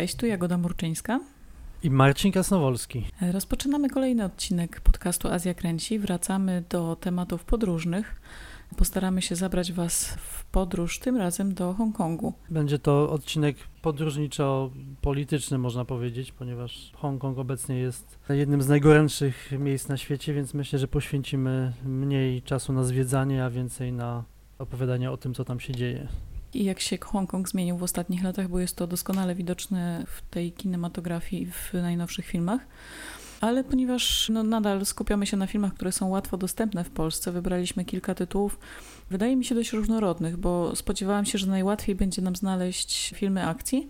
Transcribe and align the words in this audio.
Cześć, 0.00 0.14
tu 0.14 0.26
Jagoda 0.26 0.58
Murczyńska. 0.58 1.20
I 1.82 1.90
Marcin 1.90 2.32
Kasnowolski. 2.32 3.06
Rozpoczynamy 3.32 3.90
kolejny 3.90 4.24
odcinek 4.24 4.80
podcastu 4.80 5.28
Azja 5.28 5.54
Kręci. 5.54 5.98
Wracamy 5.98 6.64
do 6.68 6.96
tematów 6.96 7.44
podróżnych. 7.44 8.20
Postaramy 8.76 9.22
się 9.22 9.36
zabrać 9.36 9.72
Was 9.72 10.04
w 10.04 10.44
podróż, 10.44 10.98
tym 10.98 11.16
razem 11.16 11.54
do 11.54 11.74
Hongkongu. 11.74 12.32
Będzie 12.50 12.78
to 12.78 13.10
odcinek 13.10 13.56
podróżniczo-polityczny, 13.82 15.58
można 15.58 15.84
powiedzieć, 15.84 16.32
ponieważ 16.32 16.92
Hongkong 16.94 17.38
obecnie 17.38 17.78
jest 17.78 18.18
jednym 18.28 18.62
z 18.62 18.68
najgorętszych 18.68 19.52
miejsc 19.58 19.88
na 19.88 19.96
świecie, 19.96 20.34
więc 20.34 20.54
myślę, 20.54 20.78
że 20.78 20.88
poświęcimy 20.88 21.72
mniej 21.84 22.42
czasu 22.42 22.72
na 22.72 22.84
zwiedzanie, 22.84 23.44
a 23.44 23.50
więcej 23.50 23.92
na 23.92 24.24
opowiadanie 24.58 25.10
o 25.10 25.16
tym, 25.16 25.34
co 25.34 25.44
tam 25.44 25.60
się 25.60 25.72
dzieje 25.72 26.08
i 26.54 26.64
jak 26.64 26.80
się 26.80 26.98
Hongkong 26.98 27.48
zmienił 27.48 27.76
w 27.76 27.82
ostatnich 27.82 28.22
latach, 28.24 28.48
bo 28.48 28.60
jest 28.60 28.76
to 28.76 28.86
doskonale 28.86 29.34
widoczne 29.34 30.04
w 30.06 30.22
tej 30.30 30.52
kinematografii 30.52 31.46
w 31.46 31.72
najnowszych 31.72 32.26
filmach. 32.26 32.60
Ale 33.40 33.64
ponieważ 33.64 34.28
no, 34.28 34.42
nadal 34.42 34.86
skupiamy 34.86 35.26
się 35.26 35.36
na 35.36 35.46
filmach, 35.46 35.74
które 35.74 35.92
są 35.92 36.08
łatwo 36.08 36.36
dostępne 36.36 36.84
w 36.84 36.90
Polsce, 36.90 37.32
wybraliśmy 37.32 37.84
kilka 37.84 38.14
tytułów, 38.14 38.58
wydaje 39.10 39.36
mi 39.36 39.44
się 39.44 39.54
dość 39.54 39.72
różnorodnych, 39.72 40.36
bo 40.36 40.76
spodziewałam 40.76 41.24
się, 41.24 41.38
że 41.38 41.46
najłatwiej 41.46 41.94
będzie 41.94 42.22
nam 42.22 42.36
znaleźć 42.36 43.12
filmy 43.16 43.46
akcji. 43.46 43.88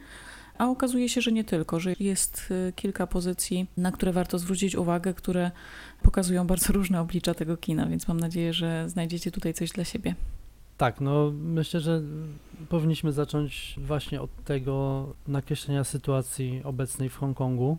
A 0.59 0.69
okazuje 0.69 1.09
się, 1.09 1.21
że 1.21 1.33
nie 1.33 1.45
tylko, 1.45 1.81
że 1.81 1.95
jest 2.01 2.49
y, 2.69 2.73
kilka 2.73 3.07
pozycji, 3.07 3.67
na 3.77 3.93
które 3.93 4.13
warto 4.13 4.39
zwrócić 4.39 4.77
uwagę, 4.77 5.15
które 5.15 5.51
pokazują 6.03 6.47
bardzo 6.47 6.73
różne 6.73 7.01
oblicza 7.01 7.35
tego 7.35 7.57
kina, 7.57 7.87
więc 7.87 8.09
mam 8.09 8.21
nadzieję, 8.21 8.53
że 8.53 8.89
znajdziecie 8.89 9.31
tutaj 9.31 9.55
coś 9.55 9.71
dla 9.71 9.85
siebie. 9.85 10.15
Tak, 10.81 11.01
no 11.01 11.33
myślę, 11.35 11.81
że 11.81 12.03
powinniśmy 12.69 13.13
zacząć 13.13 13.77
właśnie 13.87 14.21
od 14.21 14.45
tego 14.45 15.07
nakreślenia 15.29 15.85
sytuacji 15.85 16.61
obecnej 16.65 17.09
w 17.09 17.17
Hongkongu. 17.17 17.79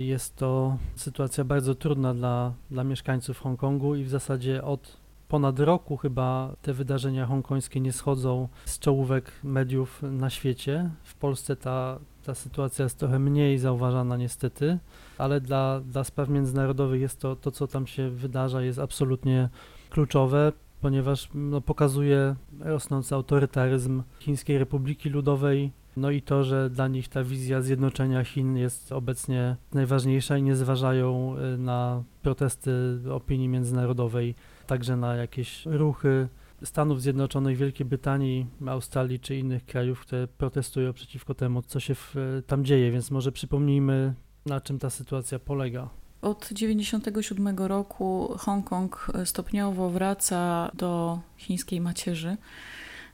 Jest 0.00 0.36
to 0.36 0.78
sytuacja 0.96 1.44
bardzo 1.44 1.74
trudna 1.74 2.14
dla, 2.14 2.52
dla 2.70 2.84
mieszkańców 2.84 3.38
Hongkongu 3.38 3.94
i 3.94 4.04
w 4.04 4.08
zasadzie 4.08 4.64
od 4.64 4.96
ponad 5.28 5.60
roku 5.60 5.96
chyba 5.96 6.56
te 6.62 6.72
wydarzenia 6.72 7.26
hongkońskie 7.26 7.80
nie 7.80 7.92
schodzą 7.92 8.48
z 8.64 8.78
czołówek 8.78 9.32
mediów 9.44 10.02
na 10.02 10.30
świecie. 10.30 10.90
W 11.04 11.14
Polsce 11.14 11.56
ta, 11.56 11.98
ta 12.24 12.34
sytuacja 12.34 12.82
jest 12.82 12.98
trochę 12.98 13.18
mniej 13.18 13.58
zauważana 13.58 14.16
niestety, 14.16 14.78
ale 15.18 15.40
dla, 15.40 15.80
dla 15.80 16.04
spraw 16.04 16.28
międzynarodowych 16.28 17.00
jest 17.00 17.20
to, 17.20 17.36
to, 17.36 17.50
co 17.50 17.66
tam 17.66 17.86
się 17.86 18.10
wydarza, 18.10 18.62
jest 18.62 18.78
absolutnie 18.78 19.48
kluczowe 19.90 20.52
ponieważ 20.84 21.28
no, 21.34 21.60
pokazuje 21.60 22.36
rosnący 22.60 23.14
autorytaryzm 23.14 24.02
Chińskiej 24.18 24.58
Republiki 24.58 25.10
Ludowej, 25.10 25.72
no 25.96 26.10
i 26.10 26.22
to, 26.22 26.44
że 26.44 26.70
dla 26.70 26.88
nich 26.88 27.08
ta 27.08 27.24
wizja 27.24 27.60
zjednoczenia 27.62 28.24
Chin 28.24 28.56
jest 28.56 28.92
obecnie 28.92 29.56
najważniejsza 29.72 30.38
i 30.38 30.42
nie 30.42 30.56
zważają 30.56 31.36
y, 31.54 31.58
na 31.58 32.02
protesty 32.22 32.72
opinii 33.10 33.48
międzynarodowej, 33.48 34.34
także 34.66 34.96
na 34.96 35.14
jakieś 35.14 35.66
ruchy 35.66 36.28
Stanów 36.64 37.02
Zjednoczonych, 37.02 37.56
Wielkiej 37.56 37.86
Brytanii, 37.86 38.46
Australii 38.66 39.20
czy 39.20 39.36
innych 39.36 39.66
krajów, 39.66 40.00
które 40.00 40.28
protestują 40.28 40.92
przeciwko 40.92 41.34
temu, 41.34 41.62
co 41.62 41.80
się 41.80 41.94
w, 41.94 42.14
tam 42.46 42.64
dzieje, 42.64 42.90
więc 42.90 43.10
może 43.10 43.32
przypomnijmy, 43.32 44.14
na 44.46 44.60
czym 44.60 44.78
ta 44.78 44.90
sytuacja 44.90 45.38
polega. 45.38 46.03
Od 46.24 46.48
1997 46.48 47.58
roku 47.58 48.34
Hongkong 48.38 49.06
stopniowo 49.24 49.90
wraca 49.90 50.70
do 50.74 51.20
chińskiej 51.36 51.80
macierzy. 51.80 52.36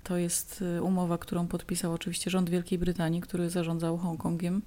To 0.04 0.16
jest 0.16 0.62
y, 0.78 0.82
umowa, 0.82 1.18
którą 1.18 1.46
podpisał 1.46 1.92
oczywiście 1.92 2.30
rząd 2.30 2.50
Wielkiej 2.50 2.78
Brytanii, 2.78 3.20
który 3.20 3.50
zarządzał 3.50 3.98
Hongkongiem 3.98 4.62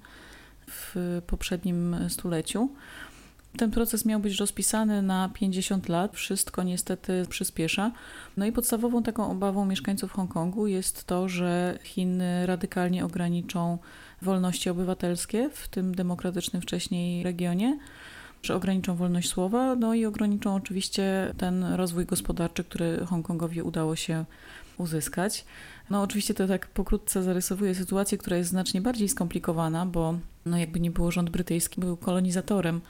w 0.66 1.20
poprzednim 1.26 1.96
stuleciu. 2.08 2.68
Ten 3.56 3.70
proces 3.70 4.04
miał 4.04 4.20
być 4.20 4.40
rozpisany 4.40 5.02
na 5.02 5.30
50 5.34 5.88
lat. 5.88 6.16
Wszystko 6.16 6.62
niestety 6.62 7.26
przyspiesza. 7.28 7.92
No 8.36 8.46
i 8.46 8.52
podstawową 8.52 9.02
taką 9.02 9.30
obawą 9.30 9.66
mieszkańców 9.66 10.12
Hongkongu 10.12 10.66
jest 10.66 11.04
to, 11.04 11.28
że 11.28 11.78
Chiny 11.82 12.46
radykalnie 12.46 13.04
ograniczą 13.04 13.78
wolności 14.22 14.70
obywatelskie 14.70 15.50
w 15.52 15.68
tym 15.68 15.94
demokratycznym 15.94 16.62
wcześniej 16.62 17.22
regionie 17.22 17.78
że 18.44 18.54
ograniczą 18.54 18.96
wolność 18.96 19.28
słowa, 19.28 19.74
no 19.74 19.94
i 19.94 20.06
ograniczą 20.06 20.54
oczywiście 20.54 21.34
ten 21.38 21.64
rozwój 21.64 22.06
gospodarczy, 22.06 22.64
który 22.64 23.06
Hongkongowi 23.06 23.62
udało 23.62 23.96
się 23.96 24.24
uzyskać. 24.78 25.44
No 25.90 26.02
oczywiście 26.02 26.34
to 26.34 26.48
tak 26.48 26.66
pokrótce 26.66 27.22
zarysowuje 27.22 27.74
sytuację, 27.74 28.18
która 28.18 28.36
jest 28.36 28.50
znacznie 28.50 28.80
bardziej 28.80 29.08
skomplikowana, 29.08 29.86
bo 29.86 30.18
no 30.46 30.58
jakby 30.58 30.80
nie 30.80 30.90
było 30.90 31.10
rząd 31.10 31.30
brytyjski, 31.30 31.80
był 31.80 31.96
kolonizatorem. 31.96 32.80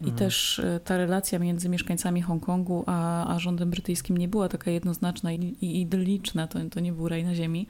I 0.00 0.04
mhm. 0.04 0.18
też 0.18 0.58
e, 0.58 0.80
ta 0.84 0.96
relacja 0.96 1.38
między 1.38 1.68
mieszkańcami 1.68 2.22
Hongkongu 2.22 2.84
a, 2.86 3.26
a 3.34 3.38
rządem 3.38 3.70
brytyjskim 3.70 4.16
nie 4.16 4.28
była 4.28 4.48
taka 4.48 4.70
jednoznaczna 4.70 5.32
i, 5.32 5.56
i 5.60 5.80
idylliczna, 5.80 6.46
to, 6.46 6.58
to 6.70 6.80
nie 6.80 6.92
był 6.92 7.08
raj 7.08 7.24
na 7.24 7.34
ziemi. 7.34 7.66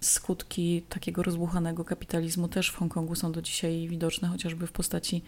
Skutki 0.00 0.82
takiego 0.88 1.22
rozbuchanego 1.22 1.84
kapitalizmu 1.84 2.48
też 2.48 2.70
w 2.70 2.76
Hongkongu 2.76 3.14
są 3.14 3.32
do 3.32 3.42
dzisiaj 3.42 3.88
widoczne, 3.88 4.28
chociażby 4.28 4.66
w 4.66 4.72
postaci 4.72 5.22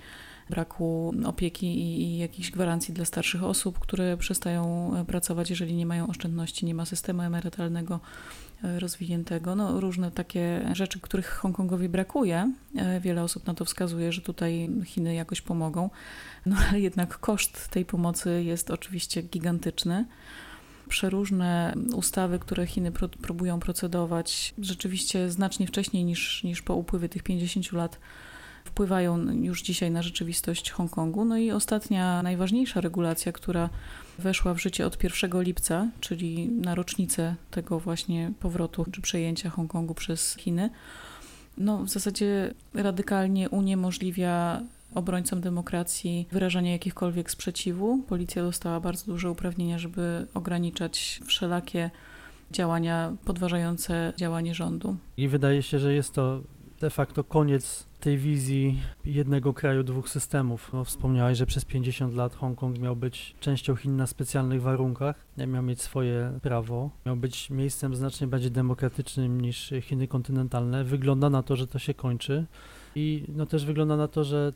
braku 0.53 1.15
opieki 1.25 1.67
i, 1.67 2.19
jakichś 2.19 2.51
gwarancji 2.51 2.95
dla 2.95 3.05
starszych 3.05 3.45
osób, 3.45 3.79
które 3.79 4.17
przestają 4.17 4.93
e, 4.97 5.05
pracować, 5.05 5.51
jeżeli 5.51 5.75
nie 5.75 5.87
mają 5.87 6.07
oszczędności, 6.07 6.67
nie 6.67 6.75
ma 6.75 6.85
systemu 6.85 7.23
emerytalnego 7.23 8.01
e, 8.65 8.81
rozwiniętego. 8.81 9.55
No, 9.57 9.81
różne 9.81 10.11
takie 10.11 10.71
rzeczy, 10.73 11.01
których 11.01 11.29
Hongkongowi 11.29 11.89
brakuje. 11.89 12.53
E, 12.77 13.01
wiele 13.01 13.23
osób 13.23 13.47
na 13.47 13.55
to 13.55 13.65
wskazuje, 13.65 14.13
że 14.13 14.21
tutaj 14.21 14.71
Chiny 14.85 15.15
jakoś 15.15 15.41
pomogą. 15.41 15.91
No 16.47 16.57
ale 16.69 16.81
jednak 16.81 17.19
koszt 17.19 17.69
tej 17.69 17.85
pomocy 17.85 18.43
jest 18.43 18.71
oczywiście 18.71 19.23
gigantyczny 19.23 20.05
przeróżne 20.89 21.75
ustawy, 21.95 22.39
które 22.39 22.67
Chiny 22.67 22.93
próbują 23.23 23.61
procedować 23.61 24.55
rzeczywiście 24.59 25.31
znacznie 25.31 25.67
wcześniej 25.67 26.05
niż, 26.05 26.45
niż 26.45 26.63
po 26.63 26.75
upływie 26.75 27.09
tych 27.09 27.23
50 27.23 27.73
lat 27.73 27.99
wpływają 28.73 29.33
już 29.33 29.63
dzisiaj 29.63 29.91
na 29.91 30.03
rzeczywistość 30.03 30.71
Hongkongu. 30.71 31.25
No 31.25 31.37
i 31.37 31.51
ostatnia, 31.51 32.23
najważniejsza 32.23 32.81
regulacja, 32.81 33.33
która 33.33 33.71
weszła 34.19 34.55
w 34.55 34.59
życie 34.59 34.87
od 34.87 35.05
1 35.05 35.43
lipca, 35.43 35.89
czyli 36.01 36.49
na 36.49 36.75
rocznicę 36.75 37.35
tego 37.51 37.79
właśnie 37.79 38.33
powrotu 38.41 38.85
czy 38.93 39.01
przejęcia 39.01 39.51
Hongkongu 39.51 39.95
przez 39.95 40.37
Chiny, 40.37 40.71
no 41.59 41.85
w 41.85 41.89
zasadzie 41.89 42.55
radykalnie 42.75 43.51
uniemożliwia 43.51 44.61
obrońcom 44.95 45.41
demokracji 45.41 46.27
wyrażanie 46.33 46.73
jakichkolwiek 46.73 47.31
sprzeciwu. 47.31 48.03
Policja 48.09 48.43
dostała 48.43 48.81
bardzo 48.81 49.07
duże 49.07 49.31
uprawnienia, 49.31 49.79
żeby 49.79 50.27
ograniczać 50.35 51.21
wszelakie 51.27 51.91
działania 52.51 53.13
podważające 53.25 54.13
działanie 54.17 54.55
rządu. 54.55 54.97
I 55.17 55.29
wydaje 55.29 55.63
się, 55.63 55.79
że 55.79 55.95
jest 55.95 56.13
to 56.15 56.41
de 56.81 56.91
facto 56.91 57.25
koniec 57.25 57.92
tej 58.03 58.19
wizji 58.19 58.83
jednego 59.05 59.55
kraju, 59.55 59.83
dwóch 59.83 60.09
systemów. 60.09 60.73
No, 60.73 60.85
wspomniałeś, 60.85 61.39
że 61.39 61.47
przez 61.47 61.65
50 61.65 62.15
lat 62.15 62.35
Hongkong 62.35 62.79
miał 62.79 62.97
być 62.97 63.35
częścią 63.41 63.77
Chin 63.77 63.97
na 63.97 64.07
specjalnych 64.07 64.63
warunkach, 64.63 65.27
miał 65.47 65.63
mieć 65.63 65.83
swoje 65.83 66.39
prawo, 66.43 66.91
miał 67.07 67.17
być 67.17 67.51
miejscem 67.51 67.97
znacznie 67.97 68.27
bardziej 68.27 68.51
demokratycznym 68.51 69.41
niż 69.41 69.73
Chiny 69.81 70.09
kontynentalne. 70.09 70.85
Wygląda 70.85 71.31
na 71.31 71.43
to, 71.43 71.57
że 71.57 71.67
to 71.67 71.79
się 71.79 71.95
kończy 71.95 72.47
i 72.95 73.25
no 73.29 73.47
też 73.47 73.65
wygląda 73.65 73.97
na 73.97 74.09
to, 74.09 74.25
że 74.25 74.53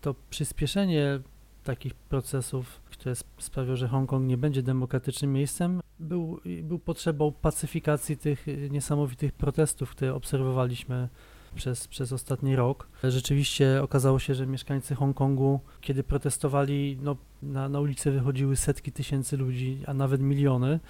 to 0.00 0.14
przyspieszenie 0.30 1.20
takich 1.62 1.94
procesów, 1.94 2.80
które 2.90 3.14
sprawią, 3.38 3.76
że 3.76 3.88
Hongkong 3.88 4.26
nie 4.26 4.36
będzie 4.36 4.62
demokratycznym 4.62 5.32
miejscem, 5.32 5.80
był, 5.98 6.40
był 6.62 6.78
potrzebą 6.78 7.32
pacyfikacji 7.32 8.16
tych 8.16 8.46
niesamowitych 8.70 9.32
protestów, 9.32 9.90
które 9.90 10.14
obserwowaliśmy 10.14 11.08
przez, 11.54 11.88
przez 11.88 12.12
ostatni 12.12 12.56
rok. 12.56 12.88
Rzeczywiście 13.04 13.82
okazało 13.82 14.18
się, 14.18 14.34
że 14.34 14.46
mieszkańcy 14.46 14.94
Hongkongu, 14.94 15.60
kiedy 15.80 16.04
protestowali, 16.04 16.98
no, 17.02 17.16
na, 17.42 17.68
na 17.68 17.80
ulicę 17.80 18.10
wychodziły 18.10 18.56
setki 18.56 18.92
tysięcy 18.92 19.36
ludzi, 19.36 19.78
a 19.86 19.94
nawet 19.94 20.20
miliony. 20.20 20.80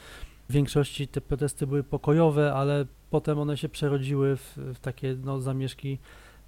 W 0.49 0.53
większości 0.53 1.09
te 1.09 1.21
protesty 1.21 1.67
były 1.67 1.83
pokojowe, 1.83 2.55
ale 2.55 2.87
potem 3.11 3.39
one 3.39 3.57
się 3.57 3.69
przerodziły 3.69 4.37
w, 4.37 4.57
w 4.75 4.79
takie 4.81 5.17
no, 5.25 5.41
zamieszki 5.41 5.99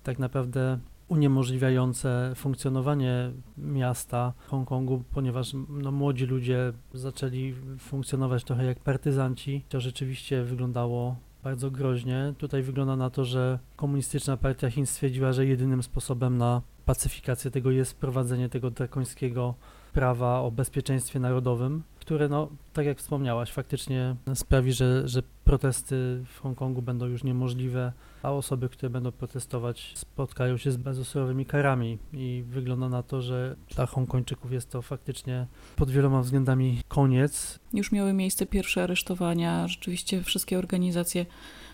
tak 0.03 0.19
naprawdę 0.19 0.79
uniemożliwiające 1.09 2.33
funkcjonowanie 2.37 3.31
miasta 3.59 4.33
Hongkongu, 4.47 5.03
ponieważ 5.15 5.53
no, 5.69 5.93
młodzi 5.93 6.27
ludzie 6.27 6.73
zaczęli 6.95 7.55
funkcjonować 7.79 8.45
trochę 8.45 8.65
jak 8.65 8.79
partyzanci. 8.81 9.65
To 9.69 9.81
rzeczywiście 9.81 10.45
wyglądało 10.45 11.17
bardzo 11.46 11.70
groźnie. 11.70 12.34
Tutaj 12.38 12.62
wygląda 12.62 12.96
na 12.96 13.10
to, 13.10 13.25
że 13.25 13.58
komunistyczna 13.76 14.37
partia 14.37 14.70
Chin 14.70 14.87
stwierdziła, 14.87 15.32
że 15.32 15.46
jedynym 15.46 15.82
sposobem 15.82 16.38
na 16.38 16.62
pacyfikację 16.84 17.50
tego 17.50 17.70
jest 17.70 17.93
wprowadzenie 17.93 18.48
tego 18.48 18.70
drakońskiego 18.70 19.54
prawa 19.93 20.40
o 20.40 20.50
bezpieczeństwie 20.50 21.20
narodowym, 21.20 21.82
które, 22.06 22.29
no, 22.29 22.49
tak 22.73 22.87
jak 22.87 22.99
wspomniałaś, 22.99 23.53
faktycznie 23.53 24.17
sprawi, 24.35 24.73
że, 24.73 25.08
że 25.08 25.23
protesty 25.44 26.25
w 26.35 26.41
Hongkongu 26.41 26.82
będą 26.82 27.06
już 27.06 27.25
niemożliwe, 27.25 27.93
a 28.23 28.32
osoby, 28.32 28.69
które 28.69 28.91
będą 28.91 29.12
protestować, 29.12 29.93
spotkają 29.94 30.56
się 30.56 30.73
z 30.73 30.76
bardzo 30.76 31.03
karami. 31.47 31.99
I 32.12 32.44
wygląda 32.49 32.88
na 32.88 33.03
to, 33.03 33.23
że 33.23 33.56
dla 33.75 33.87
Hongkończyków 33.87 34.53
jest 34.53 34.70
to 34.70 34.82
faktycznie 34.82 35.47
pod 35.76 35.91
wieloma 35.91 36.23
względami 36.23 36.81
koniec. 36.88 37.58
Już 37.73 37.93
miały 37.93 38.12
miejsce 38.12 38.47
pierwsze 38.47 38.82
aresztowania. 38.82 39.69
Rzeczywiście 39.69 40.23
wszystkie 40.23 40.58
organizacje 40.58 41.26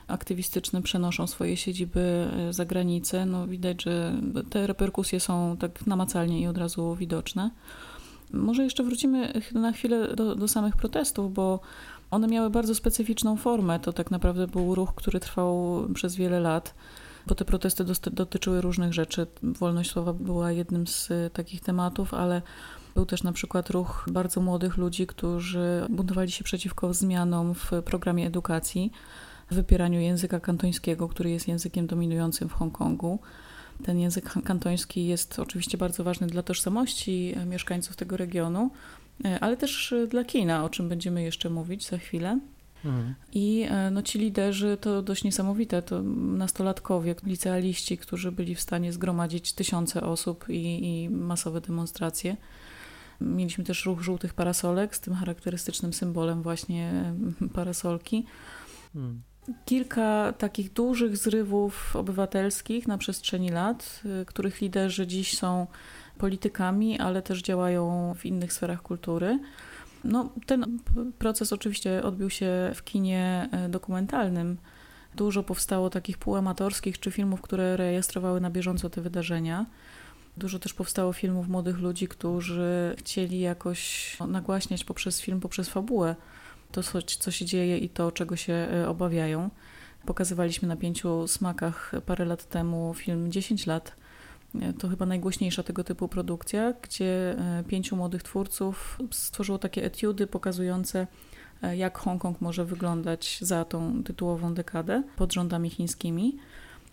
aktywistyczne 0.08 0.82
przenoszą 0.82 1.26
swoje 1.26 1.56
siedziby 1.56 2.00
e, 2.00 2.52
za 2.52 2.64
granicę. 2.64 3.26
No, 3.26 3.46
widać, 3.46 3.82
że 3.82 4.14
te 4.50 4.67
reperkusje 4.67 5.20
są 5.20 5.56
tak 5.56 5.87
namacalnie 5.87 6.40
i 6.40 6.46
od 6.46 6.58
razu 6.58 6.96
widoczne. 6.96 7.50
Może 8.32 8.64
jeszcze 8.64 8.84
wrócimy 8.84 9.32
na 9.52 9.73
chwilę 9.73 10.17
do, 10.17 10.34
do 10.34 10.49
samych 10.49 10.76
protestów, 10.76 11.34
bo 11.34 11.61
one 12.11 12.29
miały 12.29 12.50
bardzo 12.50 12.75
specyficzną 12.75 13.37
formę. 13.37 13.81
To 13.81 13.93
tak 13.93 14.11
naprawdę 14.11 14.46
był 14.46 14.75
ruch, 14.75 14.94
który 14.94 15.20
trwał 15.20 15.82
przez 15.94 16.17
wiele 16.17 16.40
lat, 16.40 16.75
bo 17.26 17.34
te 17.34 17.44
protesty 17.44 17.84
dotyczyły 18.12 18.61
różnych 18.61 18.93
rzeczy. 18.93 19.26
Wolność 19.43 19.90
słowa 19.90 20.12
była 20.12 20.52
jednym 20.52 20.87
z 20.87 21.11
e, 21.11 21.31
takich 21.31 21.61
tematów, 21.61 22.14
ale 22.14 22.43
był 22.94 23.06
też 23.06 23.23
na 23.23 23.32
przykład 23.32 23.70
ruch 23.70 24.06
bardzo 24.11 24.40
młodych 24.40 24.76
ludzi, 24.76 25.06
którzy 25.06 25.87
buntowali 25.90 26.31
się 26.31 26.44
przeciwko 26.44 26.94
zmianom 26.94 27.55
w 27.55 27.70
programie 27.84 28.26
edukacji, 28.26 28.93
wypieraniu 29.50 30.00
języka 30.00 30.40
kantońskiego, 30.40 31.08
który 31.08 31.31
jest 31.31 31.49
językiem 31.49 31.87
dominującym 31.87 32.49
w 32.49 32.52
Hongkongu. 32.52 33.19
Ten 33.84 33.99
język 33.99 34.32
kantoński 34.44 35.06
jest 35.06 35.38
oczywiście 35.38 35.79
bardzo 35.79 36.05
ważny 36.05 36.26
dla 36.26 36.43
tożsamości 36.43 37.34
e, 37.37 37.46
mieszkańców 37.46 37.96
tego 37.96 38.17
regionu, 38.17 38.70
e, 39.25 39.40
ale 39.40 39.56
też 39.56 39.93
e, 39.93 40.06
dla 40.06 40.25
kina, 40.25 40.64
o 40.64 40.69
czym 40.69 40.88
będziemy 40.88 41.23
jeszcze 41.23 41.50
mówić 41.50 41.88
za 41.88 41.99
chwilę. 41.99 42.40
Mhm. 42.84 43.14
I 43.32 43.67
no, 43.90 44.02
ci 44.02 44.19
liderzy 44.19 44.79
to 44.81 45.02
dość 45.02 45.25
niesamowite, 45.25 45.82
to 45.82 46.02
nastolatkowie, 46.02 47.14
licealiści, 47.23 47.99
którzy 47.99 48.32
byli 48.32 48.55
w 48.55 48.61
stanie 48.61 48.93
zgromadzić 48.93 49.52
tysiące 49.52 50.02
osób 50.02 50.44
i, 50.49 50.87
i 50.87 51.11
masowe 51.11 51.61
demonstracje. 51.61 52.37
Mieliśmy 53.20 53.64
też 53.64 53.87
ruch 53.87 54.00
żółtych 54.00 54.34
parasolek 54.34 54.96
z 54.96 55.00
tym 55.00 55.14
charakterystycznym 55.14 55.93
symbolem 55.93 56.43
właśnie 56.43 57.14
parasolki. 57.55 58.26
Hmm 58.93 59.23
kilka 59.65 60.33
takich 60.39 60.73
dużych 60.73 61.17
zrywów 61.17 61.97
obywatelskich 61.97 62.89
na 62.89 62.99
przestrzeni 62.99 63.49
lat, 63.49 64.00
y, 64.23 64.25
których 64.25 64.61
liderzy 64.61 65.06
dziś 65.06 65.39
są 65.39 65.67
politykami, 66.19 66.99
ale 66.99 67.23
też 67.23 67.43
działają 67.43 68.15
w 68.19 68.27
innych 68.27 68.53
sferach 68.53 68.83
kultury. 68.83 69.39
No, 70.05 70.33
ten 70.47 70.79
proces 71.19 71.53
oczywiście 71.53 72.03
odbił 72.03 72.31
się 72.31 72.73
w 72.75 72.85
kinie 72.85 73.49
e, 73.53 73.69
dokumentalnym. 73.69 74.56
Dużo 75.15 75.43
powstało 75.43 75.91
takich 75.91 76.19
półamatorskich 76.19 77.00
czy 77.00 77.11
filmów, 77.11 77.41
które 77.41 77.77
rejestrowały 77.77 78.41
na 78.41 78.50
bieżąco 78.50 78.91
te 78.91 79.00
wydarzenia. 79.00 79.67
Dużo 80.37 80.59
też 80.59 80.75
powstało 80.75 81.12
filmów 81.12 81.49
młodych 81.49 81.79
ludzi, 81.79 82.09
którzy 82.09 82.94
chcieli 82.99 83.41
jakoś 83.41 84.17
nagłaśniać 84.29 84.85
poprzez 84.85 85.21
film, 85.21 85.41
poprzez 85.41 85.69
fabułę 85.69 86.17
to, 86.72 86.82
co 87.19 87.30
się 87.30 87.44
dzieje 87.44 87.78
i 87.78 87.88
to, 87.88 88.12
czego 88.12 88.36
się 88.36 88.52
e, 88.52 88.88
obawiają. 88.88 89.50
Pokazywaliśmy 90.06 90.69
na 90.69 90.76
pięciu 90.76 91.28
smakach 91.28 91.92
parę 92.06 92.24
lat 92.24 92.48
temu 92.48 92.94
film 92.94 93.32
10 93.32 93.66
lat. 93.66 93.96
E, 94.60 94.72
to 94.72 94.88
chyba 94.88 95.06
najgłośniejsza 95.06 95.62
tego 95.62 95.84
typu 95.84 96.08
produkcja, 96.08 96.72
gdzie 96.82 97.38
e, 97.38 97.64
pięciu 97.69 97.96
młodych 97.96 98.22
twórców 98.22 98.98
stworzyło 99.10 99.58
takie 99.58 99.84
etiudy 99.84 100.26
pokazujące, 100.26 101.06
jak 101.76 101.98
Hongkong 101.98 102.40
może 102.40 102.64
wyglądać 102.64 103.38
za 103.40 103.64
tą 103.64 104.02
tytułową 104.04 104.54
dekadę 104.54 105.02
pod 105.16 105.32
rządami 105.32 105.70
chińskimi. 105.70 106.36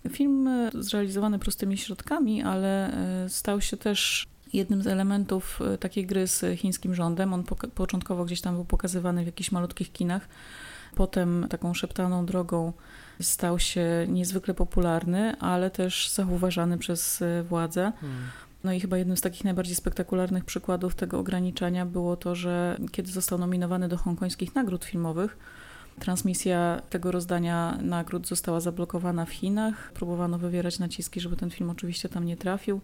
Film 0.10 0.50
zrealizowany 0.74 1.40
prostymi 1.40 1.78
środkami, 1.78 2.44
ale 2.44 2.98
stał 3.28 3.62
się 3.62 3.78
też 3.78 4.28
jednym 4.54 4.84
z 4.84 4.88
elementów 4.88 5.60
e, 5.62 5.78
takiej 5.78 6.06
gry 6.06 6.28
z 6.28 6.60
chińskim 6.60 6.96
rządem. 6.96 7.34
On 7.34 7.44
początkowo 7.76 8.26
gdzieś 8.26 8.42
tam 8.42 8.56
był 8.56 8.66
pokazywany 8.66 9.24
w 9.24 9.26
jakichś 9.26 9.52
malutkich 9.52 9.92
kinach. 9.92 10.28
Potem 10.96 11.48
taką 11.50 11.74
szeptaną 11.74 12.26
drogą 12.26 12.74
stał 13.22 13.60
się 13.60 13.86
niezwykle 14.08 14.54
popularny, 14.54 15.40
ale 15.40 15.72
też 15.72 16.10
zauważany 16.10 16.78
przez 16.78 17.22
e, 17.22 17.44
władze. 17.44 17.92
Hmm. 18.02 18.20
No 18.64 18.74
i 18.74 18.80
chyba 18.80 18.98
jednym 18.98 19.18
z 19.18 19.22
takich 19.22 19.44
najbardziej 19.44 19.76
spektakularnych 19.76 20.46
przykładów 20.46 20.96
tego 20.96 21.20
ograniczania 21.20 21.86
było 21.86 22.18
to, 22.18 22.36
że 22.36 22.78
kiedy 22.92 23.12
został 23.12 23.40
nominowany 23.40 23.88
do 23.88 23.98
hongkońskich 23.98 24.56
nagród 24.56 24.86
filmowych, 24.86 25.38
transmisja 26.00 26.82
tego 26.90 27.12
rozdania 27.12 27.78
nagród 27.82 28.28
została 28.28 28.60
zablokowana 28.60 29.26
w 29.26 29.32
Chinach. 29.32 29.92
Próbowano 29.94 30.38
wywierać 30.38 30.80
naciski, 30.80 31.20
żeby 31.20 31.36
ten 31.36 31.50
film 31.50 31.70
oczywiście 31.70 32.10
tam 32.10 32.26
nie 32.26 32.38
trafił. 32.38 32.82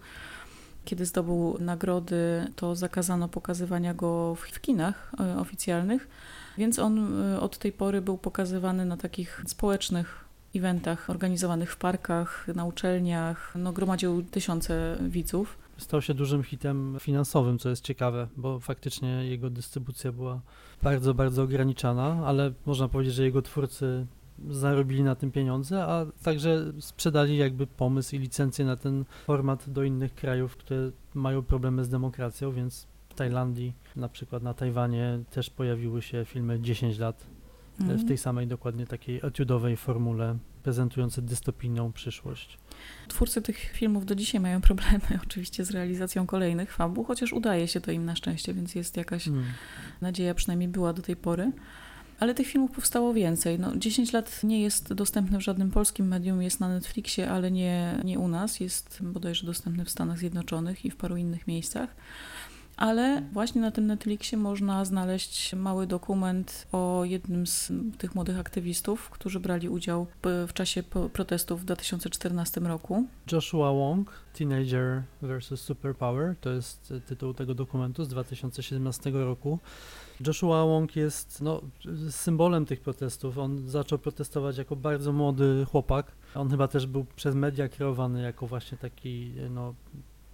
Kiedy 0.85 1.05
zdobył 1.05 1.57
nagrody, 1.59 2.47
to 2.55 2.75
zakazano 2.75 3.29
pokazywania 3.29 3.93
go 3.93 4.35
w 4.35 4.61
kinach 4.61 5.11
e, 5.19 5.39
oficjalnych, 5.39 6.07
więc 6.57 6.79
on 6.79 7.21
e, 7.21 7.39
od 7.39 7.57
tej 7.57 7.71
pory 7.71 8.01
był 8.01 8.17
pokazywany 8.17 8.85
na 8.85 8.97
takich 8.97 9.43
społecznych 9.47 10.25
eventach 10.55 11.09
organizowanych 11.09 11.71
w 11.71 11.77
parkach, 11.77 12.47
na 12.55 12.65
uczelniach, 12.65 13.53
no, 13.55 13.73
gromadził 13.73 14.23
tysiące 14.23 14.97
widzów. 15.01 15.57
Stał 15.77 16.01
się 16.01 16.13
dużym 16.13 16.43
hitem 16.43 16.97
finansowym, 16.99 17.59
co 17.59 17.69
jest 17.69 17.83
ciekawe, 17.83 18.27
bo 18.37 18.59
faktycznie 18.59 19.09
jego 19.09 19.49
dystrybucja 19.49 20.11
była 20.11 20.41
bardzo, 20.83 21.13
bardzo 21.13 21.43
ograniczana, 21.43 22.21
ale 22.25 22.51
można 22.65 22.87
powiedzieć, 22.87 23.15
że 23.15 23.23
jego 23.23 23.41
twórcy 23.41 24.05
zarobili 24.49 25.03
na 25.03 25.15
tym 25.15 25.31
pieniądze, 25.31 25.83
a 25.83 26.05
także 26.23 26.73
sprzedali 26.79 27.37
jakby 27.37 27.67
pomysł 27.67 28.15
i 28.15 28.19
licencję 28.19 28.65
na 28.65 28.75
ten 28.75 29.05
format 29.25 29.69
do 29.69 29.83
innych 29.83 30.15
krajów, 30.15 30.57
które 30.57 30.91
mają 31.13 31.43
problemy 31.43 31.85
z 31.85 31.89
demokracją, 31.89 32.51
więc 32.51 32.87
w 33.09 33.13
Tajlandii, 33.13 33.73
na 33.95 34.09
przykład 34.09 34.43
na 34.43 34.53
Tajwanie 34.53 35.19
też 35.29 35.49
pojawiły 35.49 36.01
się 36.01 36.25
filmy 36.25 36.59
10 36.59 36.97
lat 36.97 37.27
mm. 37.81 37.97
w 37.97 38.07
tej 38.07 38.17
samej 38.17 38.47
dokładnie 38.47 38.87
takiej 38.87 39.19
etiudowej 39.23 39.77
formule 39.77 40.37
prezentujące 40.63 41.21
dystopijną 41.21 41.91
przyszłość. 41.91 42.57
Twórcy 43.07 43.41
tych 43.41 43.57
filmów 43.57 44.05
do 44.05 44.15
dzisiaj 44.15 44.41
mają 44.41 44.61
problemy 44.61 45.01
oczywiście 45.25 45.65
z 45.65 45.71
realizacją 45.71 46.27
kolejnych 46.27 46.73
fabuł, 46.73 47.03
chociaż 47.03 47.33
udaje 47.33 47.67
się 47.67 47.81
to 47.81 47.91
im 47.91 48.05
na 48.05 48.15
szczęście, 48.15 48.53
więc 48.53 48.75
jest 48.75 48.97
jakaś 48.97 49.27
mm. 49.27 49.43
nadzieja, 50.01 50.33
przynajmniej 50.33 50.69
była 50.69 50.93
do 50.93 51.01
tej 51.01 51.15
pory. 51.15 51.51
Ale 52.19 52.33
tych 52.33 52.47
filmów 52.47 52.71
powstało 52.71 53.13
więcej. 53.13 53.59
No, 53.59 53.75
10 53.75 54.13
lat 54.13 54.43
nie 54.43 54.61
jest 54.61 54.93
dostępny 54.93 55.37
w 55.37 55.41
żadnym 55.41 55.71
polskim 55.71 56.07
medium, 56.07 56.41
jest 56.41 56.59
na 56.59 56.69
Netflixie, 56.69 57.31
ale 57.31 57.51
nie, 57.51 58.01
nie 58.03 58.19
u 58.19 58.27
nas. 58.27 58.59
Jest 58.59 58.99
bodajże 59.01 59.45
dostępny 59.45 59.85
w 59.85 59.89
Stanach 59.89 60.19
Zjednoczonych 60.19 60.85
i 60.85 60.91
w 60.91 60.95
paru 60.95 61.17
innych 61.17 61.47
miejscach. 61.47 61.95
Ale 62.77 63.21
właśnie 63.33 63.61
na 63.61 63.71
tym 63.71 63.87
Netflixie 63.87 64.37
można 64.37 64.85
znaleźć 64.85 65.53
mały 65.53 65.87
dokument 65.87 66.67
o 66.71 67.01
jednym 67.03 67.47
z 67.47 67.71
tych 67.97 68.15
młodych 68.15 68.39
aktywistów, 68.39 69.09
którzy 69.09 69.39
brali 69.39 69.69
udział 69.69 70.07
w 70.23 70.53
czasie 70.53 70.83
protestów 71.13 71.61
w 71.61 71.65
2014 71.65 72.61
roku. 72.61 73.07
Joshua 73.31 73.71
Wong, 73.71 74.11
Teenager 74.33 75.03
vs. 75.21 75.61
Superpower, 75.61 76.35
to 76.41 76.49
jest 76.49 76.93
tytuł 77.05 77.33
tego 77.33 77.53
dokumentu 77.53 78.03
z 78.03 78.07
2017 78.07 79.11
roku. 79.11 79.59
Joshua 80.27 80.65
Wong 80.65 80.95
jest 80.95 81.41
no, 81.41 81.61
symbolem 82.09 82.65
tych 82.65 82.81
protestów. 82.81 83.37
On 83.37 83.69
zaczął 83.69 83.99
protestować 83.99 84.57
jako 84.57 84.75
bardzo 84.75 85.13
młody 85.13 85.65
chłopak. 85.71 86.11
On 86.35 86.49
chyba 86.49 86.67
też 86.67 86.87
był 86.87 87.05
przez 87.15 87.35
media 87.35 87.69
kreowany 87.69 88.21
jako 88.21 88.47
właśnie 88.47 88.77
taki 88.77 89.31
no, 89.49 89.73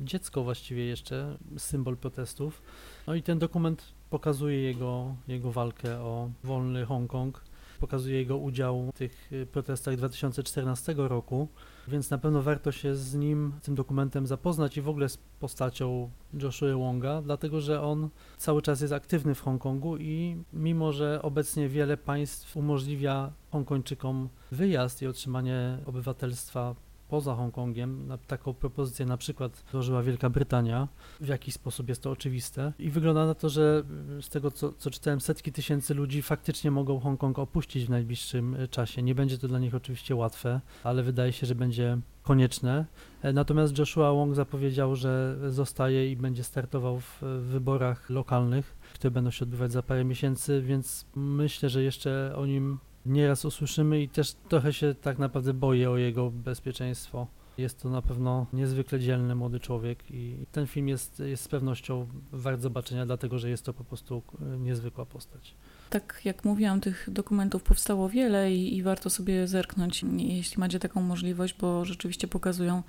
dziecko 0.02 0.44
właściwie 0.44 0.86
jeszcze, 0.86 1.38
symbol 1.58 1.98
protestów. 1.98 2.62
No 3.08 3.16
i 3.16 3.24
ten 3.24 3.40
dokument 3.40 3.84
pokazuje 4.10 4.62
jego, 4.62 5.16
jego 5.28 5.52
walkę 5.52 6.00
o 6.00 6.30
wolny 6.44 6.86
Hongkong, 6.86 7.44
pokazuje 7.80 8.18
jego 8.18 8.38
udział 8.38 8.92
w 8.94 8.98
tych 8.98 9.32
protestach 9.52 9.96
2014 9.96 10.94
roku, 10.98 11.48
więc 11.88 12.10
na 12.10 12.18
pewno 12.18 12.42
warto 12.42 12.72
się 12.72 12.96
z 12.96 13.16
nim, 13.16 13.54
z 13.62 13.66
tym 13.66 13.76
dokumentem 13.76 14.28
zapoznać 14.28 14.78
i 14.78 14.82
w 14.82 14.90
ogóle 14.90 15.10
z 15.10 15.18
postacią 15.18 16.10
Joshua 16.34 16.78
Wonga, 16.78 17.22
dlatego 17.22 17.62
że 17.62 17.82
on 17.82 18.10
cały 18.38 18.62
czas 18.62 18.82
jest 18.82 18.94
aktywny 18.94 19.36
w 19.36 19.42
Hongkongu 19.42 19.98
i 19.98 20.44
mimo, 20.54 20.92
że 20.94 21.22
obecnie 21.22 21.70
wiele 21.70 21.98
państw 21.98 22.58
umożliwia 22.58 23.32
Hongkończykom 23.52 24.30
wyjazd 24.52 25.02
i 25.02 25.08
otrzymanie 25.08 25.78
obywatelstwa 25.86 26.76
poza 27.12 27.36
Hongkongiem. 27.36 28.18
Taką 28.28 28.54
propozycję 28.54 29.06
na 29.06 29.18
przykład 29.18 29.64
złożyła 29.72 30.04
Wielka 30.04 30.30
Brytania. 30.30 30.88
W 31.22 31.28
jakiś 31.28 31.54
sposób 31.54 31.90
jest 31.90 32.04
to 32.04 32.12
oczywiste. 32.12 32.74
I 32.80 32.90
wygląda 32.90 33.26
na 33.26 33.36
to, 33.36 33.50
że 33.50 33.84
z 34.22 34.30
tego 34.30 34.52
co, 34.52 34.74
co 34.74 34.92
czytałem, 34.92 35.22
setki 35.22 35.52
tysięcy 35.52 35.94
ludzi 35.94 36.22
faktycznie 36.22 36.72
mogą 36.72 37.00
Hongkong 37.00 37.40
opuścić 37.40 37.86
w 37.86 37.90
najbliższym 37.90 38.56
e, 38.56 38.68
czasie. 38.68 39.02
Nie 39.02 39.16
będzie 39.16 39.38
to 39.38 39.48
dla 39.48 39.60
nich 39.60 39.76
oczywiście 39.76 40.16
łatwe, 40.16 40.62
ale 40.84 41.04
wydaje 41.04 41.34
się, 41.34 41.48
że 41.48 41.56
będzie 41.56 41.98
konieczne. 42.24 42.86
E, 43.22 43.34
natomiast 43.34 43.78
Joshua 43.78 44.14
Wong 44.14 44.36
zapowiedział, 44.36 44.96
że 44.96 45.38
zostaje 45.52 46.12
i 46.12 46.16
będzie 46.16 46.44
startował 46.44 47.00
w 47.00 47.22
wyborach 47.42 48.10
lokalnych, 48.10 48.76
które 48.94 49.12
będą 49.12 49.32
się 49.32 49.46
odbywać 49.46 49.72
za 49.72 49.84
parę 49.84 50.04
miesięcy, 50.04 50.62
więc 50.62 51.06
myślę, 51.16 51.70
że 51.70 51.84
jeszcze 51.84 52.34
o 52.36 52.46
nim 52.46 52.80
nieraz 53.06 53.46
usłyszymy 53.46 54.02
i 54.02 54.10
też 54.10 54.34
trochę 54.50 54.74
się 54.74 54.96
tak 54.96 55.20
naprawdę 55.20 55.54
boję 55.54 55.90
o 55.90 55.98
jego 55.98 56.32
bezpieczeństwo. 56.32 57.28
Jest 57.58 57.82
to 57.82 57.90
na 57.90 58.02
pewno 58.02 58.46
niezwykle 58.54 59.00
dzielny 59.00 59.36
młody 59.36 59.60
człowiek 59.60 60.12
i 60.12 60.38
ten 60.52 60.68
film 60.68 60.88
jest, 60.88 61.20
jest 61.20 61.44
z 61.44 61.48
pewnością 61.48 62.08
wart 62.32 62.62
zobaczenia, 62.62 63.06
dlatego 63.06 63.40
że 63.40 63.50
jest 63.50 63.66
to 63.66 63.74
po 63.74 63.84
prostu 63.84 64.24
e, 64.42 64.58
niezwykła 64.58 65.06
postać. 65.06 65.56
Tak 65.90 66.22
jak 66.26 66.46
mówiłam, 66.46 66.82
tych 66.82 67.10
dokumentów 67.12 67.64
powstało 67.64 68.10
wiele 68.10 68.54
i, 68.54 68.78
i 68.78 68.84
warto 68.84 69.10
sobie 69.10 69.48
zerknąć, 69.48 70.06
jeśli 70.18 70.60
macie 70.60 70.80
taką 70.80 71.02
możliwość, 71.02 71.56
bo 71.60 71.86
rzeczywiście 71.86 72.28
pokazują 72.28 72.84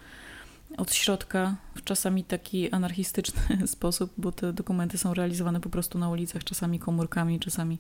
od 0.76 0.94
środka, 0.94 1.56
w 1.74 1.84
czasami 1.84 2.24
taki 2.24 2.70
anarchistyczny 2.70 3.40
sposób, 3.66 4.12
bo 4.18 4.32
te 4.32 4.52
dokumenty 4.52 4.98
są 4.98 5.14
realizowane 5.14 5.60
po 5.60 5.70
prostu 5.70 5.98
na 5.98 6.08
ulicach, 6.10 6.44
czasami 6.44 6.78
komórkami, 6.78 7.40
czasami 7.40 7.78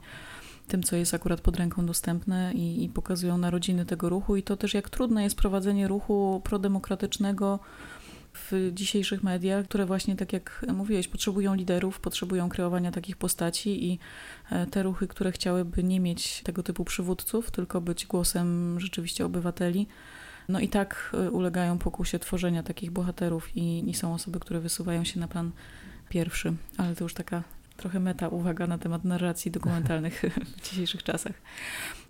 tym, 0.68 0.82
co 0.82 0.96
jest 0.96 1.14
akurat 1.14 1.40
pod 1.40 1.56
ręką 1.56 1.86
dostępne 1.86 2.52
i, 2.52 2.84
i 2.84 2.88
pokazują 2.88 3.38
narodziny 3.38 3.86
tego 3.86 4.08
ruchu. 4.08 4.36
I 4.36 4.42
to 4.42 4.56
też 4.56 4.74
jak 4.74 4.90
trudne 4.90 5.22
jest 5.22 5.36
prowadzenie 5.36 5.88
ruchu 5.88 6.40
prodemokratycznego 6.44 7.58
w 8.34 8.70
dzisiejszych 8.72 9.22
mediach, 9.22 9.64
które 9.64 9.86
właśnie, 9.86 10.16
tak 10.16 10.32
jak 10.32 10.66
mówiłeś, 10.72 11.08
potrzebują 11.08 11.54
liderów, 11.54 12.00
potrzebują 12.00 12.48
kreowania 12.48 12.90
takich 12.90 13.16
postaci 13.16 13.92
i 13.92 13.98
e, 14.50 14.66
te 14.66 14.82
ruchy, 14.82 15.08
które 15.08 15.32
chciałyby 15.32 15.84
nie 15.84 16.00
mieć 16.00 16.42
tego 16.42 16.62
typu 16.62 16.84
przywódców, 16.84 17.50
tylko 17.50 17.80
być 17.80 18.06
głosem 18.06 18.80
rzeczywiście 18.80 19.26
obywateli, 19.26 19.86
no 20.48 20.60
i 20.60 20.68
tak 20.68 21.12
e, 21.14 21.30
ulegają 21.30 21.78
pokusie 21.78 22.18
tworzenia 22.18 22.62
takich 22.62 22.90
bohaterów 22.90 23.56
i, 23.56 23.90
i 23.90 23.94
są 23.94 24.14
osoby, 24.14 24.40
które 24.40 24.60
wysuwają 24.60 25.04
się 25.04 25.20
na 25.20 25.28
plan 25.28 25.50
pierwszy, 26.08 26.54
ale 26.76 26.96
to 26.96 27.04
już 27.04 27.14
taka 27.14 27.42
trochę 27.82 28.00
meta 28.00 28.28
uwaga 28.28 28.66
na 28.66 28.78
temat 28.78 29.04
narracji 29.04 29.50
dokumentalnych 29.50 30.22
w 30.56 30.70
dzisiejszych 30.70 31.02
czasach. 31.02 31.32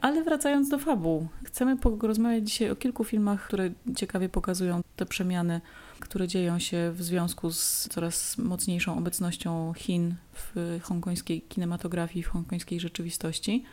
Ale 0.00 0.24
wracając 0.24 0.68
do 0.68 0.78
fabuł, 0.78 1.28
chcemy 1.44 1.76
porozmawiać 1.76 2.48
dzisiaj 2.48 2.70
o 2.70 2.76
kilku 2.76 3.04
filmach, 3.04 3.46
które 3.46 3.70
ciekawie 3.96 4.28
pokazują 4.28 4.80
te 4.96 5.06
przemiany, 5.06 5.60
które 6.00 6.28
dzieją 6.28 6.58
się 6.58 6.92
w 6.94 7.02
związku 7.02 7.50
z 7.50 7.88
coraz 7.90 8.38
mocniejszą 8.38 8.98
obecnością 8.98 9.72
Chin 9.76 10.14
w 10.32 10.78
hongkońskiej 10.82 11.42
kinematografii, 11.42 12.22
w 12.22 12.28
hongkońskiej 12.28 12.80
rzeczywistości. 12.80 13.64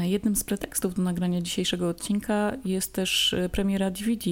Jednym 0.00 0.36
z 0.36 0.44
pretekstów 0.44 0.94
do 0.94 1.02
nagrania 1.02 1.40
dzisiejszego 1.40 1.88
odcinka 1.88 2.52
jest 2.64 2.94
też 2.94 3.34
premiera 3.52 3.90
DVD 3.90 4.30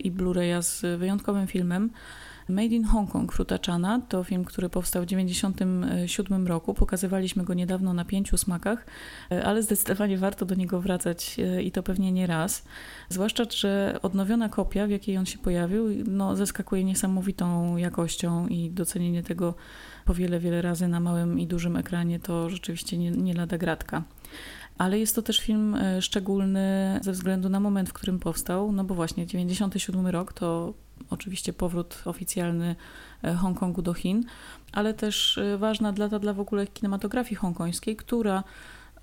i 0.00 0.12
Blu-raya 0.12 0.62
z 0.62 0.98
wyjątkowym 0.98 1.46
filmem 1.46 1.90
Made 2.48 2.74
in 2.74 2.84
Hong 2.84 3.10
Kong 3.10 3.32
Frutachana 3.32 4.00
to 4.08 4.24
film, 4.24 4.44
który 4.44 4.68
powstał 4.68 5.02
w 5.02 5.06
1997 5.06 6.46
roku. 6.46 6.74
Pokazywaliśmy 6.74 7.44
go 7.44 7.54
niedawno 7.54 7.94
na 7.94 8.04
pięciu 8.04 8.36
smakach, 8.36 8.86
e, 9.30 9.44
ale 9.44 9.62
zdecydowanie 9.62 10.18
warto 10.18 10.46
do 10.46 10.54
niego 10.54 10.80
wracać 10.80 11.36
e, 11.38 11.62
i 11.62 11.72
to 11.72 11.82
pewnie 11.82 12.12
nie 12.12 12.26
raz. 12.26 12.64
Zwłaszcza, 13.08 13.44
że 13.50 13.98
odnowiona 14.02 14.48
kopia, 14.48 14.86
w 14.86 14.90
jakiej 14.90 15.18
on 15.18 15.26
się 15.26 15.38
pojawił, 15.38 15.88
no, 16.06 16.36
zaskakuje 16.36 16.84
niesamowitą 16.84 17.76
jakością 17.76 18.46
i 18.46 18.70
docenienie 18.70 19.22
tego 19.22 19.54
po 20.04 20.14
wiele, 20.14 20.40
wiele 20.40 20.62
razy 20.62 20.88
na 20.88 21.00
małym 21.00 21.38
i 21.38 21.46
dużym 21.46 21.76
ekranie 21.76 22.20
to 22.20 22.50
rzeczywiście 22.50 22.98
nie, 22.98 23.10
nie 23.10 23.34
lada 23.34 23.58
gratka 23.58 24.02
ale 24.78 24.98
jest 24.98 25.14
to 25.14 25.22
też 25.22 25.40
film 25.40 25.74
e, 25.74 26.02
szczególny 26.02 26.98
ze 27.02 27.12
względu 27.12 27.48
na 27.48 27.60
moment, 27.60 27.90
w 27.90 27.92
którym 27.92 28.18
powstał, 28.18 28.72
no 28.72 28.84
bo 28.84 28.94
właśnie 28.94 29.26
97 29.26 30.06
rok 30.06 30.32
to 30.32 30.74
oczywiście 31.10 31.52
powrót 31.52 32.02
oficjalny 32.04 32.76
e, 33.22 33.34
Hongkongu 33.34 33.82
do 33.82 33.94
Chin, 33.94 34.24
ale 34.72 34.94
też 34.94 35.38
e, 35.38 35.58
ważna 35.58 35.92
data 35.92 36.18
dla 36.18 36.32
w 36.32 36.40
ogóle 36.40 36.66
kinematografii 36.66 37.36
hongkońskiej, 37.36 37.96
która 37.96 38.44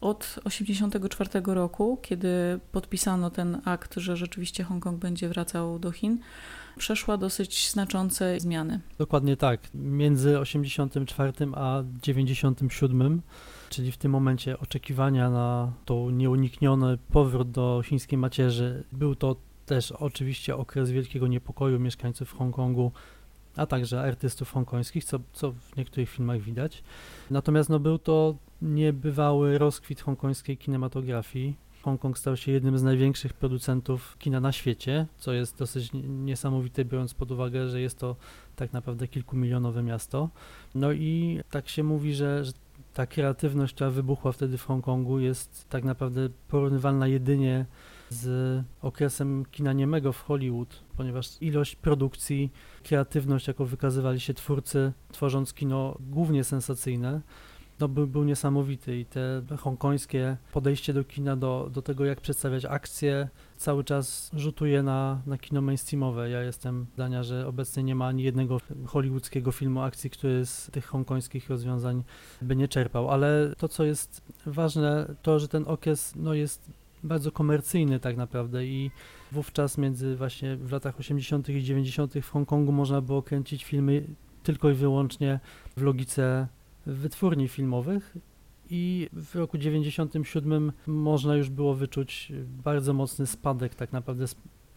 od 0.02 0.20
1984 0.20 1.30
roku, 1.46 1.98
kiedy 2.02 2.60
podpisano 2.72 3.30
ten 3.30 3.62
akt, 3.66 3.96
że 3.96 4.18
rzeczywiście 4.18 4.64
Hongkong 4.64 5.00
będzie 5.00 5.30
wracał 5.30 5.80
do 5.80 5.92
Chin, 5.92 6.20
przeszła 6.78 7.18
dosyć 7.18 7.72
znaczące 7.72 8.40
zmiany. 8.40 8.80
Dokładnie 8.98 9.38
tak. 9.38 9.62
Między 9.74 10.40
84 10.40 11.34
a 11.56 11.84
97, 12.02 13.22
czyli 13.70 13.92
w 13.92 13.98
tym 13.98 14.12
momencie 14.12 14.60
oczekiwania 14.60 15.30
na 15.30 15.72
to 15.86 16.12
nieunikniony 16.12 16.98
powrót 16.98 17.52
do 17.52 17.82
chińskiej 17.86 18.18
macierzy, 18.18 18.84
był 18.92 19.16
to 19.16 19.36
też 19.70 19.92
oczywiście 19.92 20.56
okres 20.56 20.92
wielkiego 20.92 21.28
niepokoju 21.28 21.80
mieszkańców 21.80 22.34
Hongkongu, 22.38 22.92
a 23.56 23.66
także 23.66 24.02
artystów 24.02 24.52
hongkońskich, 24.52 25.06
co, 25.06 25.20
co 25.34 25.52
w 25.52 25.78
niektórych 25.78 26.10
filmach 26.10 26.40
widać. 26.40 26.84
Natomiast 27.32 27.70
no, 27.70 27.80
był 27.80 28.00
to 28.00 28.36
niebywały 28.62 29.58
rozkwit 29.58 30.02
hongkońskiej 30.02 30.58
kinematografii. 30.58 31.56
Hongkong 31.82 32.18
stał 32.18 32.38
się 32.38 32.52
jednym 32.52 32.78
z 32.78 32.84
największych 32.84 33.34
producentów 33.34 34.18
kina 34.20 34.40
na 34.40 34.52
świecie, 34.52 35.06
co 35.18 35.34
jest 35.34 35.58
dosyć 35.58 35.90
niesamowite, 36.04 36.86
biorąc 36.86 37.14
pod 37.14 37.32
uwagę, 37.32 37.68
że 37.68 37.82
jest 37.82 37.98
to 37.98 38.16
tak 38.56 38.74
naprawdę 38.74 39.08
kilkumilionowe 39.08 39.84
miasto. 39.84 40.30
No 40.76 40.92
i 40.92 41.42
tak 41.52 41.70
się 41.70 41.84
mówi, 41.84 42.14
że, 42.14 42.46
że 42.46 42.52
ta 42.94 43.08
kreatywność, 43.08 43.74
która 43.74 43.90
wybuchła 43.90 44.32
wtedy 44.32 44.58
w 44.58 44.66
Hongkongu, 44.66 45.20
jest 45.20 45.70
tak 45.70 45.84
naprawdę 45.84 46.30
porównywalna 46.48 47.08
jedynie 47.08 47.66
z 48.10 48.64
okresem 48.82 49.46
kina 49.52 49.74
niemego 49.74 50.14
w 50.14 50.22
Hollywood, 50.22 50.84
ponieważ 50.98 51.42
ilość 51.42 51.76
produkcji, 51.76 52.52
kreatywność, 52.84 53.48
jaką 53.48 53.66
wykazywali 53.66 54.20
się 54.20 54.34
twórcy, 54.34 54.94
tworząc 55.12 55.54
kino 55.54 55.98
głównie 56.00 56.44
sensacyjne, 56.44 57.22
no, 57.80 57.88
był, 57.88 58.08
był 58.08 58.24
niesamowity 58.24 59.00
i 59.00 59.06
te 59.06 59.42
hongkońskie 59.60 60.38
podejście 60.54 60.94
do 60.94 61.04
kina, 61.04 61.36
do, 61.36 61.70
do 61.74 61.82
tego 61.82 62.06
jak 62.06 62.22
przedstawiać 62.22 62.66
akcje, 62.66 63.30
cały 63.58 63.84
czas 63.84 64.32
rzutuje 64.34 64.84
na, 64.84 65.22
na 65.26 65.38
kino 65.38 65.62
mainstreamowe. 65.62 66.30
Ja 66.30 66.42
jestem 66.42 66.86
zdania, 66.94 67.24
że 67.24 67.48
obecnie 67.48 67.84
nie 67.84 67.96
ma 67.96 68.08
ani 68.08 68.24
jednego 68.24 68.58
hollywoodzkiego 68.86 69.52
filmu 69.52 69.82
akcji, 69.82 70.10
który 70.10 70.46
z 70.46 70.72
tych 70.72 70.86
hongkońskich 70.86 71.50
rozwiązań 71.50 72.04
by 72.42 72.56
nie 72.56 72.68
czerpał, 72.68 73.10
ale 73.10 73.54
to, 73.58 73.68
co 73.68 73.84
jest 73.84 74.22
ważne, 74.46 75.16
to, 75.22 75.40
że 75.40 75.48
ten 75.48 75.64
okres 75.68 76.14
no, 76.16 76.34
jest 76.34 76.72
bardzo 77.04 77.32
komercyjny 77.32 78.00
tak 78.00 78.18
naprawdę 78.18 78.66
i 78.66 78.92
wówczas 79.32 79.78
między 79.78 80.16
właśnie 80.16 80.56
w 80.56 80.72
latach 80.72 81.00
80. 81.00 81.50
i 81.50 81.64
90. 81.64 82.14
w 82.22 82.30
Hongkongu 82.30 82.72
można 82.72 83.02
było 83.02 83.22
kręcić 83.22 83.64
filmy 83.64 84.04
tylko 84.44 84.70
i 84.70 84.74
wyłącznie 84.74 85.40
w 85.78 85.82
logice 85.82 86.48
wytwórni 86.86 87.48
filmowych 87.48 88.18
i 88.70 89.10
w 89.14 89.36
roku 89.36 89.58
97 89.58 90.72
można 90.88 91.36
już 91.36 91.50
było 91.50 91.76
wyczuć 91.76 92.32
bardzo 92.64 92.94
mocny 92.94 93.28
spadek 93.28 93.76
tak 93.76 93.92
naprawdę 93.92 94.26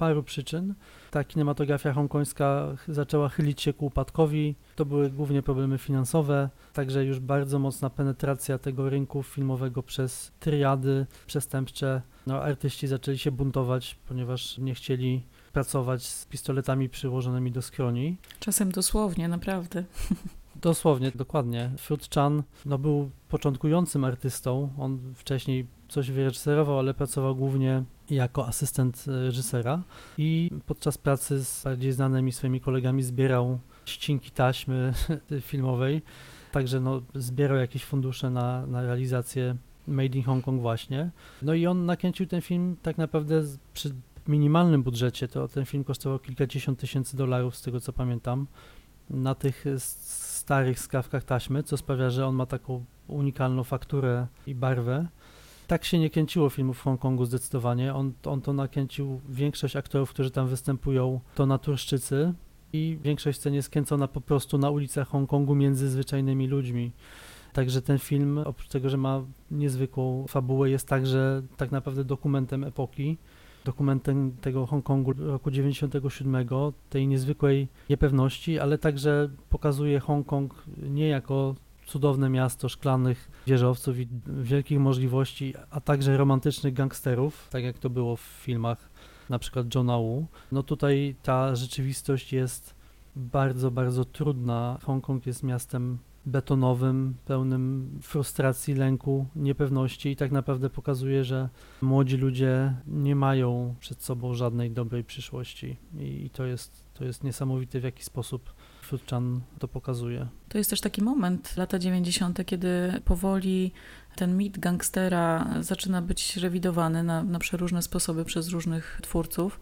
paru 0.02 0.22
przyczyn. 0.22 0.74
Ta 1.10 1.24
kinematografia 1.24 1.92
hongkońska 1.92 2.76
zaczęła 2.88 3.28
chylić 3.28 3.62
się 3.62 3.72
ku 3.72 3.86
upadkowi. 3.86 4.54
To 4.76 4.84
były 4.84 5.10
głównie 5.10 5.42
problemy 5.42 5.78
finansowe, 5.78 6.50
także 6.72 7.04
już 7.04 7.20
bardzo 7.20 7.58
mocna 7.58 7.90
penetracja 7.90 8.58
tego 8.58 8.90
rynku 8.90 9.22
filmowego 9.22 9.82
przez 9.82 10.32
triady 10.40 11.06
przestępcze. 11.26 12.02
No, 12.26 12.42
artyści 12.42 12.86
zaczęli 12.86 13.18
się 13.18 13.30
buntować, 13.30 13.98
ponieważ 14.08 14.58
nie 14.58 14.74
chcieli 14.74 15.22
pracować 15.52 16.06
z 16.06 16.26
pistoletami 16.26 16.88
przyłożonymi 16.88 17.52
do 17.52 17.62
skroni. 17.62 18.16
Czasem 18.40 18.72
dosłownie, 18.72 19.28
naprawdę. 19.28 19.84
Dosłownie, 20.62 21.12
dokładnie. 21.14 21.70
Fruit 21.78 22.08
Chan 22.14 22.42
no, 22.66 22.78
był 22.78 23.10
początkującym 23.28 24.04
artystą. 24.04 24.68
On 24.78 24.98
wcześniej 25.14 25.66
coś 25.88 26.10
wyreżyserował, 26.10 26.78
ale 26.78 26.94
pracował 26.94 27.36
głównie 27.36 27.84
jako 28.14 28.46
asystent 28.46 29.04
reżysera 29.06 29.82
i 30.18 30.50
podczas 30.66 30.98
pracy 30.98 31.44
z 31.44 31.64
bardziej 31.64 31.92
znanymi 31.92 32.32
swoimi 32.32 32.60
kolegami 32.60 33.02
zbierał 33.02 33.58
ścinki 33.84 34.30
taśmy 34.30 34.92
filmowej, 35.40 36.02
także 36.52 36.80
no, 36.80 37.02
zbierał 37.14 37.58
jakieś 37.58 37.84
fundusze 37.84 38.30
na, 38.30 38.66
na 38.66 38.82
realizację 38.82 39.56
Made 39.86 40.18
in 40.18 40.24
Hong 40.24 40.44
Kong 40.44 40.60
właśnie. 40.60 41.10
No 41.42 41.54
i 41.54 41.66
on 41.66 41.86
nakręcił 41.86 42.26
ten 42.26 42.40
film 42.40 42.76
tak 42.82 42.98
naprawdę 42.98 43.42
przy 43.74 43.94
minimalnym 44.28 44.82
budżecie, 44.82 45.28
to 45.28 45.48
ten 45.48 45.64
film 45.64 45.84
kosztował 45.84 46.18
kilkadziesiąt 46.18 46.78
tysięcy 46.78 47.16
dolarów 47.16 47.56
z 47.56 47.62
tego 47.62 47.80
co 47.80 47.92
pamiętam, 47.92 48.46
na 49.10 49.34
tych 49.34 49.64
starych 49.78 50.80
skawkach 50.80 51.24
taśmy, 51.24 51.62
co 51.62 51.76
sprawia, 51.76 52.10
że 52.10 52.26
on 52.26 52.34
ma 52.34 52.46
taką 52.46 52.84
unikalną 53.06 53.64
fakturę 53.64 54.26
i 54.46 54.54
barwę. 54.54 55.06
Tak 55.66 55.84
się 55.84 55.98
nie 55.98 56.10
kręciło 56.10 56.50
filmów 56.50 56.78
w 56.78 56.82
Hongkongu 56.82 57.24
zdecydowanie. 57.24 57.94
On, 57.94 58.12
on 58.24 58.40
to 58.40 58.52
nakręcił, 58.52 59.20
większość 59.28 59.76
aktorów, 59.76 60.10
którzy 60.10 60.30
tam 60.30 60.46
występują, 60.46 61.20
to 61.34 61.46
naturszczycy 61.46 62.34
i 62.72 62.98
większość 63.02 63.38
scen 63.38 63.54
jest 63.54 63.70
kręcona 63.70 64.08
po 64.08 64.20
prostu 64.20 64.58
na 64.58 64.70
ulicach 64.70 65.08
Hongkongu 65.08 65.54
między 65.54 65.88
zwyczajnymi 65.88 66.46
ludźmi. 66.46 66.92
Także 67.52 67.82
ten 67.82 67.98
film, 67.98 68.38
oprócz 68.38 68.68
tego, 68.68 68.88
że 68.88 68.96
ma 68.96 69.22
niezwykłą 69.50 70.26
fabułę, 70.28 70.70
jest 70.70 70.88
także 70.88 71.42
tak 71.56 71.70
naprawdę 71.70 72.04
dokumentem 72.04 72.64
epoki 72.64 73.18
dokumentem 73.64 74.36
tego 74.40 74.66
Hongkongu 74.66 75.12
roku 75.12 75.50
97, 75.50 76.46
tej 76.90 77.06
niezwykłej 77.06 77.68
niepewności, 77.90 78.58
ale 78.58 78.78
także 78.78 79.28
pokazuje 79.50 80.00
Hongkong 80.00 80.54
nie 80.82 81.08
jako 81.08 81.54
cudowne 81.92 82.30
miasto 82.30 82.68
szklanych 82.68 83.30
wieżowców 83.46 83.98
i 83.98 84.08
wielkich 84.26 84.78
możliwości, 84.78 85.54
a 85.70 85.80
także 85.80 86.16
romantycznych 86.16 86.74
gangsterów, 86.74 87.48
tak 87.50 87.64
jak 87.64 87.78
to 87.78 87.90
było 87.90 88.16
w 88.16 88.20
filmach 88.20 88.90
na 89.28 89.38
przykład 89.38 89.74
Johna 89.74 89.98
Woo, 89.98 90.26
no 90.52 90.62
tutaj 90.62 91.14
ta 91.22 91.56
rzeczywistość 91.56 92.32
jest 92.32 92.74
bardzo, 93.16 93.70
bardzo 93.70 94.04
trudna. 94.04 94.78
Hongkong 94.82 95.26
jest 95.26 95.42
miastem 95.42 95.98
betonowym, 96.26 97.14
pełnym 97.24 97.90
frustracji, 98.02 98.74
lęku, 98.74 99.26
niepewności 99.36 100.08
i 100.08 100.16
tak 100.16 100.32
naprawdę 100.32 100.70
pokazuje, 100.70 101.24
że 101.24 101.48
młodzi 101.82 102.16
ludzie 102.16 102.74
nie 102.86 103.16
mają 103.16 103.74
przed 103.80 104.02
sobą 104.02 104.34
żadnej 104.34 104.70
dobrej 104.70 105.04
przyszłości 105.04 105.76
i, 105.98 106.30
to 106.32 106.46
jest, 106.46 106.86
to 106.94 107.04
jest 107.04 107.24
niesamowite 107.24 107.80
w 107.80 107.84
jaki 107.84 108.04
sposób 108.04 108.54
Futchan 108.82 109.40
to 109.58 109.68
pokazuje. 109.68 110.28
To 110.48 110.58
jest 110.58 110.70
też 110.70 110.80
taki 110.80 111.02
moment, 111.02 111.56
lata 111.56 111.78
90., 111.78 112.46
kiedy 112.46 113.00
powoli 113.04 113.72
ten 114.16 114.36
mit 114.36 114.58
gangstera 114.58 115.54
zaczyna 115.60 116.02
być 116.02 116.36
rewidowany 116.36 117.02
na, 117.02 117.22
na 117.22 117.38
przeróżne 117.38 117.82
sposoby 117.82 118.24
przez 118.24 118.48
różnych 118.48 119.00
twórców. 119.02 119.60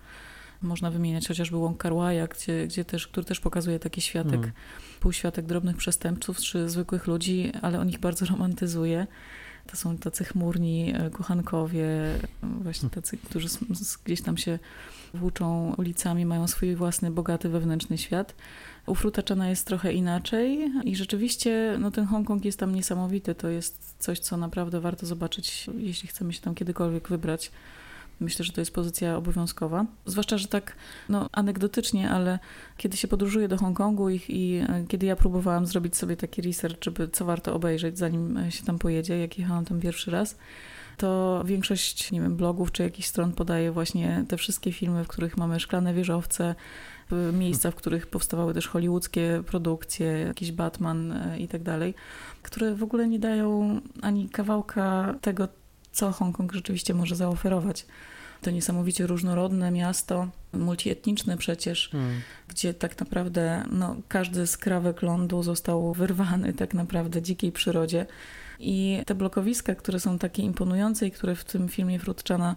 Można 0.62 0.90
wymieniać 0.90 1.28
chociażby 1.28 1.56
Wong 1.56 1.78
Kar 1.78 1.92
gdzie, 2.30 2.66
gdzie 2.66 2.84
też, 2.84 3.08
który 3.08 3.26
też 3.26 3.40
pokazuje 3.40 3.78
taki 3.78 4.00
światek, 4.00 4.34
mm. 4.34 4.52
półświatek 5.00 5.46
drobnych 5.46 5.76
przestępców 5.76 6.38
czy 6.38 6.68
zwykłych 6.68 7.06
ludzi, 7.06 7.52
ale 7.62 7.80
on 7.80 7.88
ich 7.88 7.98
bardzo 7.98 8.26
romantyzuje. 8.32 9.06
To 9.66 9.76
są 9.76 9.98
tacy 9.98 10.24
chmurni 10.24 10.92
e, 10.96 11.10
kochankowie, 11.10 11.88
właśnie 12.42 12.88
hmm. 12.88 13.02
tacy, 13.02 13.16
którzy 13.16 13.48
gdzieś 14.04 14.22
tam 14.22 14.36
się 14.36 14.58
włóczą 15.14 15.74
ulicami, 15.78 16.26
mają 16.26 16.48
swój 16.48 16.74
własny, 16.76 17.10
bogaty 17.10 17.48
wewnętrzny 17.48 17.98
świat. 17.98 18.34
U 18.86 18.94
Frutaczana 18.94 19.48
jest 19.48 19.66
trochę 19.66 19.92
inaczej 19.92 20.72
i 20.84 20.96
rzeczywiście 20.96 21.76
no, 21.80 21.90
ten 21.90 22.06
Hongkong 22.06 22.44
jest 22.44 22.58
tam 22.58 22.74
niesamowity. 22.74 23.34
To 23.34 23.48
jest 23.48 23.94
coś, 23.98 24.18
co 24.18 24.36
naprawdę 24.36 24.80
warto 24.80 25.06
zobaczyć, 25.06 25.70
jeśli 25.78 26.08
chcemy 26.08 26.32
się 26.32 26.40
tam 26.40 26.54
kiedykolwiek 26.54 27.08
wybrać. 27.08 27.50
Myślę, 28.20 28.44
że 28.44 28.52
to 28.52 28.60
jest 28.60 28.74
pozycja 28.74 29.16
obowiązkowa. 29.16 29.86
Zwłaszcza, 30.06 30.38
że 30.38 30.48
tak 30.48 30.76
no, 31.08 31.28
anegdotycznie, 31.32 32.10
ale 32.10 32.38
kiedy 32.76 32.96
się 32.96 33.08
podróżuje 33.08 33.48
do 33.48 33.56
Hongkongu 33.56 34.10
i, 34.10 34.20
i 34.28 34.56
e, 34.56 34.84
kiedy 34.88 35.06
ja 35.06 35.16
próbowałam 35.16 35.66
zrobić 35.66 35.96
sobie 35.96 36.16
taki 36.16 36.42
research, 36.42 36.84
żeby 36.84 37.08
co 37.08 37.24
warto 37.24 37.54
obejrzeć, 37.54 37.98
zanim 37.98 38.36
e, 38.36 38.50
się 38.50 38.64
tam 38.64 38.78
pojedzie, 38.78 39.18
jak 39.18 39.38
jechałam 39.38 39.64
tam 39.64 39.80
pierwszy 39.80 40.10
raz, 40.10 40.36
to 40.96 41.42
większość, 41.44 42.12
nie 42.12 42.20
wiem, 42.20 42.36
blogów 42.36 42.72
czy 42.72 42.82
jakichś 42.82 43.08
stron 43.08 43.32
podaje 43.32 43.72
właśnie 43.72 44.24
te 44.28 44.36
wszystkie 44.36 44.72
filmy, 44.72 45.04
w 45.04 45.08
których 45.08 45.36
mamy 45.36 45.60
szklane 45.60 45.94
wieżowce, 45.94 46.54
miejsca, 47.32 47.70
w 47.70 47.74
których 47.74 48.06
powstawały 48.06 48.54
też 48.54 48.68
hollywoodzkie 48.68 49.42
produkcje, 49.46 50.06
jakiś 50.06 50.52
Batman 50.52 51.12
e, 51.12 51.38
i 51.38 51.48
tak 51.48 51.62
dalej, 51.62 51.94
które 52.42 52.74
w 52.74 52.82
ogóle 52.82 53.08
nie 53.08 53.18
dają 53.18 53.80
ani 54.02 54.28
kawałka 54.28 55.14
tego, 55.20 55.48
co 55.92 56.12
Hongkong 56.12 56.52
rzeczywiście 56.52 56.94
może 56.94 57.16
zaoferować. 57.16 57.86
To 58.42 58.50
niesamowicie 58.50 59.06
różnorodne 59.06 59.70
miasto, 59.70 60.28
multietniczne 60.52 61.36
przecież, 61.36 61.88
hmm. 61.92 62.20
gdzie 62.48 62.74
tak 62.74 63.00
naprawdę 63.00 63.64
no, 63.70 63.96
każdy 64.08 64.46
skrawek 64.46 65.02
lądu 65.02 65.42
został 65.42 65.94
wyrwany 65.94 66.52
tak 66.52 66.74
naprawdę 66.74 67.22
dzikiej 67.22 67.52
przyrodzie. 67.52 68.06
I 68.58 69.02
te 69.06 69.14
blokowiska, 69.14 69.74
które 69.74 70.00
są 70.00 70.18
takie 70.18 70.42
imponujące 70.42 71.06
i 71.06 71.10
które 71.10 71.34
w 71.34 71.44
tym 71.44 71.68
filmie 71.68 71.98
Frutczana 71.98 72.56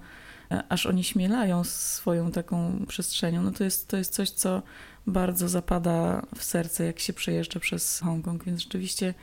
e, 0.52 0.64
aż 0.70 0.86
oni 0.86 1.04
śmielają 1.04 1.64
swoją 1.64 2.32
taką 2.32 2.86
przestrzenią, 2.88 3.44
no 3.44 3.52
to 3.52 3.64
jest, 3.64 3.88
to 3.88 3.98
jest 3.98 4.14
coś, 4.14 4.30
co 4.30 4.62
bardzo 5.08 5.50
zapada 5.50 6.26
w 6.36 6.44
serce, 6.44 6.86
jak 6.86 7.00
się 7.00 7.14
przejeżdża 7.14 7.60
przez 7.60 8.00
Hongkong, 8.00 8.44
więc 8.44 8.62
rzeczywiście 8.62 9.14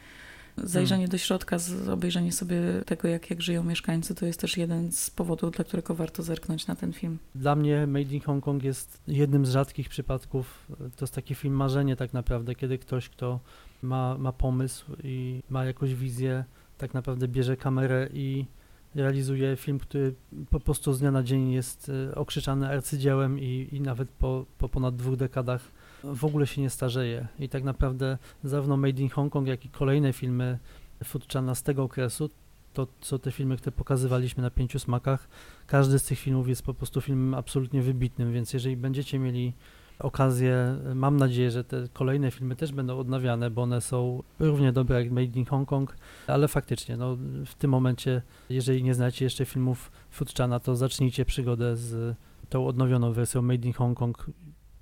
Zajrzenie 0.64 1.04
hmm. 1.04 1.10
do 1.10 1.18
środka, 1.18 1.56
obejrzenie 1.92 2.32
sobie 2.32 2.60
tego, 2.86 3.08
jak, 3.08 3.30
jak 3.30 3.42
żyją 3.42 3.64
mieszkańcy, 3.64 4.14
to 4.14 4.26
jest 4.26 4.40
też 4.40 4.56
jeden 4.56 4.92
z 4.92 5.10
powodów, 5.10 5.50
dla 5.50 5.64
którego 5.64 5.94
warto 5.94 6.22
zerknąć 6.22 6.66
na 6.66 6.76
ten 6.76 6.92
film. 6.92 7.18
Dla 7.34 7.56
mnie 7.56 7.86
Made 7.86 8.14
in 8.14 8.20
Hong 8.20 8.44
Kong 8.44 8.64
jest 8.64 9.00
jednym 9.08 9.46
z 9.46 9.50
rzadkich 9.50 9.88
przypadków, 9.88 10.66
to 10.78 11.04
jest 11.04 11.14
taki 11.14 11.34
film 11.34 11.54
marzenie 11.54 11.96
tak 11.96 12.12
naprawdę, 12.12 12.54
kiedy 12.54 12.78
ktoś, 12.78 13.08
kto 13.08 13.40
ma, 13.82 14.18
ma 14.18 14.32
pomysł 14.32 14.92
i 15.04 15.42
ma 15.50 15.64
jakąś 15.64 15.94
wizję, 15.94 16.44
tak 16.78 16.94
naprawdę 16.94 17.28
bierze 17.28 17.56
kamerę 17.56 18.08
i 18.12 18.46
realizuje 18.94 19.56
film, 19.56 19.78
który 19.78 20.14
po 20.50 20.60
prostu 20.60 20.92
z 20.92 20.98
dnia 21.00 21.10
na 21.10 21.22
dzień 21.22 21.52
jest 21.52 21.90
e, 22.10 22.14
okrzyczany 22.14 22.68
arcydziełem 22.68 23.38
i, 23.38 23.68
i 23.72 23.80
nawet 23.80 24.08
po, 24.08 24.44
po 24.58 24.68
ponad 24.68 24.96
dwóch 24.96 25.16
dekadach 25.16 25.62
w 26.04 26.24
ogóle 26.24 26.46
się 26.46 26.60
nie 26.60 26.70
starzeje. 26.70 27.28
I 27.38 27.48
tak 27.48 27.64
naprawdę 27.64 28.18
zarówno 28.44 28.76
Made 28.76 29.02
in 29.02 29.08
Hong 29.08 29.32
Kong, 29.32 29.48
jak 29.48 29.64
i 29.64 29.68
kolejne 29.68 30.12
filmy 30.12 30.58
Foodchana 31.04 31.54
z 31.54 31.62
tego 31.62 31.82
okresu, 31.82 32.30
to 32.72 32.86
co 33.00 33.18
te 33.18 33.32
filmy, 33.32 33.56
które 33.56 33.72
pokazywaliśmy 33.72 34.42
na 34.42 34.50
pięciu 34.50 34.78
smakach, 34.78 35.28
każdy 35.66 35.98
z 35.98 36.04
tych 36.04 36.18
filmów 36.18 36.48
jest 36.48 36.62
po 36.62 36.74
prostu 36.74 37.00
filmem 37.00 37.34
absolutnie 37.34 37.82
wybitnym, 37.82 38.32
więc 38.32 38.52
jeżeli 38.52 38.76
będziecie 38.76 39.18
mieli 39.18 39.52
okazję, 39.98 40.76
mam 40.94 41.16
nadzieję, 41.16 41.50
że 41.50 41.64
te 41.64 41.88
kolejne 41.92 42.30
filmy 42.30 42.56
też 42.56 42.72
będą 42.72 42.98
odnawiane, 42.98 43.50
bo 43.50 43.62
one 43.62 43.80
są 43.80 44.22
równie 44.38 44.72
dobre 44.72 45.02
jak 45.02 45.10
Made 45.10 45.38
in 45.38 45.44
Hong 45.44 45.68
Kong, 45.68 45.96
ale 46.26 46.48
faktycznie, 46.48 46.96
no, 46.96 47.16
w 47.46 47.54
tym 47.54 47.70
momencie, 47.70 48.22
jeżeli 48.50 48.82
nie 48.82 48.94
znacie 48.94 49.24
jeszcze 49.24 49.44
filmów 49.44 49.92
Foodchana, 50.10 50.60
to 50.60 50.76
zacznijcie 50.76 51.24
przygodę 51.24 51.76
z 51.76 52.16
tą 52.48 52.66
odnowioną 52.66 53.12
wersją 53.12 53.42
Made 53.42 53.66
in 53.66 53.72
Hong 53.72 53.98
Kong 53.98 54.26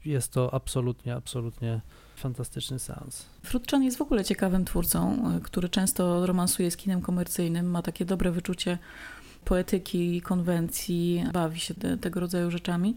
jest 0.08 0.32
to 0.32 0.54
absolutnie, 0.54 1.14
absolutnie 1.14 1.80
fantastyczny 2.16 2.78
seans. 2.78 3.26
Frutczan 3.42 3.82
jest 3.82 3.98
w 3.98 4.02
ogóle 4.02 4.24
ciekawym 4.24 4.64
twórcą, 4.64 5.22
który 5.42 5.68
często 5.68 6.26
romansuje 6.26 6.70
z 6.70 6.76
kinem 6.76 7.00
komercyjnym, 7.00 7.70
ma 7.70 7.82
takie 7.82 8.04
dobre 8.04 8.30
wyczucie 8.30 8.78
poetyki, 9.44 10.22
konwencji, 10.22 11.24
bawi 11.32 11.60
się 11.60 11.74
te, 11.74 11.96
tego 11.96 12.20
rodzaju 12.20 12.50
rzeczami, 12.50 12.96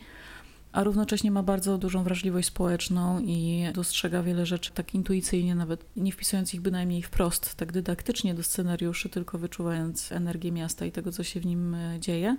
a 0.71 0.84
równocześnie 0.84 1.32
ma 1.32 1.43
bardzo 1.43 1.78
dużą 1.78 2.04
wrażliwość 2.04 2.47
społeczną 2.47 3.19
i 3.19 3.65
dostrzega 3.74 4.24
wiele 4.24 4.45
rzeczy 4.45 4.71
tak 4.74 4.95
intuicyjnie, 4.95 5.56
nawet 5.56 5.86
nie 5.95 6.12
wpisując 6.12 6.54
ich 6.54 6.62
bynajmniej 6.62 7.02
wprost, 7.02 7.56
tak 7.56 7.71
dydaktycznie 7.71 8.34
do 8.34 8.43
scenariuszy, 8.43 9.10
tylko 9.10 9.38
wyczuwając 9.38 10.12
energię 10.12 10.52
miasta 10.52 10.86
i 10.86 10.91
tego, 10.91 11.12
co 11.12 11.24
się 11.24 11.39
w 11.39 11.45
nim 11.45 11.74
e, 11.74 12.00
dzieje. 12.00 12.38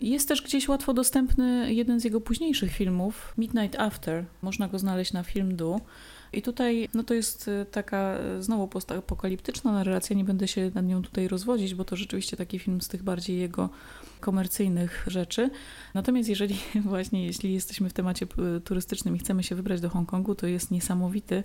Jest 0.00 0.28
też 0.28 0.42
gdzieś 0.42 0.68
łatwo 0.68 0.94
dostępny 0.94 1.74
jeden 1.74 2.00
z 2.00 2.04
jego 2.04 2.20
późniejszych 2.20 2.72
filmów, 2.72 3.34
Midnight 3.38 3.80
After. 3.80 4.24
Można 4.42 4.68
go 4.68 4.78
znaleźć 4.78 5.12
na 5.12 5.22
Film 5.22 5.56
Do. 5.56 5.80
I 6.32 6.42
tutaj 6.42 6.88
no 6.94 7.02
to 7.02 7.14
jest 7.14 7.48
y, 7.48 7.66
taka 7.70 8.18
y, 8.38 8.42
znowu 8.42 8.68
postapokaliptyczna 8.68 9.72
narracja, 9.72 10.16
nie 10.16 10.24
będę 10.24 10.48
się 10.48 10.70
nad 10.74 10.86
nią 10.86 11.02
tutaj 11.02 11.28
rozwodzić, 11.28 11.74
bo 11.74 11.84
to 11.84 11.96
rzeczywiście 11.96 12.36
taki 12.36 12.58
film 12.58 12.80
z 12.80 12.88
tych 12.88 13.02
bardziej 13.02 13.38
jego 13.38 13.68
komercyjnych 14.20 15.04
rzeczy. 15.06 15.50
Natomiast 15.94 16.28
jeżeli 16.28 16.58
właśnie, 16.84 17.26
jeśli 17.26 17.54
jesteśmy 17.54 17.88
w 17.88 17.92
temacie 17.92 18.26
y, 18.56 18.60
turystycznym 18.60 19.16
i 19.16 19.18
chcemy 19.18 19.42
się 19.42 19.54
wybrać 19.54 19.80
do 19.80 19.88
Hongkongu, 19.88 20.34
to 20.34 20.46
jest 20.46 20.70
niesamowity, 20.70 21.44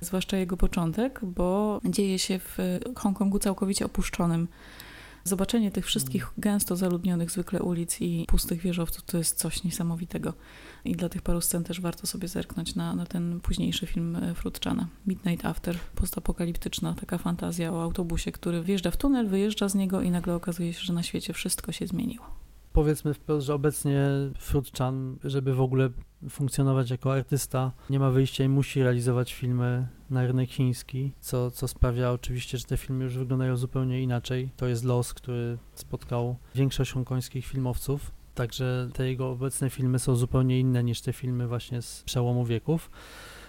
zwłaszcza 0.00 0.36
jego 0.36 0.56
początek, 0.56 1.20
bo 1.22 1.80
dzieje 1.84 2.18
się 2.18 2.38
w 2.38 2.58
Hongkongu 2.96 3.38
całkowicie 3.38 3.86
opuszczonym. 3.86 4.48
Zobaczenie 5.24 5.70
tych 5.70 5.86
wszystkich 5.86 6.22
mm. 6.22 6.34
gęsto 6.38 6.76
zaludnionych 6.76 7.30
zwykle 7.30 7.62
ulic 7.62 8.00
i 8.00 8.24
pustych 8.28 8.60
wieżowców 8.60 9.04
to 9.04 9.18
jest 9.18 9.38
coś 9.38 9.64
niesamowitego. 9.64 10.32
I 10.84 10.96
dla 10.96 11.08
tych 11.08 11.22
paru 11.22 11.40
scen 11.40 11.64
też 11.64 11.80
warto 11.80 12.06
sobie 12.06 12.28
zerknąć 12.28 12.74
na, 12.74 12.94
na 12.94 13.06
ten 13.06 13.40
późniejszy 13.40 13.86
film 13.86 14.16
e, 14.16 14.34
Frutczana. 14.34 14.88
Midnight 15.06 15.46
After, 15.46 15.76
postapokaliptyczna 15.94 16.94
taka 16.94 17.18
fantazja 17.18 17.72
o 17.72 17.82
autobusie, 17.82 18.32
który 18.32 18.62
wjeżdża 18.62 18.90
w 18.90 18.96
tunel, 18.96 19.28
wyjeżdża 19.28 19.68
z 19.68 19.74
niego 19.74 20.02
i 20.02 20.10
nagle 20.10 20.34
okazuje 20.34 20.72
się, 20.72 20.80
że 20.80 20.92
na 20.92 21.02
świecie 21.02 21.32
wszystko 21.32 21.72
się 21.72 21.86
zmieniło. 21.86 22.39
Powiedzmy 22.72 23.14
wprost, 23.14 23.46
że 23.46 23.54
obecnie 23.54 24.08
Frutczan, 24.38 25.16
żeby 25.24 25.54
w 25.54 25.60
ogóle 25.60 25.90
funkcjonować 26.30 26.90
jako 26.90 27.12
artysta, 27.12 27.72
nie 27.90 27.98
ma 27.98 28.10
wyjścia 28.10 28.44
i 28.44 28.48
musi 28.48 28.82
realizować 28.82 29.34
filmy 29.34 29.88
na 30.10 30.26
rynek 30.26 30.50
chiński, 30.50 31.12
co, 31.20 31.50
co 31.50 31.68
sprawia 31.68 32.10
oczywiście, 32.10 32.58
że 32.58 32.64
te 32.64 32.76
filmy 32.76 33.04
już 33.04 33.18
wyglądają 33.18 33.56
zupełnie 33.56 34.02
inaczej. 34.02 34.50
To 34.56 34.66
jest 34.66 34.84
los, 34.84 35.14
który 35.14 35.58
spotkał 35.74 36.36
większość 36.54 36.92
hongkońskich 36.92 37.46
filmowców, 37.46 38.10
także 38.34 38.88
te 38.92 39.08
jego 39.08 39.30
obecne 39.30 39.70
filmy 39.70 39.98
są 39.98 40.16
zupełnie 40.16 40.60
inne 40.60 40.84
niż 40.84 41.00
te 41.00 41.12
filmy 41.12 41.48
właśnie 41.48 41.82
z 41.82 42.02
przełomu 42.02 42.44
wieków. 42.44 42.90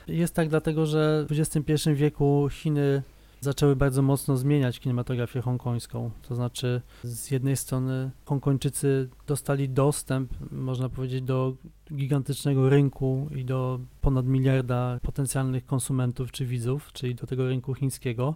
Jest 0.07 0.33
tak 0.33 0.49
dlatego, 0.49 0.85
że 0.85 1.25
w 1.29 1.39
XXI 1.39 1.89
wieku 1.93 2.47
Chiny 2.51 3.03
zaczęły 3.41 3.75
bardzo 3.75 4.01
mocno 4.01 4.37
zmieniać 4.37 4.79
kinematografię 4.79 5.41
hongkońską. 5.41 6.11
To 6.21 6.35
znaczy, 6.35 6.81
z 7.03 7.31
jednej 7.31 7.57
strony 7.57 8.11
Hongkończycy 8.25 9.09
dostali 9.27 9.69
dostęp, 9.69 10.31
można 10.51 10.89
powiedzieć, 10.89 11.21
do 11.21 11.53
gigantycznego 11.93 12.69
rynku 12.69 13.29
i 13.35 13.45
do 13.45 13.79
ponad 14.01 14.25
miliarda 14.25 14.99
potencjalnych 15.01 15.65
konsumentów 15.65 16.31
czy 16.31 16.45
widzów, 16.45 16.89
czyli 16.93 17.15
do 17.15 17.27
tego 17.27 17.47
rynku 17.47 17.73
chińskiego, 17.73 18.35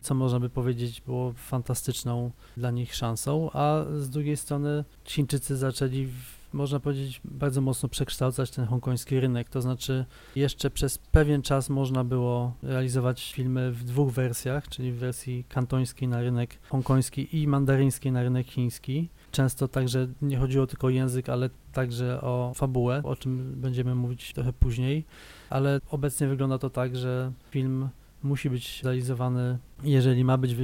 co 0.00 0.14
można 0.14 0.40
by 0.40 0.50
powiedzieć 0.50 1.00
było 1.00 1.32
fantastyczną 1.32 2.30
dla 2.56 2.70
nich 2.70 2.94
szansą, 2.94 3.50
a 3.52 3.84
z 3.98 4.10
drugiej 4.10 4.36
strony 4.36 4.84
Chińczycy 5.04 5.56
zaczęli 5.56 6.08
można 6.56 6.80
powiedzieć, 6.80 7.20
bardzo 7.24 7.60
mocno 7.60 7.88
przekształcać 7.88 8.50
ten 8.50 8.66
hongkoński 8.66 9.20
rynek. 9.20 9.48
To 9.48 9.62
znaczy, 9.62 10.04
jeszcze 10.36 10.70
przez 10.70 10.98
pewien 10.98 11.42
czas 11.42 11.70
można 11.70 12.04
było 12.04 12.54
realizować 12.62 13.32
filmy 13.32 13.72
w 13.72 13.84
dwóch 13.84 14.12
wersjach, 14.12 14.68
czyli 14.68 14.92
w 14.92 14.96
wersji 14.96 15.44
kantońskiej 15.48 16.08
na 16.08 16.20
rynek 16.20 16.58
hongkoński 16.68 17.42
i 17.42 17.48
mandaryńskiej 17.48 18.12
na 18.12 18.22
rynek 18.22 18.46
chiński. 18.46 19.08
Często 19.30 19.68
także 19.68 20.08
nie 20.22 20.38
chodziło 20.38 20.66
tylko 20.66 20.86
o 20.86 20.90
język, 20.90 21.28
ale 21.28 21.50
także 21.72 22.20
o 22.20 22.52
fabułę, 22.54 23.00
o 23.04 23.16
czym 23.16 23.60
będziemy 23.60 23.94
mówić 23.94 24.32
trochę 24.32 24.52
później. 24.52 25.04
Ale 25.50 25.80
obecnie 25.90 26.28
wygląda 26.28 26.58
to 26.58 26.70
tak, 26.70 26.96
że 26.96 27.32
film 27.50 27.88
musi 28.26 28.50
być 28.50 28.82
realizowany, 28.82 29.58
jeżeli 29.84 30.24
ma 30.24 30.38
być 30.38 30.54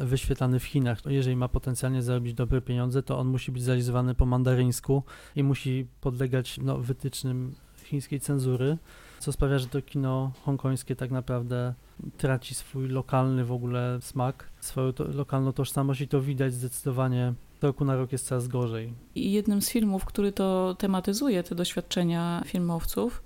wyświetlany 0.00 0.58
w 0.58 0.64
Chinach, 0.64 1.02
to 1.02 1.10
jeżeli 1.10 1.36
ma 1.36 1.48
potencjalnie 1.48 2.02
zarobić 2.02 2.34
dobre 2.34 2.60
pieniądze, 2.60 3.02
to 3.02 3.18
on 3.18 3.28
musi 3.28 3.52
być 3.52 3.62
zrealizowany 3.62 4.14
po 4.14 4.26
mandaryńsku 4.26 5.02
i 5.36 5.42
musi 5.42 5.86
podlegać 6.00 6.58
no, 6.62 6.78
wytycznym 6.78 7.54
chińskiej 7.84 8.20
cenzury, 8.20 8.78
co 9.18 9.32
sprawia, 9.32 9.58
że 9.58 9.66
to 9.66 9.82
kino 9.82 10.32
hongkońskie 10.44 10.96
tak 10.96 11.10
naprawdę 11.10 11.74
traci 12.18 12.54
swój 12.54 12.88
lokalny 12.88 13.44
w 13.44 13.52
ogóle 13.52 13.98
smak, 14.00 14.50
swoją 14.60 14.92
to, 14.92 15.04
lokalną 15.04 15.52
tożsamość 15.52 16.00
i 16.00 16.08
to 16.08 16.20
widać 16.20 16.54
zdecydowanie 16.54 17.34
roku 17.62 17.84
na 17.84 17.96
rok 17.96 18.12
jest 18.12 18.26
coraz 18.26 18.48
gorzej. 18.48 18.92
I 19.14 19.32
jednym 19.32 19.62
z 19.62 19.70
filmów, 19.70 20.04
który 20.04 20.32
to 20.32 20.76
tematyzuje, 20.78 21.42
te 21.42 21.54
doświadczenia 21.54 22.42
filmowców, 22.46 23.22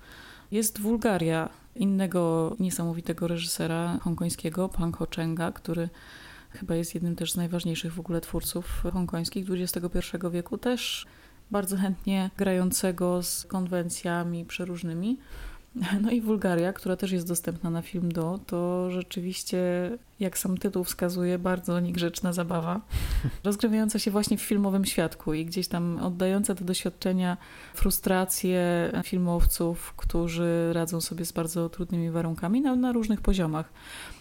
jest 0.50 0.80
Wulgaria 0.80 1.48
innego 1.74 2.56
niesamowitego 2.60 3.28
reżysera 3.28 3.98
hongkońskiego, 4.02 4.68
Pang 4.68 4.96
Ho 4.96 5.06
Chenga, 5.16 5.52
który 5.52 5.88
chyba 6.50 6.74
jest 6.74 6.94
jednym 6.94 7.16
też 7.16 7.32
z 7.32 7.36
najważniejszych 7.36 7.92
w 7.94 8.00
ogóle 8.00 8.20
twórców 8.20 8.82
hongkońskich 8.92 9.46
XXI 9.50 9.98
wieku, 10.30 10.58
też 10.58 11.06
bardzo 11.50 11.76
chętnie 11.76 12.30
grającego 12.36 13.22
z 13.22 13.44
konwencjami 13.44 14.44
przeróżnymi. 14.44 15.18
No 16.02 16.10
i 16.10 16.20
Wulgaria, 16.20 16.72
która 16.72 16.96
też 16.96 17.12
jest 17.12 17.28
dostępna 17.28 17.70
na 17.70 17.82
film 17.82 18.12
do, 18.12 18.38
to 18.46 18.90
rzeczywiście, 18.90 19.90
jak 20.20 20.38
sam 20.38 20.58
tytuł 20.58 20.84
wskazuje, 20.84 21.38
bardzo 21.38 21.80
niegrzeczna 21.80 22.32
zabawa, 22.32 22.80
rozgrywająca 23.44 23.98
się 23.98 24.10
właśnie 24.10 24.36
w 24.36 24.42
filmowym 24.42 24.84
świadku 24.84 25.34
i 25.34 25.44
gdzieś 25.44 25.68
tam 25.68 25.98
oddająca 26.02 26.54
te 26.54 26.64
doświadczenia, 26.64 27.36
frustracje 27.74 28.90
filmowców, 29.04 29.94
którzy 29.96 30.70
radzą 30.72 31.00
sobie 31.00 31.24
z 31.24 31.32
bardzo 31.32 31.68
trudnymi 31.68 32.10
warunkami 32.10 32.60
na, 32.60 32.76
na 32.76 32.92
różnych 32.92 33.20
poziomach. 33.20 33.72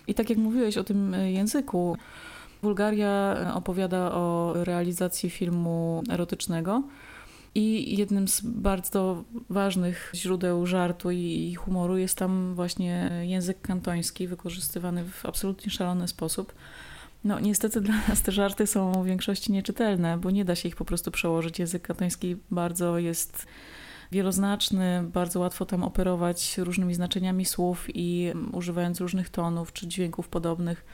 I 0.08 0.14
tak 0.14 0.30
jak 0.30 0.40
mówiłeś 0.40 0.78
o 0.78 0.84
tym 0.84 1.16
języku, 1.26 1.98
Wulgaria 2.64 3.36
opowiada 3.54 4.12
o 4.12 4.54
realizacji 4.56 5.30
filmu 5.30 6.04
erotycznego, 6.10 6.84
i 7.56 7.98
jednym 7.98 8.28
z 8.28 8.42
bardzo 8.42 9.24
ważnych 9.50 10.12
źródeł 10.16 10.66
żartu 10.66 11.12
i 11.12 11.56
humoru 11.56 11.98
jest 11.98 12.18
tam 12.18 12.56
właśnie 12.56 13.12
język 13.22 13.62
kantoński, 13.62 14.28
wykorzystywany 14.28 15.06
w 15.06 15.26
absolutnie 15.26 15.72
szalony 15.72 16.08
sposób. 16.08 16.54
No, 17.24 17.40
niestety 17.40 17.82
dla 17.82 17.96
nas 18.10 18.22
te 18.22 18.32
żarty 18.32 18.68
są 18.68 19.04
w 19.04 19.06
większości 19.06 19.52
nieczytelne, 19.52 20.18
bo 20.18 20.32
nie 20.32 20.46
da 20.46 20.56
się 20.56 20.70
ich 20.70 20.76
po 20.76 20.86
prostu 20.86 21.12
przełożyć. 21.12 21.60
Język 21.60 21.82
kantoński 21.82 22.36
bardzo 22.52 22.98
jest 22.98 23.46
wieloznaczny, 24.12 25.04
bardzo 25.14 25.40
łatwo 25.40 25.66
tam 25.66 25.84
operować 25.84 26.58
różnymi 26.58 26.94
znaczeniami 26.94 27.46
słów 27.46 27.88
i 27.94 28.32
używając 28.52 29.02
różnych 29.02 29.30
tonów 29.30 29.74
czy 29.74 29.88
dźwięków 29.88 30.28
podobnych 30.28 30.86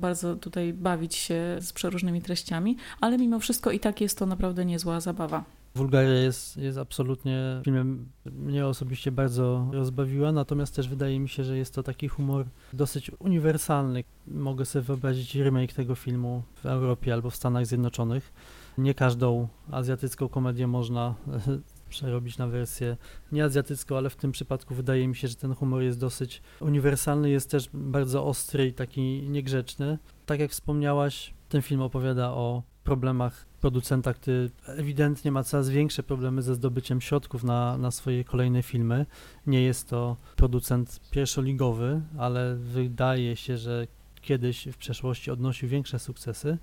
bardzo 0.00 0.36
tutaj 0.36 0.72
bawić 0.72 1.14
się 1.14 1.56
z 1.60 1.72
przeróżnymi 1.72 2.22
treściami, 2.22 2.76
ale 3.00 3.18
mimo 3.18 3.38
wszystko 3.38 3.70
i 3.70 3.80
tak 3.80 4.00
jest 4.00 4.18
to 4.18 4.26
naprawdę 4.26 4.64
niezła 4.64 5.00
zabawa. 5.00 5.44
Wulgaria 5.74 6.14
jest, 6.14 6.56
jest 6.56 6.78
absolutnie 6.78 7.60
filmem, 7.64 8.08
mnie 8.24 8.66
osobiście 8.66 9.12
bardzo 9.12 9.68
rozbawiła, 9.72 10.32
natomiast 10.32 10.76
też 10.76 10.88
wydaje 10.88 11.20
mi 11.20 11.28
się, 11.28 11.44
że 11.44 11.58
jest 11.58 11.74
to 11.74 11.82
taki 11.82 12.08
humor 12.08 12.46
dosyć 12.72 13.10
uniwersalny. 13.18 14.04
Mogę 14.26 14.64
sobie 14.64 14.82
wyobrazić 14.82 15.34
remake 15.34 15.72
tego 15.72 15.94
filmu 15.94 16.42
w 16.54 16.66
Europie 16.66 17.12
albo 17.12 17.30
w 17.30 17.36
Stanach 17.36 17.66
Zjednoczonych. 17.66 18.32
Nie 18.78 18.94
każdą 18.94 19.48
azjatycką 19.70 20.28
komedię 20.28 20.66
można 20.66 21.14
przerobić 21.88 22.38
na 22.38 22.46
wersję 22.46 22.96
nieazjatycką, 23.32 23.96
ale 23.96 24.10
w 24.10 24.16
tym 24.16 24.32
przypadku 24.32 24.74
wydaje 24.74 25.08
mi 25.08 25.16
się, 25.16 25.28
że 25.28 25.34
ten 25.34 25.54
humor 25.54 25.82
jest 25.82 25.98
dosyć 25.98 26.42
uniwersalny, 26.60 27.30
jest 27.30 27.50
też 27.50 27.68
bardzo 27.74 28.24
ostry 28.24 28.66
i 28.66 28.72
taki 28.72 29.22
niegrzeczny. 29.28 29.98
Tak 30.26 30.40
jak 30.40 30.50
wspomniałaś, 30.50 31.34
ten 31.48 31.62
film 31.62 31.80
opowiada 31.82 32.30
o 32.30 32.62
problemach 32.84 33.51
producenta, 33.62 34.14
który 34.14 34.50
ewidentnie 34.66 35.32
ma 35.32 35.44
coraz 35.44 35.68
większe 35.68 36.02
problemy 36.02 36.42
ze 36.42 36.54
zdobyciem 36.54 37.00
środków 37.00 37.44
na, 37.44 37.78
na 37.78 37.90
swoje 37.90 38.24
kolejne 38.24 38.62
filmy. 38.62 39.06
Nie 39.46 39.62
jest 39.62 39.88
to 39.88 40.16
producent 40.36 41.00
pierwszoligowy, 41.10 42.00
ale 42.18 42.56
wydaje 42.56 43.36
się, 43.36 43.58
że 43.58 43.86
kiedyś 44.20 44.68
w 44.72 44.76
przeszłości 44.76 45.30
odnosił 45.30 45.68
większe 45.68 45.98
sukcesy. 45.98 46.58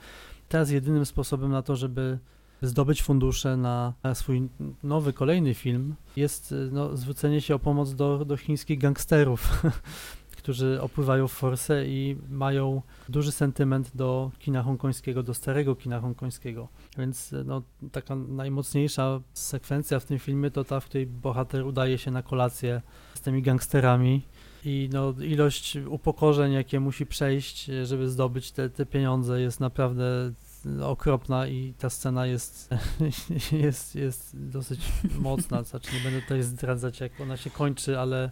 Teraz 0.49 0.71
jedynym 0.71 1.05
sposobem 1.05 1.51
na 1.51 1.61
to, 1.61 1.75
żeby 1.75 2.19
zdobyć 2.61 3.03
fundusze 3.03 3.57
na, 3.57 3.93
swój 4.13 4.49
nowy, 4.83 5.13
kolejny 5.13 5.53
film 5.53 5.95
jest 6.15 6.55
no, 6.71 6.97
zwrócenie 6.97 7.41
się 7.41 7.55
o 7.55 7.59
pomoc 7.59 7.95
do, 7.95 8.25
do 8.25 8.37
chińskich 8.37 8.79
gangsterów, 8.79 9.63
którzy 10.39 10.81
opływają 10.81 11.27
w 11.27 11.31
forsę 11.31 11.85
i 11.87 12.17
mają 12.29 12.81
duży 13.09 13.31
sentyment 13.31 13.91
do 13.95 14.31
kina 14.39 14.63
hongkońskiego, 14.63 15.23
do 15.23 15.33
starego 15.33 15.75
kina 15.75 15.99
hongkońskiego. 15.99 16.67
Więc 16.97 17.35
no, 17.45 17.61
taka 17.91 18.15
najmocniejsza 18.15 19.21
sekwencja 19.33 19.99
w 19.99 20.05
tym 20.05 20.19
filmie 20.19 20.51
to 20.51 20.63
ta, 20.63 20.79
w 20.79 20.85
której 20.85 21.07
bohater 21.07 21.65
udaje 21.65 21.97
się 21.97 22.11
na 22.11 22.23
kolację 22.23 22.81
z 23.13 23.21
tymi 23.21 23.41
gangsterami 23.41 24.21
i 24.65 24.89
no, 24.93 25.13
ilość 25.21 25.77
upokorzeń, 25.87 26.53
jakie 26.53 26.79
musi 26.79 27.05
przejść, 27.05 27.65
żeby 27.83 28.09
zdobyć 28.09 28.51
te, 28.51 28.69
te 28.69 28.85
pieniądze 28.85 29.41
jest 29.41 29.59
naprawdę 29.59 30.33
okropna 30.81 31.47
i 31.47 31.73
ta 31.77 31.89
scena 31.89 32.25
jest, 32.25 32.69
jest, 33.51 33.95
jest 33.95 34.37
dosyć 34.49 34.79
mocna, 35.19 35.63
znaczy 35.63 35.95
nie 35.95 35.99
będę 36.01 36.21
tutaj 36.21 36.43
zdradzać 36.43 36.99
jak 36.99 37.21
ona 37.21 37.37
się 37.37 37.49
kończy, 37.49 37.99
ale 37.99 38.31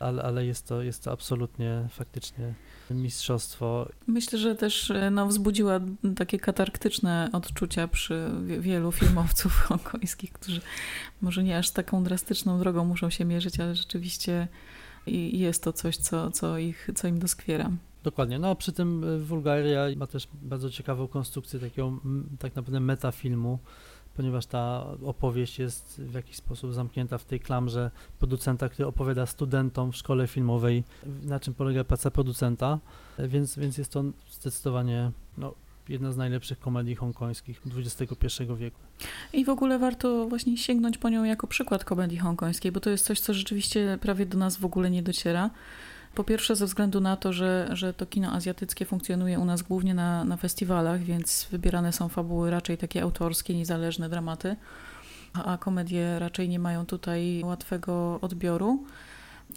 ale, 0.00 0.22
ale 0.22 0.46
jest, 0.46 0.66
to, 0.66 0.82
jest 0.82 1.04
to 1.04 1.12
absolutnie 1.12 1.88
faktycznie 1.90 2.54
mistrzostwo. 2.90 3.88
Myślę, 4.06 4.38
że 4.38 4.54
też 4.54 4.90
e, 4.90 5.10
no, 5.10 5.26
wzbudziła 5.26 5.80
takie 6.16 6.38
katarktyczne 6.38 7.28
odczucia 7.32 7.88
przy 7.88 8.30
wielu 8.58 8.92
filmowców 8.92 9.52
hongkońskich, 9.68 10.32
którzy 10.32 10.60
może 11.22 11.44
nie 11.44 11.58
aż 11.58 11.70
taką 11.70 12.04
drastyczną 12.04 12.58
drogą 12.58 12.84
muszą 12.84 13.10
się 13.10 13.24
mierzyć, 13.24 13.60
ale 13.60 13.74
rzeczywiście 13.74 14.48
jest 15.32 15.62
to 15.62 15.72
coś, 15.72 15.96
co, 15.96 16.30
co, 16.30 16.58
ich, 16.58 16.90
co 16.94 17.08
im 17.08 17.18
doskwiera. 17.18 17.70
Dokładnie. 18.02 18.38
No 18.38 18.50
a 18.50 18.54
przy 18.54 18.72
tym 18.72 19.04
e, 19.04 19.18
Wulgaria 19.18 19.86
ma 19.96 20.06
też 20.06 20.28
bardzo 20.42 20.70
ciekawą 20.70 21.08
konstrukcję 21.08 21.60
takiego 21.60 22.00
tak 22.38 22.56
naprawdę 22.56 22.80
metafilmu, 22.80 23.58
ponieważ 24.16 24.46
ta 24.46 24.86
opowieść 25.04 25.58
jest 25.58 26.00
w 26.00 26.14
jakiś 26.14 26.36
sposób 26.36 26.74
zamknięta 26.74 27.18
w 27.18 27.24
tej 27.24 27.40
klamrze 27.40 27.90
producenta, 28.18 28.68
który 28.68 28.88
opowiada 28.88 29.26
studentom 29.26 29.92
w 29.92 29.96
szkole 29.96 30.26
filmowej, 30.26 30.84
na 31.22 31.40
czym 31.40 31.54
polega 31.54 31.84
praca 31.84 32.10
producenta, 32.10 32.78
więc, 33.18 33.58
więc 33.58 33.78
jest 33.78 33.92
to 33.92 34.04
zdecydowanie 34.30 35.10
no, 35.38 35.54
jedna 35.88 36.12
z 36.12 36.16
najlepszych 36.16 36.60
komedii 36.60 36.94
hongkońskich 36.94 37.62
XXI 37.76 38.26
wieku. 38.56 38.80
I 39.32 39.44
w 39.44 39.48
ogóle 39.48 39.78
warto 39.78 40.28
właśnie 40.28 40.56
sięgnąć 40.56 40.98
po 40.98 41.08
nią 41.08 41.24
jako 41.24 41.46
przykład 41.46 41.84
komedii 41.84 42.18
hongkońskiej, 42.18 42.72
bo 42.72 42.80
to 42.80 42.90
jest 42.90 43.04
coś, 43.04 43.20
co 43.20 43.34
rzeczywiście 43.34 43.98
prawie 44.00 44.26
do 44.26 44.38
nas 44.38 44.56
w 44.56 44.64
ogóle 44.64 44.90
nie 44.90 45.02
dociera. 45.02 45.50
Po 46.16 46.24
pierwsze 46.24 46.56
ze 46.56 46.66
względu 46.66 47.00
na 47.00 47.16
to, 47.16 47.32
że, 47.32 47.68
że 47.72 47.94
to 47.94 48.06
kino 48.06 48.32
azjatyckie 48.32 48.84
funkcjonuje 48.84 49.38
u 49.38 49.44
nas 49.44 49.62
głównie 49.62 49.94
na, 49.94 50.24
na 50.24 50.36
festiwalach, 50.36 51.02
więc 51.02 51.46
wybierane 51.50 51.92
są 51.92 52.08
fabuły 52.08 52.50
raczej 52.50 52.78
takie 52.78 53.02
autorskie, 53.02 53.54
niezależne 53.54 54.08
dramaty, 54.08 54.56
a, 55.32 55.58
komedie 55.58 56.18
raczej 56.18 56.48
nie 56.48 56.58
mają 56.58 56.86
tutaj 56.86 57.42
łatwego 57.44 58.18
odbioru. 58.20 58.84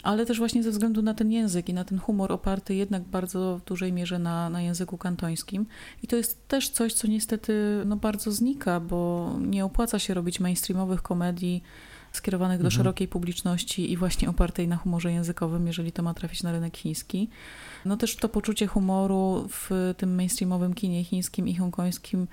Ale 0.03 0.25
też 0.25 0.37
właśnie 0.37 0.63
ze 0.63 0.71
względu 0.71 1.01
na 1.01 1.13
ten 1.13 1.31
język 1.31 1.69
i 1.69 1.73
na 1.73 1.83
ten 1.83 1.99
humor 1.99 2.31
oparty 2.31 2.75
jednak 2.75 3.03
bardzo 3.03 3.57
w 3.57 3.63
dużej 3.63 3.93
mierze 3.93 4.19
na, 4.19 4.49
na 4.49 4.61
języku 4.61 4.97
kantońskim. 4.97 5.65
I 6.03 6.07
to 6.07 6.15
jest 6.15 6.47
też 6.47 6.69
coś, 6.69 6.93
co 6.93 7.07
niestety 7.07 7.83
no, 7.85 7.95
bardzo 7.95 8.31
znika, 8.31 8.79
bo 8.79 9.31
nie 9.41 9.65
opłaca 9.65 9.99
się 9.99 10.13
robić 10.13 10.39
mainstreamowych 10.39 11.01
komedii 11.01 11.63
skierowanych 12.11 12.57
do 12.57 12.67
mhm. 12.67 12.71
szerokiej 12.71 13.07
publiczności 13.07 13.91
i 13.91 13.97
właśnie 13.97 14.29
opartej 14.29 14.67
na 14.67 14.77
humorze 14.77 15.11
językowym, 15.11 15.67
jeżeli 15.67 15.91
to 15.91 16.03
ma 16.03 16.13
trafić 16.13 16.43
na 16.43 16.51
rynek 16.51 16.77
chiński. 16.77 17.29
No 17.85 17.97
też 17.97 18.15
to 18.15 18.29
poczucie 18.29 18.67
humoru 18.67 19.47
w 19.49 19.93
tym 19.97 20.15
mainstreamowym 20.15 20.73
kinie 20.73 21.03
chińskim 21.03 21.47
i 21.47 21.55
hongkońskim 21.55 22.27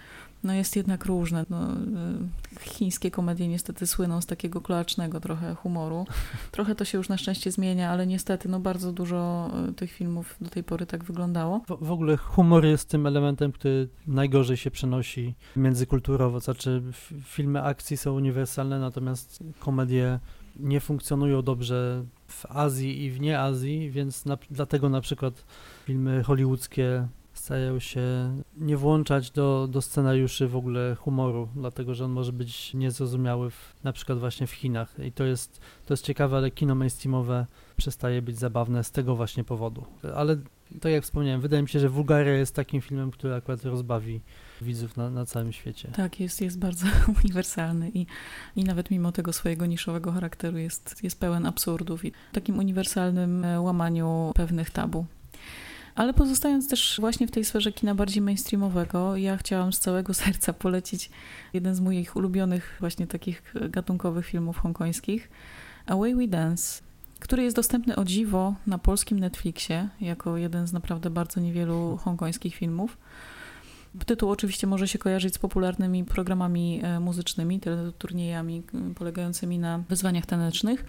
no 0.46 0.52
jest 0.52 0.76
jednak 0.76 1.04
różne. 1.04 1.44
No, 1.50 1.72
y, 1.72 2.60
chińskie 2.60 3.10
komedie 3.10 3.48
niestety 3.48 3.86
słyną 3.86 4.20
z 4.20 4.26
takiego 4.26 4.60
kloacznego 4.60 5.20
trochę 5.20 5.54
humoru. 5.54 6.06
Trochę 6.52 6.74
to 6.74 6.84
się 6.84 6.98
już 6.98 7.08
na 7.08 7.16
szczęście 7.18 7.52
zmienia, 7.52 7.90
ale 7.90 8.06
niestety 8.06 8.48
no 8.48 8.60
bardzo 8.60 8.92
dużo 8.92 9.50
y, 9.70 9.72
tych 9.72 9.92
filmów 9.92 10.36
do 10.40 10.50
tej 10.50 10.64
pory 10.64 10.86
tak 10.86 11.04
wyglądało. 11.04 11.60
W, 11.68 11.86
w 11.86 11.90
ogóle 11.90 12.16
humor 12.16 12.64
jest 12.64 12.88
tym 12.88 13.06
elementem, 13.06 13.52
który 13.52 13.88
najgorzej 14.06 14.56
się 14.56 14.70
przenosi 14.70 15.34
międzykulturowo. 15.56 16.40
Znaczy 16.40 16.82
filmy 17.24 17.62
akcji 17.62 17.96
są 17.96 18.12
uniwersalne, 18.12 18.78
natomiast 18.78 19.44
komedie 19.58 20.20
nie 20.60 20.80
funkcjonują 20.80 21.42
dobrze 21.42 22.04
w 22.26 22.46
Azji 22.46 23.04
i 23.04 23.10
w 23.10 23.20
nie 23.20 23.40
Azji, 23.40 23.90
więc 23.90 24.24
na, 24.24 24.38
dlatego 24.50 24.88
na 24.88 25.00
przykład 25.00 25.44
filmy 25.84 26.22
hollywoodzkie 26.24 27.08
starają 27.46 27.78
się 27.78 28.02
nie 28.56 28.76
włączać 28.76 29.30
do, 29.30 29.68
do 29.70 29.82
scenariuszy 29.82 30.48
w 30.48 30.56
ogóle 30.56 30.94
humoru, 30.94 31.48
dlatego 31.56 31.94
że 31.94 32.04
on 32.04 32.10
może 32.10 32.32
być 32.32 32.74
niezrozumiały 32.74 33.50
w, 33.50 33.74
na 33.84 33.92
przykład 33.92 34.18
właśnie 34.18 34.46
w 34.46 34.50
Chinach. 34.50 34.94
I 35.04 35.12
to 35.12 35.24
jest, 35.24 35.60
to 35.86 35.94
jest 35.94 36.04
ciekawe, 36.04 36.36
ale 36.36 36.50
kino 36.50 36.74
mainstreamowe 36.74 37.46
przestaje 37.76 38.22
być 38.22 38.38
zabawne 38.38 38.84
z 38.84 38.90
tego 38.90 39.16
właśnie 39.16 39.44
powodu. 39.44 39.84
Ale 40.14 40.36
tak 40.80 40.92
jak 40.92 41.04
wspomniałem, 41.04 41.40
wydaje 41.40 41.62
mi 41.62 41.68
się, 41.68 41.80
że 41.80 41.88
Wulgaria 41.88 42.32
jest 42.32 42.54
takim 42.54 42.80
filmem, 42.80 43.10
który 43.10 43.34
akurat 43.34 43.64
rozbawi 43.64 44.20
widzów 44.60 44.96
na, 44.96 45.10
na 45.10 45.26
całym 45.26 45.52
świecie. 45.52 45.88
Tak, 45.96 46.20
jest, 46.20 46.40
jest 46.40 46.58
bardzo 46.58 46.86
uniwersalny 47.24 47.90
i, 47.94 48.06
i 48.56 48.64
nawet 48.64 48.90
mimo 48.90 49.12
tego 49.12 49.32
swojego 49.32 49.66
niszowego 49.66 50.12
charakteru 50.12 50.58
jest, 50.58 51.04
jest 51.04 51.20
pełen 51.20 51.46
absurdów 51.46 52.04
i 52.04 52.12
takim 52.32 52.58
uniwersalnym 52.58 53.44
e, 53.44 53.60
łamaniu 53.60 54.32
pewnych 54.34 54.70
tabu. 54.70 55.06
Ale 55.96 56.14
pozostając 56.14 56.68
też 56.68 56.96
właśnie 57.00 57.26
w 57.26 57.30
tej 57.30 57.44
sferze 57.44 57.72
kina 57.72 57.94
bardziej 57.94 58.22
mainstreamowego, 58.22 59.16
ja 59.16 59.36
chciałam 59.36 59.72
z 59.72 59.78
całego 59.78 60.14
serca 60.24 60.52
polecić 60.52 61.10
jeden 61.52 61.74
z 61.74 61.80
moich 61.80 62.16
ulubionych 62.16 62.76
właśnie 62.80 63.06
takich 63.06 63.54
gatunkowych 63.70 64.26
filmów 64.26 64.58
hongkońskich, 64.58 65.30
Away 65.86 66.14
We 66.14 66.28
Dance, 66.28 66.82
który 67.20 67.42
jest 67.42 67.56
dostępny 67.56 67.96
o 67.96 68.04
dziwo 68.04 68.54
na 68.66 68.78
polskim 68.78 69.20
Netflixie, 69.20 69.88
jako 70.00 70.36
jeden 70.36 70.66
z 70.66 70.72
naprawdę 70.72 71.10
bardzo 71.10 71.40
niewielu 71.40 71.96
hongkońskich 71.96 72.54
filmów. 72.54 72.98
Tytuł 74.06 74.30
oczywiście 74.30 74.66
może 74.66 74.88
się 74.88 74.98
kojarzyć 74.98 75.34
z 75.34 75.38
popularnymi 75.38 76.04
programami 76.04 76.80
e, 76.82 77.00
muzycznymi, 77.00 77.60
turniejami 77.98 78.62
polegającymi 78.94 79.58
na 79.58 79.78
wyzwaniach 79.88 80.26
tanecznych 80.26 80.84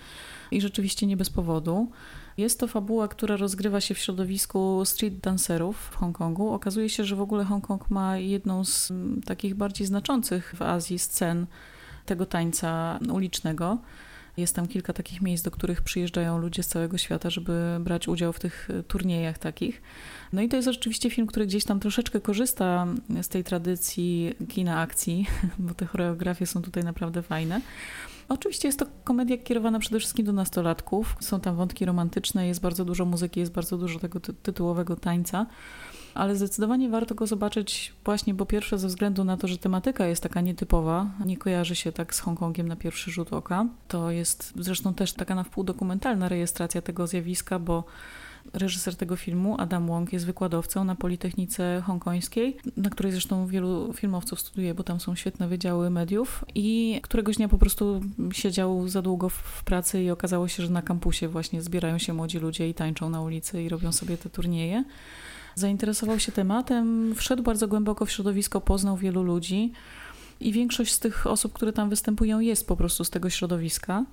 i 0.51 0.61
rzeczywiście 0.61 1.07
nie 1.07 1.17
bez 1.17 1.29
powodu. 1.29 1.91
Jest 2.37 2.59
to 2.59 2.67
fabuła, 2.67 3.07
która 3.07 3.35
rozgrywa 3.35 3.81
się 3.81 3.93
w 3.93 3.97
środowisku 3.97 4.81
street 4.85 5.19
dancerów 5.19 5.77
w 5.77 5.95
Hongkongu. 5.95 6.49
Okazuje 6.49 6.89
się, 6.89 7.03
że 7.03 7.15
w 7.15 7.21
ogóle 7.21 7.43
Hongkong 7.43 7.89
ma 7.89 8.17
jedną 8.17 8.65
z 8.65 8.93
takich 9.25 9.55
bardziej 9.55 9.87
znaczących 9.87 10.55
w 10.57 10.61
Azji 10.61 10.99
scen 10.99 11.45
tego 12.05 12.25
tańca 12.25 12.99
ulicznego. 13.13 13.77
Jest 14.37 14.55
tam 14.55 14.67
kilka 14.67 14.93
takich 14.93 15.21
miejsc, 15.21 15.43
do 15.43 15.51
których 15.51 15.81
przyjeżdżają 15.81 16.37
ludzie 16.37 16.63
z 16.63 16.67
całego 16.67 16.97
świata, 16.97 17.29
żeby 17.29 17.77
brać 17.79 18.07
udział 18.07 18.33
w 18.33 18.39
tych 18.39 18.69
turniejach 18.87 19.37
takich. 19.37 19.81
No 20.33 20.41
i 20.41 20.49
to 20.49 20.55
jest 20.55 20.67
oczywiście 20.67 21.09
film, 21.09 21.27
który 21.27 21.45
gdzieś 21.45 21.63
tam 21.63 21.79
troszeczkę 21.79 22.21
korzysta 22.21 22.87
z 23.21 23.27
tej 23.27 23.43
tradycji 23.43 24.33
kina 24.49 24.79
akcji, 24.79 25.25
bo 25.59 25.73
te 25.73 25.85
choreografie 25.85 26.45
są 26.45 26.61
tutaj 26.61 26.83
naprawdę 26.83 27.21
fajne. 27.21 27.61
Oczywiście 28.29 28.67
jest 28.67 28.79
to 28.79 28.85
komedia 29.03 29.37
kierowana 29.37 29.79
przede 29.79 29.99
wszystkim 29.99 30.25
do 30.25 30.33
nastolatków. 30.33 31.15
Są 31.19 31.39
tam 31.39 31.55
wątki 31.55 31.85
romantyczne, 31.85 32.47
jest 32.47 32.61
bardzo 32.61 32.85
dużo 32.85 33.05
muzyki, 33.05 33.39
jest 33.39 33.51
bardzo 33.51 33.77
dużo 33.77 33.99
tego 33.99 34.19
ty 34.19 34.33
tytułowego 34.33 34.95
tańca. 34.95 35.45
Ale 36.17 36.35
zdecydowanie 36.35 36.89
warto 36.89 37.15
go 37.15 37.27
zobaczyć 37.27 37.93
właśnie, 38.05 38.33
bo 38.33 38.45
pierwsze 38.45 38.77
ze 38.77 38.87
względu 38.87 39.23
na 39.23 39.37
to, 39.37 39.47
że 39.47 39.57
tematyka 39.57 40.07
jest 40.07 40.23
taka 40.23 40.41
nietypowa, 40.41 41.09
nie 41.25 41.37
kojarzy 41.37 41.75
się 41.75 41.91
tak 41.91 42.15
z 42.15 42.19
Hongkongiem 42.19 42.67
na 42.67 42.75
pierwszy 42.75 43.11
rzut 43.11 43.33
oka. 43.33 43.65
To 43.87 44.11
jest 44.11 44.53
zresztą 44.55 44.93
też 44.93 45.13
taka 45.13 45.35
na 45.35 45.43
wpół 45.43 45.63
dokumentalna 45.63 46.29
rejestracja 46.29 46.81
tego 46.81 47.07
zjawiska, 47.07 47.59
bo 47.59 47.83
Reżyser 48.53 48.95
tego 48.95 49.15
filmu, 49.15 49.55
Adam 49.59 49.87
Wong, 49.87 50.13
jest 50.13 50.25
wykładowcą 50.25 50.83
na 50.83 50.95
Politechnice 50.95 51.81
Hongkońskiej, 51.85 52.57
na 52.77 52.89
której 52.89 53.11
zresztą 53.11 53.47
wielu 53.47 53.93
filmowców 53.93 54.39
studiuje, 54.39 54.73
bo 54.73 54.83
tam 54.83 54.99
są 54.99 55.15
świetne 55.15 55.47
wydziały 55.47 55.89
mediów. 55.89 56.45
I 56.55 56.99
któregoś 57.03 57.35
dnia 57.35 57.47
po 57.47 57.57
prostu 57.57 58.01
siedział 58.31 58.87
za 58.87 59.01
długo 59.01 59.29
w 59.29 59.63
pracy 59.63 60.03
i 60.03 60.11
okazało 60.11 60.47
się, 60.47 60.63
że 60.63 60.69
na 60.69 60.81
kampusie 60.81 61.27
właśnie 61.27 61.61
zbierają 61.61 61.97
się 61.97 62.13
młodzi 62.13 62.39
ludzie 62.39 62.69
i 62.69 62.73
tańczą 62.73 63.09
na 63.09 63.21
ulicy 63.21 63.63
i 63.63 63.69
robią 63.69 63.91
sobie 63.91 64.17
te 64.17 64.29
turnieje. 64.29 64.83
Zainteresował 65.57 66.19
się 66.19 66.31
tematem, 66.31 67.15
wszedł 67.15 67.43
bardzo 67.43 67.67
głęboko 67.67 68.05
w 68.05 68.11
środowisko, 68.11 68.61
poznał 68.61 68.97
wielu 68.97 69.23
ludzi. 69.23 69.71
I 70.39 70.51
większość 70.51 70.93
z 70.93 70.99
tych 70.99 71.27
osób, 71.27 71.53
które 71.53 71.73
tam 71.73 71.89
występują, 71.89 72.39
jest 72.39 72.67
po 72.67 72.75
prostu 72.75 73.03
z 73.03 73.09
tego 73.09 73.29
środowiska. 73.29 74.05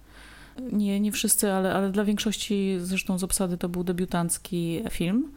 Nie, 0.72 1.00
nie 1.00 1.12
wszyscy, 1.12 1.52
ale, 1.52 1.74
ale 1.74 1.90
dla 1.90 2.04
większości 2.04 2.76
zresztą 2.80 3.18
z 3.18 3.24
obsady 3.24 3.58
to 3.58 3.68
był 3.68 3.84
debiutancki 3.84 4.82
film. 4.90 5.28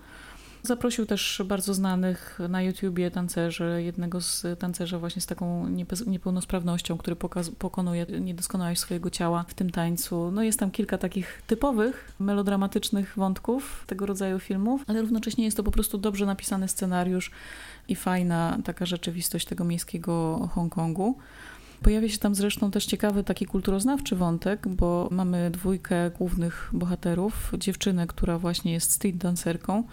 Zaprosił 0.67 1.05
też 1.05 1.41
bardzo 1.45 1.73
znanych 1.73 2.39
na 2.49 2.61
YouTubie 2.61 3.11
tancerzy, 3.11 3.83
jednego 3.85 4.21
z 4.21 4.45
tancerzy 4.59 4.97
właśnie 4.97 5.21
z 5.21 5.25
taką 5.25 5.67
niepełnosprawnością, 6.07 6.97
który 6.97 7.15
pokaz, 7.15 7.49
pokonuje 7.49 8.05
niedoskonałość 8.05 8.81
swojego 8.81 9.09
ciała 9.09 9.45
w 9.47 9.53
tym 9.53 9.69
tańcu. 9.69 10.31
No 10.31 10.43
jest 10.43 10.59
tam 10.59 10.71
kilka 10.71 10.97
takich 10.97 11.41
typowych, 11.47 12.11
melodramatycznych 12.19 13.13
wątków 13.17 13.83
tego 13.87 14.05
rodzaju 14.05 14.39
filmów, 14.39 14.83
ale 14.87 15.01
równocześnie 15.01 15.45
jest 15.45 15.57
to 15.57 15.63
po 15.63 15.71
prostu 15.71 15.97
dobrze 15.97 16.25
napisany 16.25 16.67
scenariusz 16.67 17.31
i 17.87 17.95
fajna 17.95 18.57
taka 18.63 18.85
rzeczywistość 18.85 19.45
tego 19.45 19.63
miejskiego 19.63 20.39
Hongkongu. 20.53 21.17
Pojawia 21.83 22.09
się 22.09 22.17
tam 22.17 22.35
zresztą 22.35 22.71
też 22.71 22.85
ciekawy 22.85 23.23
taki 23.23 23.45
kulturoznawczy 23.45 24.15
wątek, 24.15 24.67
bo 24.67 25.07
mamy 25.11 25.51
dwójkę 25.51 26.11
głównych 26.17 26.69
bohaterów. 26.73 27.51
Dziewczynę, 27.57 28.07
która 28.07 28.39
właśnie 28.39 28.73
jest 28.73 28.91
street 28.91 29.17
dancerką. 29.17 29.83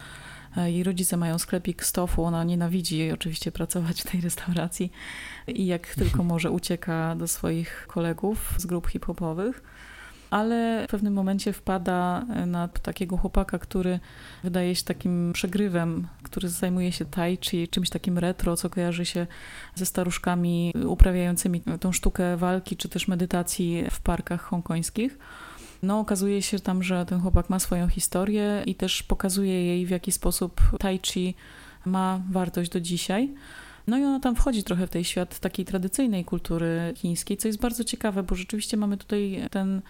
Jej 0.56 0.82
rodzice 0.82 1.16
mają 1.16 1.38
sklepik 1.38 1.84
z 1.84 1.92
tofu, 1.92 2.24
ona 2.24 2.44
nienawidzi 2.44 3.12
oczywiście 3.12 3.52
pracować 3.52 4.02
w 4.02 4.10
tej 4.10 4.20
restauracji 4.20 4.92
i 5.46 5.66
jak 5.66 5.86
tylko 6.00 6.24
może 6.24 6.50
ucieka 6.50 7.16
do 7.16 7.28
swoich 7.28 7.86
kolegów 7.88 8.54
z 8.58 8.66
grup 8.66 8.86
hip-hopowych 8.86 9.62
ale 10.34 10.84
w 10.88 10.90
pewnym 10.90 11.14
momencie 11.14 11.52
wpada 11.52 12.24
na 12.46 12.68
takiego 12.68 13.16
chłopaka, 13.16 13.58
który 13.58 14.00
wydaje 14.44 14.74
się 14.74 14.84
takim 14.84 15.32
przegrywem, 15.32 16.06
który 16.22 16.48
zajmuje 16.48 16.92
się 16.92 17.04
tai 17.04 17.38
chi, 17.40 17.68
czymś 17.68 17.90
takim 17.90 18.18
retro, 18.18 18.56
co 18.56 18.70
kojarzy 18.70 19.06
się 19.06 19.26
ze 19.74 19.86
staruszkami 19.86 20.72
uprawiającymi 20.86 21.60
tą 21.80 21.92
sztukę 21.92 22.36
walki 22.36 22.76
czy 22.76 22.88
też 22.88 23.08
medytacji 23.08 23.84
w 23.90 24.00
parkach 24.00 24.42
hongkońskich. 24.42 25.18
No, 25.84 25.98
okazuje 25.98 26.42
się 26.42 26.58
tam, 26.58 26.82
że 26.82 27.06
ten 27.06 27.20
chłopak 27.20 27.50
ma 27.50 27.58
swoją 27.58 27.88
historię 27.88 28.62
i 28.66 28.74
też 28.74 29.02
pokazuje 29.02 29.66
jej, 29.66 29.86
w 29.86 29.90
jaki 29.90 30.12
sposób 30.12 30.60
tai 30.78 31.00
chi 31.02 31.34
ma 31.84 32.20
wartość 32.30 32.70
do 32.70 32.80
dzisiaj. 32.80 33.34
No 33.86 33.98
i 33.98 34.04
ona 34.04 34.20
tam 34.20 34.36
wchodzi 34.36 34.64
trochę 34.64 34.86
w 34.86 34.90
tej 34.90 35.04
świat 35.04 35.38
takiej 35.38 35.64
tradycyjnej 35.64 36.24
kultury 36.24 36.92
chińskiej, 36.96 37.36
co 37.36 37.48
jest 37.48 37.60
bardzo 37.60 37.84
ciekawe, 37.84 38.22
bo 38.22 38.34
rzeczywiście 38.34 38.76
mamy 38.76 38.96
tutaj 38.96 39.48
ten 39.50 39.82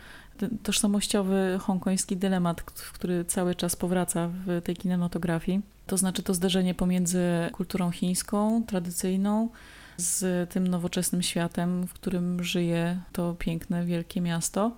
tożsamościowy 0.63 1.59
hongkoński 1.61 2.17
dylemat, 2.17 2.63
który 2.63 3.25
cały 3.25 3.55
czas 3.55 3.77
powraca 3.77 4.29
w 4.47 4.63
tej 4.63 4.77
kinematografii. 4.77 5.61
To 5.87 5.97
znaczy 5.97 6.23
to 6.23 6.35
zderzenie 6.35 6.75
pomiędzy 6.75 7.23
kulturą 7.53 7.91
chińską, 7.91 8.63
tradycyjną, 8.67 9.49
z 9.97 10.51
tym 10.51 10.69
nowoczesnym 10.69 11.23
światem, 11.23 11.87
w 11.87 11.93
którym 11.93 12.45
żyje 12.45 13.01
to 13.13 13.35
piękne, 13.39 13.85
wielkie 13.85 14.21
miasto, 14.21 14.77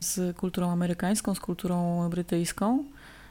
z 0.00 0.36
kulturą 0.36 0.70
amerykańską, 0.70 1.34
z 1.34 1.40
kulturą 1.40 2.08
brytyjską. 2.10 2.84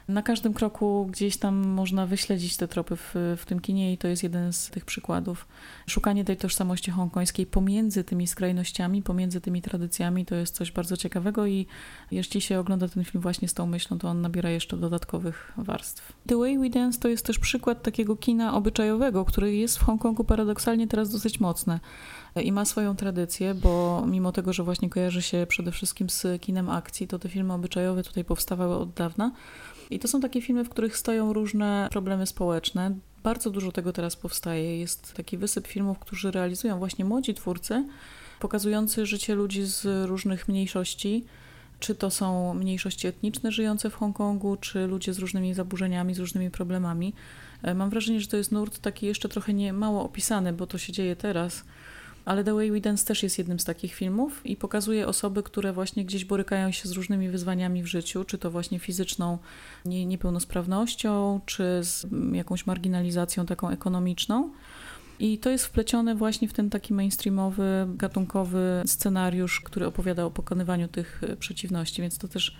Na 0.08 0.22
każdym 0.22 0.54
kroku 0.54 1.06
gdzieś 1.10 1.36
tam 1.36 1.66
można 1.66 2.06
wyśledzić 2.06 2.56
te 2.56 2.68
tropy 2.68 2.96
w, 2.96 3.14
w 3.36 3.44
tym 3.46 3.60
kinie 3.60 3.92
i 3.92 3.98
to 3.98 4.08
jest 4.08 4.22
jeden 4.22 4.52
z 4.52 4.70
tych 4.70 4.84
przykładów. 4.84 5.48
Szukanie 5.86 6.24
tej 6.24 6.36
tożsamości 6.36 6.90
hongkońskiej 6.90 7.46
pomiędzy 7.46 8.04
tymi 8.04 8.26
skrajnościami, 8.26 9.02
pomiędzy 9.02 9.40
tymi 9.40 9.62
tradycjami 9.62 10.26
to 10.26 10.34
jest 10.34 10.54
coś 10.54 10.72
bardzo 10.72 10.96
ciekawego 10.96 11.46
i 11.46 11.66
jeśli 12.10 12.40
się 12.40 12.60
ogląda 12.60 12.88
ten 12.88 13.04
film 13.04 13.22
właśnie 13.22 13.48
z 13.48 13.54
tą 13.54 13.66
myślą, 13.66 13.98
to 13.98 14.08
on 14.08 14.20
nabiera 14.20 14.50
jeszcze 14.50 14.76
dodatkowych 14.76 15.52
warstw. 15.56 16.12
The 16.26 16.36
Way 16.36 16.58
We 16.58 16.70
Dance 16.70 16.98
to 17.00 17.08
jest 17.08 17.26
też 17.26 17.38
przykład 17.38 17.82
takiego 17.82 18.16
kina 18.16 18.54
obyczajowego, 18.54 19.24
który 19.24 19.56
jest 19.56 19.78
w 19.78 19.84
Hongkongu 19.84 20.24
paradoksalnie 20.24 20.86
teraz 20.86 21.10
dosyć 21.10 21.40
mocny 21.40 21.80
i 22.42 22.52
ma 22.52 22.64
swoją 22.64 22.96
tradycję, 22.96 23.54
bo 23.54 24.04
mimo 24.06 24.32
tego, 24.32 24.52
że 24.52 24.62
właśnie 24.62 24.90
kojarzy 24.90 25.22
się 25.22 25.46
przede 25.48 25.72
wszystkim 25.72 26.10
z 26.10 26.26
kinem 26.40 26.68
akcji, 26.68 27.08
to 27.08 27.18
te 27.18 27.28
filmy 27.28 27.52
obyczajowe 27.52 28.02
tutaj 28.02 28.24
powstawały 28.24 28.76
od 28.76 28.92
dawna. 28.92 29.32
I 29.90 29.98
to 29.98 30.08
są 30.08 30.20
takie 30.20 30.40
filmy, 30.42 30.64
w 30.64 30.68
których 30.68 30.96
stoją 30.96 31.32
różne 31.32 31.88
problemy 31.90 32.26
społeczne. 32.26 32.94
Bardzo 33.22 33.50
dużo 33.50 33.72
tego 33.72 33.92
teraz 33.92 34.16
powstaje. 34.16 34.78
Jest 34.78 35.14
taki 35.14 35.38
wysyp 35.38 35.66
filmów, 35.66 35.98
którzy 35.98 36.30
realizują 36.30 36.78
właśnie 36.78 37.04
młodzi 37.04 37.34
twórcy, 37.34 37.84
pokazujący 38.40 39.06
życie 39.06 39.34
ludzi 39.34 39.62
z 39.64 40.08
różnych 40.08 40.48
mniejszości. 40.48 41.24
Czy 41.80 41.94
to 41.94 42.10
są 42.10 42.54
mniejszości 42.54 43.06
etniczne 43.06 43.52
żyjące 43.52 43.90
w 43.90 43.94
Hongkongu, 43.94 44.56
czy 44.56 44.86
ludzie 44.86 45.14
z 45.14 45.18
różnymi 45.18 45.54
zaburzeniami, 45.54 46.14
z 46.14 46.18
różnymi 46.18 46.50
problemami. 46.50 47.14
E, 47.62 47.74
mam 47.74 47.90
wrażenie, 47.90 48.20
że 48.20 48.26
to 48.26 48.36
jest 48.36 48.52
nurt 48.52 48.78
taki 48.78 49.06
jeszcze 49.06 49.28
trochę 49.28 49.54
nie 49.54 49.72
mało 49.72 50.04
opisany, 50.04 50.52
bo 50.52 50.66
to 50.66 50.78
się 50.78 50.92
dzieje 50.92 51.16
teraz. 51.16 51.64
Ale 52.28 52.44
The 52.44 52.54
Way 52.54 52.70
We 52.70 52.80
Dance 52.80 53.06
też 53.06 53.22
jest 53.22 53.38
jednym 53.38 53.58
z 53.58 53.64
takich 53.64 53.94
filmów 53.94 54.46
i 54.46 54.56
pokazuje 54.56 55.06
osoby, 55.06 55.42
które 55.42 55.72
właśnie 55.72 56.04
gdzieś 56.04 56.24
borykają 56.24 56.72
się 56.72 56.88
z 56.88 56.92
różnymi 56.92 57.28
wyzwaniami 57.28 57.82
w 57.82 57.86
życiu, 57.86 58.24
czy 58.24 58.38
to 58.38 58.50
właśnie 58.50 58.78
fizyczną 58.78 59.38
nie, 59.84 60.06
niepełnosprawnością, 60.06 61.40
czy 61.46 61.80
z 61.82 62.06
jakąś 62.32 62.66
marginalizacją 62.66 63.46
taką 63.46 63.68
ekonomiczną. 63.68 64.50
I 65.20 65.38
to 65.38 65.50
jest 65.50 65.66
wplecione 65.66 66.14
właśnie 66.14 66.48
w 66.48 66.52
ten 66.52 66.70
taki 66.70 66.94
mainstreamowy, 66.94 67.86
gatunkowy 67.88 68.82
scenariusz, 68.86 69.60
który 69.60 69.86
opowiada 69.86 70.24
o 70.24 70.30
pokonywaniu 70.30 70.88
tych 70.88 71.20
e, 71.24 71.36
przeciwności, 71.36 72.02
więc 72.02 72.18
to 72.18 72.28
też 72.28 72.56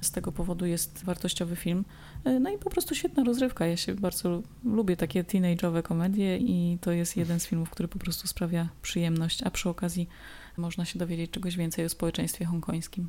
z 0.00 0.10
tego 0.10 0.32
powodu 0.32 0.66
jest 0.66 1.04
wartościowy 1.04 1.56
film. 1.56 1.84
E, 2.24 2.40
no 2.40 2.50
i 2.50 2.58
po 2.58 2.70
prostu 2.70 2.94
świetna 2.94 3.24
rozrywka. 3.24 3.66
Ja 3.66 3.76
się 3.76 3.94
bardzo 3.94 4.42
lubię 4.64 4.96
takie 4.96 5.24
teenage'owe 5.24 5.82
komedie 5.82 6.38
i 6.38 6.78
to 6.80 6.92
jest 6.92 7.16
jeden 7.16 7.40
z 7.40 7.46
filmów, 7.46 7.70
który 7.70 7.88
po 7.88 7.98
prostu 7.98 8.26
sprawia 8.26 8.68
przyjemność, 8.82 9.42
a 9.42 9.50
przy 9.50 9.68
okazji 9.68 10.08
można 10.56 10.84
się 10.84 10.98
dowiedzieć 10.98 11.30
czegoś 11.30 11.56
więcej 11.56 11.84
o 11.84 11.88
społeczeństwie 11.88 12.44
hongkońskim. 12.44 13.08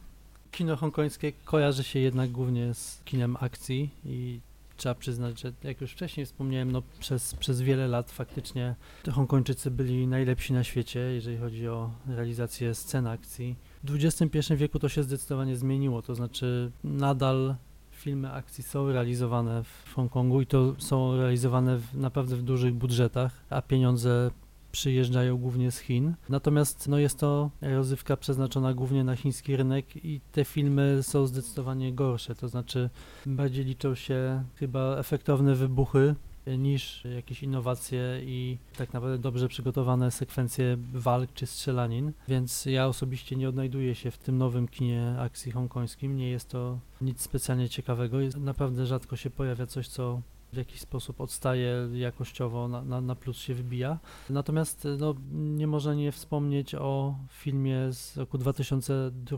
Kino 0.52 0.76
hongkońskie 0.76 1.32
kojarzy 1.46 1.84
się 1.84 2.00
jednak 2.00 2.32
głównie 2.32 2.74
z 2.74 3.02
kinem 3.06 3.38
akcji 3.40 3.90
i 4.06 4.40
trzeba 4.78 4.96
przyznać, 4.96 5.42
że 5.42 5.54
jak 5.64 5.82
już 5.82 5.92
wcześniej 5.92 6.26
wspomniałem, 6.26 6.72
no 6.72 6.82
przez, 7.00 7.36
przez 7.36 7.62
wiele 7.62 7.88
lat 7.88 8.12
faktycznie 8.12 8.76
Hongkończycy 9.12 9.72
byli 9.72 10.08
najlepsi 10.08 10.54
na 10.54 10.64
świecie, 10.64 11.00
jeżeli 11.00 11.38
chodzi 11.38 11.68
o 11.68 11.92
realizację 12.08 12.76
scen 12.76 13.08
akcji. 13.08 13.56
W 13.84 13.96
XXI 13.96 14.56
wieku 14.56 14.80
to 14.80 14.90
się 14.90 15.04
zdecydowanie 15.04 15.56
zmieniło, 15.56 16.02
to 16.02 16.16
znaczy 16.16 16.72
nadal 16.84 17.56
filmy 17.92 18.32
akcji 18.32 18.64
są 18.64 18.92
realizowane 18.92 19.64
w 19.64 19.94
Hongkongu 19.94 20.42
i 20.42 20.46
to 20.46 20.76
są 20.78 21.18
realizowane 21.18 21.78
w, 21.78 21.96
naprawdę 21.96 22.36
w 22.36 22.44
dużych 22.44 22.74
budżetach, 22.74 23.46
a 23.50 23.62
pieniądze 23.62 24.32
przyjeżdżają 24.74 25.38
głównie 25.38 25.72
z 25.72 25.80
Chin. 25.80 26.14
Natomiast 26.30 26.88
no, 26.88 26.98
jest 26.98 27.20
to 27.20 27.50
rozrywka 27.62 28.18
przeznaczona 28.18 28.74
głównie 28.74 29.04
na 29.04 29.16
chiński 29.16 29.56
rynek 29.56 30.06
i 30.06 30.22
te 30.32 30.46
filmy 30.46 31.00
są 31.04 31.28
zdecydowanie 31.28 31.94
gorsze, 31.94 32.36
to 32.36 32.48
znaczy 32.48 32.90
bardziej 33.26 33.66
liczą 33.66 33.96
się 33.96 34.44
chyba 34.56 34.98
efektowne 34.98 35.56
wybuchy 35.56 36.16
niż 36.58 37.06
jakieś 37.16 37.44
innowacje 37.44 38.22
i 38.24 38.58
tak 38.78 38.94
naprawdę 38.94 39.18
dobrze 39.18 39.48
przygotowane 39.48 40.12
sekwencje 40.12 40.78
walk 40.94 41.34
czy 41.34 41.46
strzelanin, 41.46 42.12
więc 42.28 42.66
ja 42.66 42.88
osobiście 42.88 43.36
nie 43.36 43.50
odnajduję 43.50 43.96
się 43.96 44.12
w 44.12 44.18
tym 44.18 44.38
nowym 44.38 44.68
kinie 44.68 45.16
akcji 45.20 45.52
hongkońskim, 45.52 46.18
nie 46.18 46.30
jest 46.30 46.50
to 46.50 46.80
nic 47.02 47.22
specjalnie 47.22 47.70
ciekawego, 47.70 48.18
naprawdę 48.38 48.86
rzadko 48.86 49.16
się 49.16 49.30
pojawia 49.30 49.66
coś, 49.66 49.88
co 49.88 50.22
w 50.54 50.58
jakiś 50.58 50.82
sposób 50.82 51.22
odstaje 51.22 51.90
jakościowo, 51.94 52.68
na, 52.68 52.82
na, 52.82 53.02
na 53.02 53.16
plus 53.16 53.38
się 53.38 53.54
wybija. 53.54 54.00
Natomiast 54.30 54.88
no, 55.00 55.16
nie 55.32 55.68
można 55.68 55.94
nie 55.94 56.12
wspomnieć 56.12 56.76
o 56.76 57.16
filmie 57.30 57.94
z 57.94 58.18
roku 58.18 58.38
2002 58.38 59.38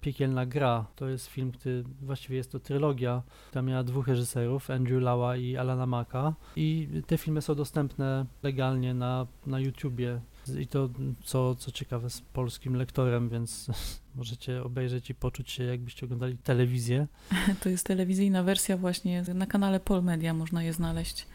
Piekielna 0.00 0.46
Gra. 0.46 0.86
To 0.96 1.08
jest 1.08 1.26
film, 1.26 1.52
który 1.52 1.84
właściwie 2.02 2.36
jest 2.36 2.52
to 2.52 2.60
trylogia, 2.60 3.22
która 3.48 3.62
miała 3.62 3.82
dwóch 3.82 4.08
reżyserów, 4.08 4.70
Andrew 4.70 5.02
Lała 5.02 5.36
i 5.36 5.56
Alana 5.56 5.86
Maka. 5.86 6.34
I 6.56 6.88
te 7.06 7.18
filmy 7.18 7.42
są 7.42 7.54
dostępne 7.54 8.26
legalnie 8.42 8.94
na, 8.94 9.26
na 9.46 9.60
YouTubie 9.60 10.20
i 10.48 10.66
to, 10.66 10.88
co, 11.24 11.54
co 11.54 11.72
ciekawe, 11.72 12.10
z 12.10 12.20
polskim 12.20 12.74
lektorem, 12.74 13.28
więc 13.28 13.66
możecie 14.16 14.62
obejrzeć 14.62 15.10
i 15.10 15.14
poczuć 15.14 15.50
się, 15.50 15.64
jakbyście 15.64 16.06
oglądali 16.06 16.38
telewizję. 16.38 17.06
To 17.62 17.68
jest 17.68 17.86
telewizyjna 17.86 18.42
wersja 18.42 18.76
właśnie, 18.76 19.24
na 19.34 19.46
kanale 19.46 19.80
Polmedia 19.80 20.34
można 20.34 20.62
je 20.62 20.72
znaleźć. 20.72 21.26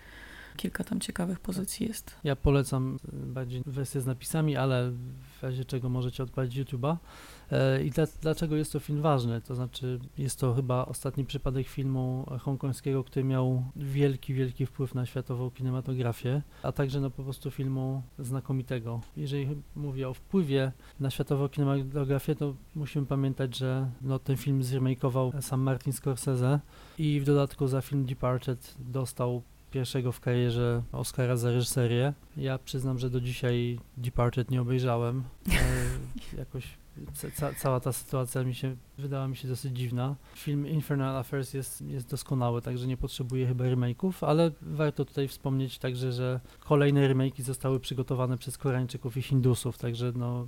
Kilka 0.61 0.83
tam 0.83 0.99
ciekawych 0.99 1.39
pozycji 1.39 1.87
jest. 1.87 2.15
Ja 2.23 2.35
polecam 2.35 2.97
bardziej 3.13 3.63
wersję 3.65 4.01
z 4.01 4.05
napisami, 4.05 4.57
ale 4.57 4.91
w 5.39 5.43
razie 5.43 5.65
czego 5.65 5.89
możecie 5.89 6.23
odpalić 6.23 6.57
YouTube'a. 6.57 6.97
E, 7.51 7.83
I 7.83 7.91
dla, 7.91 8.05
dlaczego 8.21 8.55
jest 8.55 8.73
to 8.73 8.79
film 8.79 9.01
ważny? 9.01 9.41
To 9.41 9.55
znaczy, 9.55 9.99
jest 10.17 10.39
to 10.39 10.53
chyba 10.53 10.85
ostatni 10.85 11.25
przypadek 11.25 11.67
filmu 11.67 12.25
hongkońskiego, 12.39 13.03
który 13.03 13.23
miał 13.23 13.63
wielki, 13.75 14.33
wielki 14.33 14.65
wpływ 14.65 14.95
na 14.95 15.05
światową 15.05 15.51
kinematografię, 15.51 16.41
a 16.63 16.71
także 16.71 16.99
no 16.99 17.09
po 17.09 17.23
prostu 17.23 17.51
filmu 17.51 18.01
znakomitego. 18.19 19.01
Jeżeli 19.17 19.47
mówię 19.75 20.09
o 20.09 20.13
wpływie 20.13 20.71
na 20.99 21.09
światową 21.09 21.49
kinematografię, 21.49 22.35
to 22.35 22.55
musimy 22.75 23.05
pamiętać, 23.05 23.57
że 23.57 23.89
no, 24.01 24.19
ten 24.19 24.37
film 24.37 24.63
zremakeował 24.63 25.31
sam 25.41 25.61
Martin 25.61 25.93
Scorsese 25.93 26.59
i 26.97 27.19
w 27.19 27.23
dodatku 27.23 27.67
za 27.67 27.81
film 27.81 28.05
Departed 28.05 28.75
dostał 28.79 29.43
pierwszego 29.71 30.11
w 30.11 30.19
karierze 30.19 30.83
Oscara 30.91 31.35
za 31.35 31.51
reżyserię. 31.51 32.13
Ja 32.37 32.57
przyznam, 32.57 32.99
że 32.99 33.09
do 33.09 33.21
dzisiaj 33.21 33.79
Departed 33.97 34.51
nie 34.51 34.61
obejrzałem. 34.61 35.23
E, 35.49 36.37
jakoś 36.37 36.77
ca 37.33 37.53
cała 37.53 37.79
ta 37.79 37.91
sytuacja 37.91 38.43
mi 38.43 38.55
się 38.55 38.75
wydała 38.97 39.27
mi 39.27 39.35
się 39.37 39.47
dosyć 39.47 39.77
dziwna. 39.77 40.15
Film 40.35 40.67
Infernal 40.67 41.17
Affairs 41.17 41.53
jest, 41.53 41.81
jest 41.81 42.09
doskonały, 42.09 42.61
także 42.61 42.87
nie 42.87 42.97
potrzebuje 42.97 43.47
chyba 43.47 43.65
remake'ów, 43.65 44.27
ale 44.27 44.51
warto 44.61 45.05
tutaj 45.05 45.27
wspomnieć 45.27 45.79
także, 45.79 46.11
że 46.11 46.39
kolejne 46.59 47.13
remake'i 47.13 47.41
zostały 47.41 47.79
przygotowane 47.79 48.37
przez 48.37 48.57
Koreańczyków 48.57 49.17
i 49.17 49.21
Hindusów, 49.21 49.77
także 49.77 50.11
no, 50.15 50.47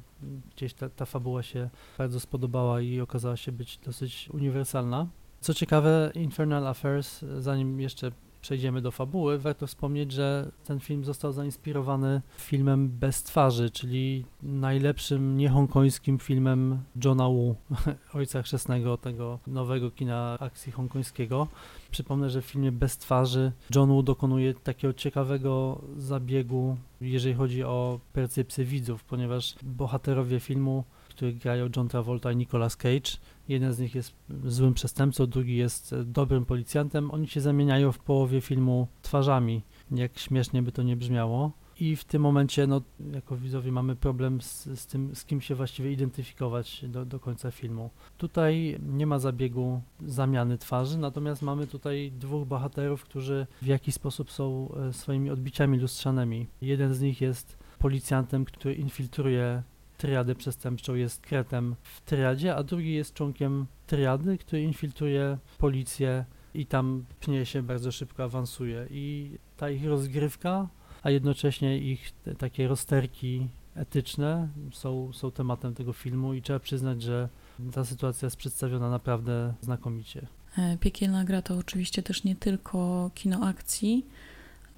gdzieś 0.55 0.73
ta, 0.73 0.89
ta 0.89 1.05
fabuła 1.05 1.43
się 1.43 1.69
bardzo 1.97 2.19
spodobała 2.19 2.81
i 2.81 2.99
okazała 2.99 3.37
się 3.37 3.51
być 3.51 3.77
dosyć 3.77 4.29
uniwersalna. 4.33 5.07
Co 5.39 5.53
ciekawe, 5.53 6.11
Infernal 6.15 6.67
Affairs, 6.67 7.25
zanim 7.39 7.79
jeszcze 7.79 8.11
przejdziemy 8.43 8.81
do 8.81 8.91
fabuły, 8.91 9.39
warto 9.39 9.67
wspomnieć, 9.67 10.11
że 10.11 10.51
ten 10.65 10.79
film 10.79 11.05
został 11.05 11.31
zainspirowany 11.31 12.21
filmem 12.37 12.89
Bez 12.89 13.23
twarzy, 13.23 13.69
czyli 13.69 14.25
najlepszym 14.43 15.37
niehongkońskim 15.37 16.19
filmem 16.19 16.79
Johna 17.05 17.29
Woo, 17.29 17.55
ojca 18.13 18.41
chrzestnego 18.41 18.97
tego 18.97 19.39
nowego 19.47 19.91
kina 19.91 20.37
akcji 20.39 20.71
hongkońskiego. 20.71 21.47
Przypomnę, 21.91 22.29
że 22.29 22.41
w 22.41 22.45
filmie 22.45 22.71
Bez 22.71 22.97
twarzy 22.97 23.51
John 23.75 23.89
Woo 23.89 24.03
dokonuje 24.03 24.53
takiego 24.53 24.93
ciekawego 24.93 25.81
zabiegu, 25.97 26.77
jeżeli 27.01 27.35
chodzi 27.35 27.63
o 27.63 27.99
percepcję 28.13 28.65
widzów, 28.65 29.03
ponieważ 29.03 29.55
bohaterowie 29.63 30.39
filmu 30.39 30.83
których 31.13 31.37
grają 31.37 31.69
John 31.75 31.87
Travolta 31.87 32.31
i 32.31 32.35
Nicolas 32.35 32.77
Cage. 32.77 33.17
Jeden 33.47 33.73
z 33.73 33.79
nich 33.79 33.95
jest 33.95 34.15
złym 34.45 34.73
przestępcą, 34.73 35.27
drugi 35.27 35.55
jest 35.55 35.95
dobrym 36.05 36.45
policjantem. 36.45 37.11
Oni 37.11 37.27
się 37.27 37.41
zamieniają 37.41 37.91
w 37.91 37.99
połowie 37.99 38.41
filmu 38.41 38.87
twarzami, 39.01 39.61
jak 39.91 40.19
śmiesznie 40.19 40.61
by 40.61 40.71
to 40.71 40.83
nie 40.83 40.95
brzmiało. 40.95 41.51
I 41.79 41.95
w 41.95 42.03
tym 42.03 42.21
momencie, 42.21 42.67
no, 42.67 42.81
jako 43.13 43.37
widzowie 43.37 43.71
mamy 43.71 43.95
problem 43.95 44.41
z, 44.41 44.79
z 44.79 44.85
tym, 44.85 45.15
z 45.15 45.25
kim 45.25 45.41
się 45.41 45.55
właściwie 45.55 45.91
identyfikować 45.91 46.85
do, 46.87 47.05
do 47.05 47.19
końca 47.19 47.51
filmu. 47.51 47.89
Tutaj 48.17 48.79
nie 48.87 49.07
ma 49.07 49.19
zabiegu 49.19 49.81
zamiany 50.05 50.57
twarzy, 50.57 50.97
natomiast 50.97 51.41
mamy 51.41 51.67
tutaj 51.67 52.11
dwóch 52.11 52.47
bohaterów, 52.47 53.03
którzy 53.03 53.47
w 53.61 53.65
jakiś 53.65 53.95
sposób 53.95 54.31
są 54.31 54.69
e, 54.89 54.93
swoimi 54.93 55.29
odbiciami 55.29 55.79
lustrzanymi. 55.79 56.47
Jeden 56.61 56.93
z 56.93 57.01
nich 57.01 57.21
jest 57.21 57.57
policjantem, 57.79 58.45
który 58.45 58.73
infiltruje 58.73 59.63
triadę 59.97 60.35
przestępczą 60.35 60.95
jest 60.95 61.21
kretem 61.21 61.75
w 61.83 62.01
triadzie, 62.01 62.55
a 62.55 62.63
drugi 62.63 62.93
jest 62.93 63.13
członkiem 63.13 63.65
triady, 63.87 64.37
który 64.37 64.61
infiltruje 64.63 65.37
policję 65.57 66.25
i 66.53 66.65
tam 66.65 67.05
pnie 67.19 67.45
się 67.45 67.63
bardzo 67.63 67.91
szybko 67.91 68.23
awansuje. 68.23 68.87
I 68.89 69.31
ta 69.57 69.69
ich 69.69 69.85
rozgrywka, 69.85 70.67
a 71.03 71.09
jednocześnie 71.09 71.77
ich 71.77 72.11
takie 72.37 72.67
rozterki 72.67 73.47
etyczne 73.75 74.47
są, 74.71 75.13
są 75.13 75.31
tematem 75.31 75.75
tego 75.75 75.93
filmu 75.93 76.33
i 76.33 76.41
trzeba 76.41 76.59
przyznać, 76.59 77.01
że 77.01 77.29
ta 77.71 77.85
sytuacja 77.85 78.25
jest 78.25 78.37
przedstawiona 78.37 78.89
naprawdę 78.89 79.53
znakomicie. 79.61 80.27
E, 80.57 80.77
Piekielna 80.77 81.23
gra 81.23 81.41
to 81.41 81.57
oczywiście 81.57 82.03
też 82.03 82.23
nie 82.23 82.35
tylko 82.35 83.11
kino 83.13 83.47
akcji, 83.47 84.05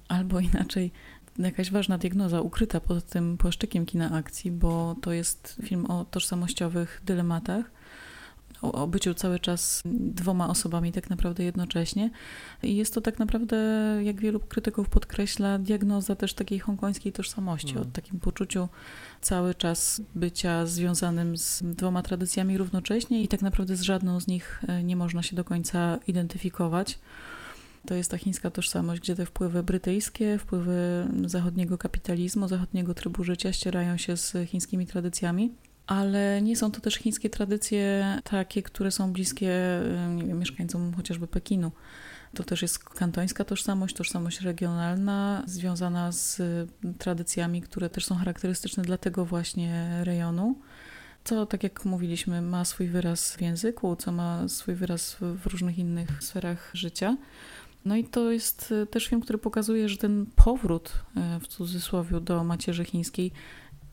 albo 0.08 0.40
inaczej 0.40 0.90
jakaś 1.38 1.70
ważna 1.70 1.98
diagnoza 1.98 2.40
ukryta 2.40 2.80
pod 2.80 3.04
tym 3.04 3.38
płaszczykiem 3.38 3.86
kina 3.86 4.10
akcji, 4.10 4.50
bo 4.50 4.96
to 5.02 5.12
jest 5.12 5.56
film 5.62 5.86
o 5.86 6.04
tożsamościowych 6.04 7.02
dylematach, 7.04 7.70
o, 8.62 8.72
o 8.72 8.86
byciu 8.86 9.14
cały 9.14 9.38
czas 9.38 9.82
dwoma 9.84 10.48
osobami 10.48 10.92
tak 10.92 11.10
naprawdę 11.10 11.44
jednocześnie. 11.44 12.10
I 12.62 12.76
jest 12.76 12.94
to 12.94 13.00
tak 13.00 13.18
naprawdę, 13.18 13.56
jak 14.02 14.20
wielu 14.20 14.40
krytyków 14.40 14.88
podkreśla, 14.88 15.58
diagnoza 15.58 16.16
też 16.16 16.34
takiej 16.34 16.58
hongkońskiej 16.58 17.12
tożsamości, 17.12 17.70
mm. 17.70 17.82
o 17.82 17.84
takim 17.84 18.20
poczuciu 18.20 18.68
cały 19.20 19.54
czas 19.54 20.02
bycia 20.14 20.66
związanym 20.66 21.36
z 21.36 21.62
dwoma 21.62 22.02
tradycjami 22.02 22.58
równocześnie 22.58 23.22
i 23.22 23.28
tak 23.28 23.42
naprawdę 23.42 23.76
z 23.76 23.82
żadną 23.82 24.20
z 24.20 24.26
nich 24.26 24.62
e, 24.68 24.82
nie 24.84 24.96
można 24.96 25.22
się 25.22 25.36
do 25.36 25.44
końca 25.44 25.98
identyfikować. 26.06 26.98
To 27.86 27.94
jest 27.94 28.10
ta 28.10 28.18
chińska 28.18 28.50
tożsamość, 28.50 29.02
gdzie 29.02 29.14
te 29.14 29.26
wpływy 29.26 29.62
brytyjskie, 29.62 30.38
wpływy 30.38 31.06
zachodniego 31.24 31.78
kapitalizmu, 31.78 32.48
zachodniego 32.48 32.94
trybu 32.94 33.24
życia 33.24 33.52
ścierają 33.52 33.96
się 33.96 34.16
z 34.16 34.48
chińskimi 34.48 34.86
tradycjami. 34.86 35.50
ale 35.86 36.42
nie 36.42 36.56
są 36.56 36.70
to 36.70 36.80
też 36.80 36.94
chińskie 36.94 37.30
tradycje 37.30 38.04
takie, 38.24 38.62
które 38.62 38.90
są 38.90 39.12
bliskie 39.12 39.50
nie 40.14 40.24
wiem, 40.24 40.38
mieszkańcom 40.38 40.94
chociażby 40.94 41.26
Pekinu. 41.26 41.72
To 42.34 42.44
też 42.44 42.62
jest 42.62 42.78
kantońska 42.84 43.44
tożsamość, 43.44 43.96
tożsamość 43.96 44.40
regionalna, 44.40 45.42
związana 45.46 46.12
z 46.12 46.42
tradycjami, 46.98 47.62
które 47.62 47.90
też 47.90 48.04
są 48.04 48.14
charakterystyczne 48.14 48.82
dla 48.82 48.98
tego 48.98 49.24
właśnie 49.24 50.00
rejonu. 50.04 50.58
Co, 51.24 51.46
tak 51.46 51.62
jak 51.62 51.84
mówiliśmy, 51.84 52.42
ma 52.42 52.64
swój 52.64 52.88
wyraz 52.88 53.36
w 53.36 53.40
języku, 53.40 53.96
co 53.96 54.12
ma 54.12 54.48
swój 54.48 54.74
wyraz 54.74 55.16
w 55.20 55.46
różnych 55.46 55.78
innych 55.78 56.22
sferach 56.22 56.70
życia. 56.74 57.16
No 57.86 57.96
i 57.96 58.04
to 58.04 58.30
jest 58.30 58.74
też 58.90 59.06
film, 59.06 59.20
który 59.20 59.38
pokazuje, 59.38 59.88
że 59.88 59.96
ten 59.96 60.26
powrót 60.36 60.92
e, 61.16 61.40
w 61.40 61.46
cudzysłowie 61.48 62.20
do 62.20 62.44
macierzy 62.44 62.84
chińskiej 62.84 63.32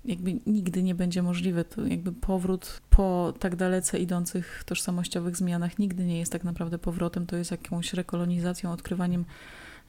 jakby 0.05 0.33
nigdy 0.45 0.83
nie 0.83 0.95
będzie 0.95 1.21
możliwy. 1.23 1.65
To 1.65 1.85
jakby 1.85 2.11
powrót 2.11 2.81
po 2.89 3.33
tak 3.39 3.55
dalece 3.55 3.99
idących 3.99 4.63
tożsamościowych 4.65 5.37
zmianach 5.37 5.79
nigdy 5.79 6.05
nie 6.05 6.19
jest 6.19 6.31
tak 6.31 6.43
naprawdę 6.43 6.77
powrotem, 6.77 7.25
to 7.25 7.35
jest 7.35 7.51
jakąś 7.51 7.93
rekolonizacją, 7.93 8.71
odkrywaniem 8.71 9.25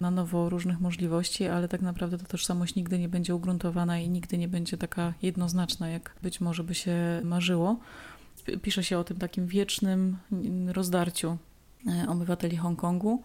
na 0.00 0.10
nowo 0.10 0.48
różnych 0.48 0.80
możliwości, 0.80 1.46
ale 1.46 1.68
tak 1.68 1.82
naprawdę 1.82 2.18
ta 2.18 2.24
tożsamość 2.24 2.74
nigdy 2.74 2.98
nie 2.98 3.08
będzie 3.08 3.34
ugruntowana 3.34 3.98
i 3.98 4.10
nigdy 4.10 4.38
nie 4.38 4.48
będzie 4.48 4.76
taka 4.76 5.14
jednoznaczna, 5.22 5.88
jak 5.88 6.16
być 6.22 6.40
może 6.40 6.64
by 6.64 6.74
się 6.74 7.20
marzyło. 7.24 7.78
Pisze 8.62 8.84
się 8.84 8.98
o 8.98 9.04
tym 9.04 9.16
takim 9.16 9.46
wiecznym 9.46 10.16
rozdarciu 10.66 11.38
e, 11.86 12.08
obywateli 12.08 12.56
Hongkongu. 12.56 13.22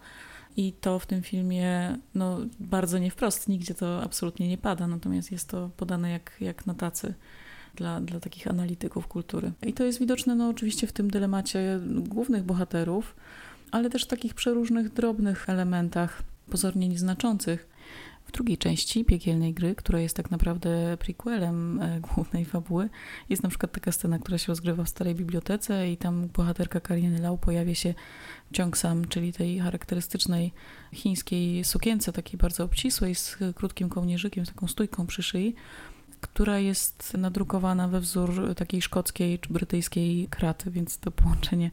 I 0.56 0.72
to 0.72 0.98
w 0.98 1.06
tym 1.06 1.22
filmie 1.22 1.98
no, 2.14 2.38
bardzo 2.60 2.98
nie 2.98 3.10
wprost, 3.10 3.48
nigdzie 3.48 3.74
to 3.74 4.02
absolutnie 4.02 4.48
nie 4.48 4.58
pada, 4.58 4.86
natomiast 4.86 5.32
jest 5.32 5.48
to 5.48 5.70
podane 5.76 6.10
jak, 6.10 6.36
jak 6.40 6.66
na 6.66 6.74
tacy 6.74 7.14
dla, 7.74 8.00
dla 8.00 8.20
takich 8.20 8.48
analityków 8.48 9.06
kultury. 9.06 9.52
I 9.62 9.72
to 9.72 9.84
jest 9.84 9.98
widoczne 9.98 10.34
no, 10.34 10.48
oczywiście 10.48 10.86
w 10.86 10.92
tym 10.92 11.10
dylemacie 11.10 11.80
głównych 11.86 12.42
bohaterów, 12.42 13.16
ale 13.70 13.90
też 13.90 14.04
w 14.04 14.08
takich 14.08 14.34
przeróżnych, 14.34 14.92
drobnych 14.92 15.48
elementach, 15.48 16.22
pozornie 16.50 16.88
nieznaczących. 16.88 17.69
W 18.30 18.32
drugiej 18.32 18.58
części 18.58 19.04
Piekielnej 19.04 19.54
Gry, 19.54 19.74
która 19.74 20.00
jest 20.00 20.16
tak 20.16 20.30
naprawdę 20.30 20.96
prequelem 20.96 21.80
e, 21.82 22.00
głównej 22.14 22.44
fabuły, 22.44 22.88
jest 23.28 23.42
na 23.42 23.48
przykład 23.48 23.72
taka 23.72 23.92
scena, 23.92 24.18
która 24.18 24.38
się 24.38 24.46
rozgrywa 24.48 24.84
w 24.84 24.88
starej 24.88 25.14
bibliotece 25.14 25.90
i 25.90 25.96
tam 25.96 26.28
bohaterka 26.28 26.80
Kariny 26.80 27.18
Lau 27.18 27.38
pojawia 27.38 27.74
się 27.74 27.94
ciąg 28.52 28.76
sam, 28.76 29.04
czyli 29.04 29.32
tej 29.32 29.58
charakterystycznej 29.58 30.52
chińskiej 30.92 31.64
sukience, 31.64 32.12
takiej 32.12 32.38
bardzo 32.38 32.64
obcisłej, 32.64 33.14
z 33.14 33.38
krótkim 33.54 33.88
kołnierzykiem, 33.88 34.46
z 34.46 34.48
taką 34.48 34.68
stójką 34.68 35.06
przy 35.06 35.22
szyi, 35.22 35.54
która 36.20 36.58
jest 36.58 37.14
nadrukowana 37.18 37.88
we 37.88 38.00
wzór 38.00 38.54
takiej 38.54 38.82
szkockiej 38.82 39.38
czy 39.38 39.52
brytyjskiej 39.52 40.28
kraty, 40.28 40.70
więc 40.70 40.98
to 40.98 41.10
połączenie 41.10 41.70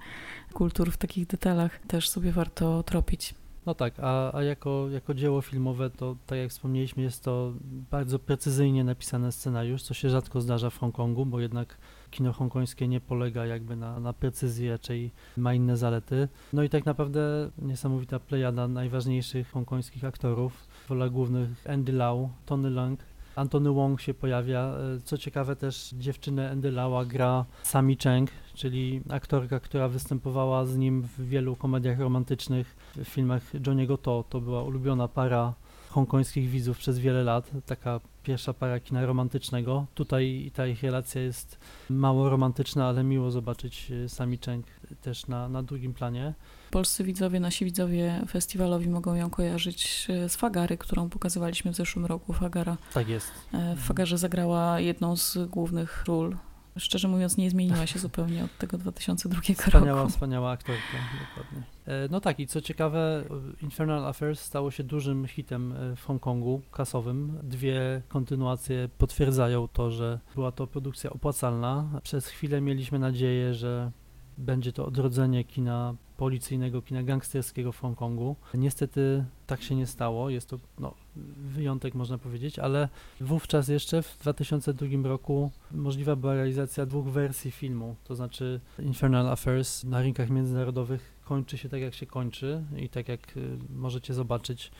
kultur 0.53 0.91
w 0.91 0.97
takich 0.97 1.27
detalach 1.27 1.79
też 1.87 2.09
sobie 2.09 2.31
warto 2.31 2.83
tropić. 2.83 3.33
No 3.67 3.75
tak, 3.75 3.93
a, 4.01 4.33
a 4.33 4.43
jako, 4.43 4.89
jako 4.89 5.13
dzieło 5.13 5.41
filmowe, 5.41 5.89
to 5.89 6.15
tak 6.25 6.39
jak 6.39 6.49
wspomnieliśmy, 6.49 7.03
jest 7.03 7.23
to 7.23 7.53
bardzo 7.91 8.19
precyzyjnie 8.19 8.83
napisany 8.83 9.31
scenariusz, 9.31 9.83
co 9.83 9.93
się 9.93 10.09
rzadko 10.09 10.41
zdarza 10.41 10.69
w 10.69 10.77
Hongkongu, 10.77 11.25
bo 11.25 11.39
jednak 11.39 11.77
kino 12.11 12.33
hongkońskie 12.33 12.87
nie 12.87 13.01
polega 13.01 13.45
jakby 13.45 13.75
na, 13.75 13.99
na 13.99 14.13
precyzji, 14.13 14.69
raczej 14.69 15.11
ma 15.37 15.53
inne 15.53 15.77
zalety. 15.77 16.27
No 16.53 16.63
i 16.63 16.69
tak 16.69 16.85
naprawdę 16.85 17.49
niesamowita 17.57 18.19
plejada 18.19 18.67
najważniejszych 18.67 19.51
hongkońskich 19.51 20.03
aktorów. 20.03 20.53
W 20.85 20.89
rolach 20.89 21.11
głównych 21.11 21.49
Andy 21.69 21.91
Lau, 21.91 22.29
Tony 22.45 22.69
Leung, 22.69 22.99
Antony 23.37 23.71
Wong 23.71 24.01
się 24.01 24.13
pojawia. 24.13 24.59
E, 24.59 25.01
co 25.03 25.17
ciekawe 25.17 25.55
też 25.55 25.89
dziewczynę 25.97 26.51
Andy 26.51 26.71
Laua 26.71 27.05
gra 27.05 27.45
Sami 27.63 27.97
Cheng, 28.03 28.31
czyli 28.53 29.01
aktorka, 29.09 29.59
która 29.59 29.87
występowała 29.87 30.65
z 30.65 30.77
nim 30.77 31.01
w 31.01 31.27
wielu 31.27 31.55
komediach 31.55 31.99
romantycznych, 31.99 32.75
w 32.95 33.03
filmach 33.03 33.43
Johniego 33.67 33.97
To. 33.97 34.23
To 34.29 34.41
była 34.41 34.63
ulubiona 34.63 35.07
para 35.07 35.53
hongkońskich 35.89 36.49
widzów 36.49 36.77
przez 36.77 36.99
wiele 36.99 37.23
lat, 37.23 37.51
taka 37.65 37.99
pierwsza 38.23 38.53
para 38.53 38.79
kina 38.79 39.05
romantycznego. 39.05 39.85
Tutaj 39.95 40.51
ta 40.53 40.67
ich 40.67 40.83
relacja 40.83 41.21
jest 41.21 41.59
mało 41.89 42.29
romantyczna, 42.29 42.87
ale 42.87 43.03
miło 43.03 43.31
zobaczyć 43.31 43.91
e, 43.91 44.09
Sami 44.09 44.37
Cheng 44.37 44.65
też 45.01 45.27
na, 45.27 45.49
na 45.49 45.63
drugim 45.63 45.93
planie. 45.93 46.33
Polscy 46.71 47.03
widzowie, 47.03 47.39
nasi 47.39 47.65
widzowie 47.65 48.21
festiwalowi 48.29 48.89
mogą 48.89 49.15
ją 49.15 49.29
kojarzyć 49.29 50.07
e, 50.09 50.29
z 50.29 50.35
Fagary, 50.35 50.77
którą 50.77 51.09
pokazywaliśmy 51.09 51.73
w 51.73 51.75
zeszłym 51.75 52.05
roku. 52.05 52.33
Fagara. 52.33 52.77
Tak 52.93 53.09
jest. 53.09 53.31
E, 53.53 53.75
w 53.75 53.79
Fagarze 53.79 54.17
zagrała 54.17 54.79
jedną 54.79 55.15
z 55.15 55.37
głównych 55.49 56.03
ról 56.07 56.35
szczerze 56.79 57.07
mówiąc 57.07 57.37
nie 57.37 57.49
zmieniła 57.49 57.87
się 57.87 57.99
zupełnie 57.99 58.43
od 58.43 58.57
tego 58.57 58.77
2002 58.77 59.41
wspaniała, 59.67 59.99
roku. 59.99 60.09
Wspaniała 60.09 60.51
aktorka, 60.51 60.81
dokładnie. 61.29 61.63
E, 61.85 62.07
no 62.11 62.21
tak 62.21 62.39
i 62.39 62.47
co 62.47 62.61
ciekawe, 62.61 63.23
Infernal 63.61 64.05
Affairs 64.05 64.39
stało 64.39 64.71
się 64.71 64.83
dużym 64.83 65.27
hitem 65.27 65.71
e, 65.71 65.95
w 65.95 66.05
Hongkongu, 66.05 66.61
kasowym. 66.71 67.39
Dwie 67.43 68.01
kontynuacje 68.07 68.89
potwierdzają 68.97 69.67
to, 69.67 69.91
że 69.91 70.19
była 70.35 70.51
to 70.51 70.67
produkcja 70.67 71.09
opłacalna. 71.09 71.99
Przez 72.03 72.27
chwilę 72.27 72.61
mieliśmy 72.61 72.99
nadzieję, 72.99 73.53
że 73.53 73.91
będzie 74.37 74.73
to 74.73 74.85
odrodzenie 74.85 75.43
kina 75.43 75.95
policyjnego, 76.17 76.81
kina 76.81 77.03
gangsterskiego 77.03 77.71
w 77.71 77.79
Hongkongu. 77.79 78.35
Niestety 78.53 79.25
tak 79.47 79.61
się 79.61 79.75
nie 79.75 79.87
stało, 79.87 80.29
jest 80.29 80.49
to 80.49 80.59
no, 80.79 80.93
wyjątek 81.37 81.95
można 81.95 82.17
powiedzieć, 82.17 82.59
ale 82.59 82.89
wówczas 83.21 83.67
jeszcze 83.67 84.01
w 84.01 84.17
2002 84.21 84.87
roku 85.03 85.51
możliwa 85.71 86.15
była 86.15 86.33
realizacja 86.33 86.85
dwóch 86.85 87.07
wersji 87.07 87.51
filmu, 87.51 87.95
to 88.03 88.15
znaczy 88.15 88.59
Infernal 88.79 89.27
Affairs 89.27 89.83
na 89.83 90.01
rynkach 90.01 90.29
międzynarodowych 90.29 91.17
kończy 91.25 91.57
się 91.57 91.69
tak 91.69 91.81
jak 91.81 91.93
się 91.93 92.05
kończy 92.05 92.63
i 92.77 92.89
tak 92.89 93.07
jak 93.07 93.37
y, 93.37 93.57
możecie 93.75 94.13
zobaczyć 94.13 94.71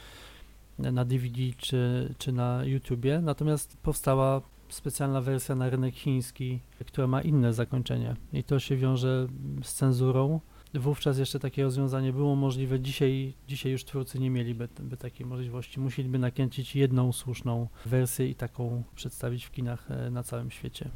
na 0.80 1.06
DVD 1.06 1.42
czy, 1.58 2.14
czy 2.18 2.32
na 2.32 2.66
YouTubie, 2.66 3.22
natomiast 3.22 3.78
powstała 3.78 4.42
specjalna 4.70 5.22
wersja 5.22 5.56
na 5.56 5.70
rynek 5.70 5.96
chiński, 5.96 6.60
która 6.86 7.08
ma 7.08 7.22
inne 7.22 7.54
zakończenie 7.54 8.16
i 8.34 8.44
to 8.44 8.60
się 8.60 8.78
wiąże 8.78 9.28
z 9.64 9.74
cenzurą. 9.74 10.40
Wówczas 10.80 11.18
jeszcze 11.18 11.40
takie 11.40 11.64
rozwiązanie 11.64 12.14
było 12.14 12.36
możliwe, 12.36 12.80
dzisiaj, 12.80 13.34
dzisiaj 13.48 13.72
już 13.72 13.86
twórcy 13.86 14.20
nie 14.20 14.30
mieliby 14.30 14.68
by 14.80 14.98
takiej 14.98 15.26
możliwości. 15.26 15.80
Musieliby 15.80 16.20
nakręcić 16.20 16.76
jedną 16.76 17.14
słuszną 17.14 17.68
wersję 17.86 18.30
i 18.30 18.36
taką 18.36 18.84
przedstawić 18.96 19.46
w 19.46 19.52
kinach 19.52 19.92
e, 19.92 20.10
na 20.10 20.24
całym 20.24 20.52
świecie. 20.52 20.90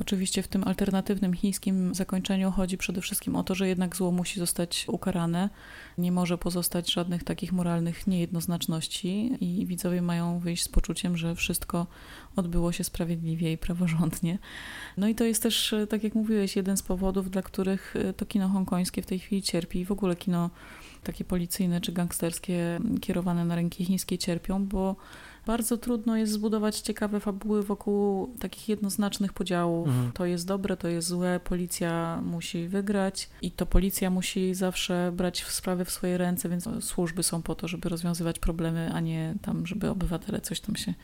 Oczywiście 0.00 0.42
w 0.42 0.48
tym 0.48 0.64
alternatywnym 0.64 1.34
chińskim 1.34 1.94
zakończeniu 1.94 2.50
chodzi 2.50 2.78
przede 2.78 3.00
wszystkim 3.00 3.36
o 3.36 3.44
to, 3.44 3.54
że 3.54 3.68
jednak 3.68 3.96
zło 3.96 4.10
musi 4.10 4.40
zostać 4.40 4.84
ukarane. 4.88 5.50
Nie 5.98 6.12
może 6.12 6.38
pozostać 6.38 6.92
żadnych 6.92 7.24
takich 7.24 7.52
moralnych 7.52 8.06
niejednoznaczności 8.06 9.36
i 9.40 9.66
widzowie 9.66 10.02
mają 10.02 10.38
wyjść 10.38 10.62
z 10.62 10.68
poczuciem, 10.68 11.16
że 11.16 11.34
wszystko 11.34 11.86
odbyło 12.36 12.72
się 12.72 12.84
sprawiedliwie 12.84 13.52
i 13.52 13.58
praworządnie. 13.58 14.38
No 14.96 15.08
i 15.08 15.14
to 15.14 15.24
jest 15.24 15.42
też, 15.42 15.74
tak 15.88 16.04
jak 16.04 16.14
mówiłeś, 16.14 16.56
jeden 16.56 16.76
z 16.76 16.82
powodów, 16.82 17.30
dla 17.30 17.42
których 17.42 17.94
to 18.16 18.26
kino 18.26 18.48
hongkońskie 18.48 19.02
w 19.02 19.06
tej 19.06 19.18
chwili 19.18 19.42
cierpi 19.42 19.80
i 19.80 19.84
w 19.84 19.92
ogóle 19.92 20.16
kino 20.16 20.50
takie 21.02 21.24
policyjne 21.24 21.80
czy 21.80 21.92
gangsterskie 21.92 22.80
kierowane 23.00 23.44
na 23.44 23.54
rynki 23.54 23.84
chińskie 23.84 24.18
cierpią, 24.18 24.66
bo 24.66 24.96
bardzo 25.46 25.78
trudno 25.78 26.16
jest 26.16 26.32
zbudować 26.32 26.80
ciekawe 26.80 27.20
fabuły 27.20 27.62
wokół 27.62 28.28
takich 28.40 28.68
jednoznacznych 28.68 29.32
podziałów. 29.32 29.88
Mhm. 29.88 30.12
To 30.12 30.26
jest 30.26 30.46
dobre, 30.46 30.76
to 30.76 30.88
jest 30.88 31.08
złe, 31.08 31.40
policja 31.44 32.20
musi 32.24 32.68
wygrać 32.68 33.30
i 33.42 33.50
to 33.50 33.66
policja 33.66 34.10
musi 34.10 34.54
zawsze 34.54 35.12
brać 35.16 35.44
sprawy 35.44 35.84
w 35.84 35.90
swoje 35.90 36.18
ręce, 36.18 36.48
więc 36.48 36.68
służby 36.80 37.22
są 37.22 37.42
po 37.42 37.54
to, 37.54 37.68
żeby 37.68 37.88
rozwiązywać 37.88 38.38
problemy, 38.38 38.90
a 38.94 39.00
nie 39.00 39.34
tam, 39.42 39.66
żeby 39.66 39.90
obywatele 39.90 40.40
coś 40.40 40.60
tam 40.60 40.76
się 40.76 40.94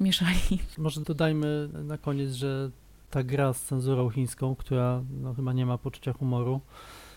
mieszali. 0.00 0.58
Może 0.78 1.00
dodajmy 1.00 1.68
na 1.84 1.98
koniec, 1.98 2.32
że 2.32 2.70
ta 3.10 3.22
gra 3.22 3.52
z 3.52 3.62
cenzurą 3.62 4.10
chińską, 4.10 4.54
która 4.54 5.02
no, 5.22 5.34
chyba 5.34 5.52
nie 5.52 5.66
ma 5.66 5.78
poczucia 5.78 6.12
humoru, 6.12 6.60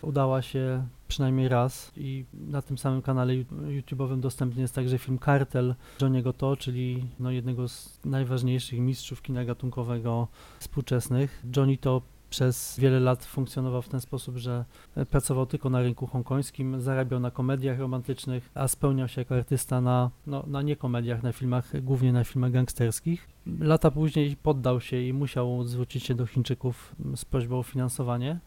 udała 0.04 0.41
się 0.41 0.88
przynajmniej 1.08 1.49
raz 1.49 1.91
i 1.97 2.26
na 2.34 2.62
tym 2.62 2.78
samym 2.78 3.01
kanale 3.01 3.34
YouTube'owym 3.34 4.20
dostępny 4.20 4.62
jest 4.62 4.76
także 4.76 4.97
film 4.97 5.18
Kartel 5.18 5.76
Johniego 6.01 6.34
To, 6.34 6.58
czyli 6.58 7.06
no, 7.20 7.32
jednego 7.32 7.68
z 7.68 7.99
najważniejszych 8.06 8.80
mistrzów 8.80 9.22
kina 9.22 9.45
gatunkowego 9.45 10.28
współczesnych. 10.60 11.43
Johnny 11.56 11.78
To 11.78 12.01
przez 12.34 12.80
wiele 12.80 12.99
lat 12.99 13.26
funkcjonował 13.26 13.82
w 13.82 13.89
ten 13.89 14.01
sposób, 14.01 14.38
że 14.38 14.66
pracował 15.10 15.45
tylko 15.45 15.70
na 15.70 15.82
rynku 15.82 16.08
hongkońskim, 16.08 16.82
zarabiał 16.82 17.20
na 17.20 17.32
komediach 17.32 17.80
romantycznych, 17.80 18.49
a 18.54 18.68
spełniał 18.68 19.08
się 19.08 19.22
jako 19.22 19.36
artysta 19.36 19.82
na, 19.82 20.12
no, 20.28 20.43
na 20.47 20.62
niekomediach, 20.62 21.24
na 21.24 21.32
filmach, 21.32 21.82
głównie 21.82 22.14
na 22.14 22.24
filmach 22.24 22.51
gangsterskich. 22.51 23.30
Lata 23.60 23.91
później 23.91 24.36
poddał 24.36 24.82
się 24.82 25.01
i 25.01 25.14
musiał 25.14 25.64
zwrócić 25.64 26.04
się 26.04 26.16
do 26.16 26.26
Chińczyków 26.26 26.95
z 27.16 27.26
prośbą 27.26 27.60
o 27.60 27.64
finansowanie. 27.64 28.39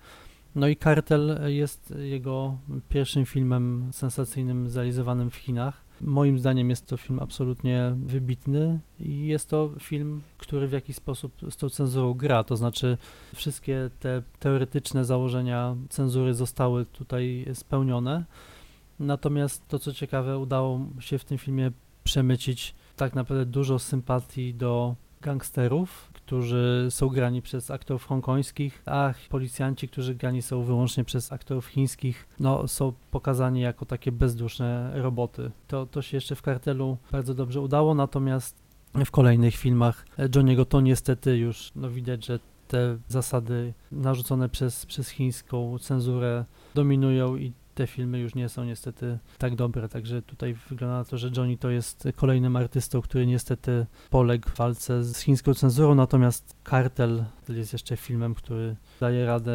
No 0.56 0.68
i 0.68 0.76
Kartel 0.76 1.38
jest 1.46 1.94
jego 1.98 2.58
pierwszym 2.88 3.26
filmem 3.26 3.88
sensacyjnym 3.92 4.70
zrealizowanym 4.70 5.30
w 5.30 5.36
Chinach. 5.36 5.84
Moim 6.00 6.38
zdaniem 6.38 6.70
jest 6.70 6.86
to 6.86 6.96
film 6.96 7.18
absolutnie 7.20 7.92
wybitny 7.96 8.80
i 9.00 9.26
jest 9.26 9.50
to 9.50 9.70
film, 9.80 10.22
który 10.38 10.68
w 10.68 10.72
jakiś 10.72 10.96
sposób 10.96 11.32
z 11.50 11.56
tą 11.56 11.68
cenzurą 11.68 12.14
gra, 12.14 12.44
to 12.44 12.56
znaczy 12.56 12.98
wszystkie 13.34 13.90
te 14.00 14.22
teoretyczne 14.38 15.04
założenia 15.04 15.76
cenzury 15.88 16.34
zostały 16.34 16.86
tutaj 16.86 17.46
spełnione. 17.54 18.24
Natomiast 19.00 19.68
to, 19.68 19.78
co 19.78 19.92
ciekawe, 19.92 20.38
udało 20.38 20.80
się 21.00 21.18
w 21.18 21.24
tym 21.24 21.38
filmie 21.38 21.70
przemycić 22.04 22.74
tak 22.96 23.14
naprawdę 23.14 23.46
dużo 23.46 23.78
sympatii 23.78 24.54
do 24.54 24.94
gangsterów, 25.20 26.05
którzy 26.26 26.86
są 26.90 27.08
grani 27.08 27.42
przez 27.42 27.70
aktorów 27.70 28.06
hongkońskich, 28.06 28.82
a 28.86 29.14
policjanci, 29.28 29.88
którzy 29.88 30.14
grani 30.14 30.42
są 30.42 30.62
wyłącznie 30.62 31.04
przez 31.04 31.32
aktorów 31.32 31.66
chińskich, 31.66 32.28
no, 32.40 32.68
są 32.68 32.92
pokazani 33.10 33.60
jako 33.60 33.86
takie 33.86 34.12
bezduszne 34.12 34.90
roboty. 34.94 35.50
To, 35.68 35.86
to 35.86 36.02
się 36.02 36.16
jeszcze 36.16 36.34
w 36.34 36.42
kartelu 36.42 36.96
bardzo 37.12 37.34
dobrze 37.34 37.60
udało, 37.60 37.94
natomiast 37.94 38.56
w 39.04 39.10
kolejnych 39.10 39.54
filmach 39.54 40.06
Johniego 40.34 40.64
to 40.64 40.80
niestety 40.80 41.36
już 41.36 41.72
no, 41.76 41.90
widać, 41.90 42.26
że 42.26 42.38
te 42.68 42.98
zasady 43.08 43.74
narzucone 43.92 44.48
przez, 44.48 44.86
przez 44.86 45.08
chińską 45.08 45.78
cenzurę 45.78 46.44
dominują 46.74 47.36
i 47.36 47.52
te 47.76 47.86
filmy 47.86 48.18
już 48.18 48.34
nie 48.34 48.48
są 48.48 48.64
niestety 48.64 49.18
tak 49.38 49.54
dobre, 49.54 49.88
także 49.88 50.22
tutaj 50.22 50.54
wygląda 50.68 50.96
na 50.98 51.04
to, 51.04 51.18
że 51.18 51.30
Johnny 51.36 51.56
to 51.58 51.70
jest 51.70 52.08
kolejnym 52.16 52.56
artystą, 52.56 53.02
który 53.02 53.26
niestety 53.26 53.86
poległ 54.10 54.48
w 54.48 54.56
walce 54.56 55.04
z 55.04 55.18
chińską 55.18 55.54
cenzurą, 55.54 55.94
natomiast 55.94 56.56
Kartel 56.62 57.24
jest 57.48 57.72
jeszcze 57.72 57.96
filmem, 57.96 58.34
który 58.34 58.76
daje 59.00 59.26
radę 59.26 59.52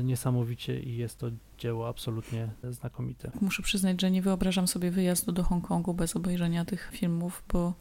e, 0.00 0.04
niesamowicie 0.04 0.80
i 0.80 0.96
jest 0.96 1.18
to 1.18 1.26
dzieło 1.58 1.88
absolutnie 1.88 2.48
znakomite. 2.70 3.30
Muszę 3.40 3.62
przyznać, 3.62 4.00
że 4.00 4.10
nie 4.10 4.22
wyobrażam 4.22 4.68
sobie 4.68 4.90
wyjazdu 4.90 5.32
do 5.32 5.42
Hongkongu 5.42 5.94
bez 5.94 6.16
obejrzenia 6.16 6.64
tych 6.64 6.90
filmów, 6.92 7.42
bo 7.52 7.74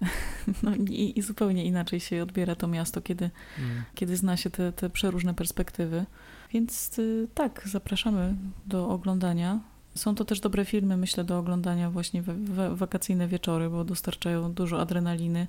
no 0.62 0.74
i, 0.74 1.18
i, 1.18 1.22
zupełnie 1.22 1.64
inaczej 1.64 2.00
się 2.00 2.22
odbiera 2.22 2.54
to 2.54 2.68
miasto, 2.68 3.00
kiedy, 3.00 3.30
mm. 3.58 3.84
kiedy 3.94 4.16
zna 4.16 4.36
się 4.36 4.50
te, 4.50 4.72
te 4.72 4.90
przeróżne 4.90 5.34
perspektywy. 5.34 6.06
Więc 6.52 6.98
y, 6.98 7.28
tak, 7.34 7.62
zapraszamy 7.68 8.34
do 8.66 8.88
oglądania. 8.88 9.60
Są 9.94 10.14
to 10.14 10.24
też 10.24 10.40
dobre 10.40 10.64
filmy, 10.64 10.96
myślę, 10.96 11.24
do 11.24 11.38
oglądania 11.38 11.90
właśnie 11.90 12.22
w, 12.22 12.26
w 12.26 12.76
wakacyjne 12.76 13.28
wieczory, 13.28 13.70
bo 13.70 13.84
dostarczają 13.84 14.52
dużo 14.52 14.80
adrenaliny 14.80 15.46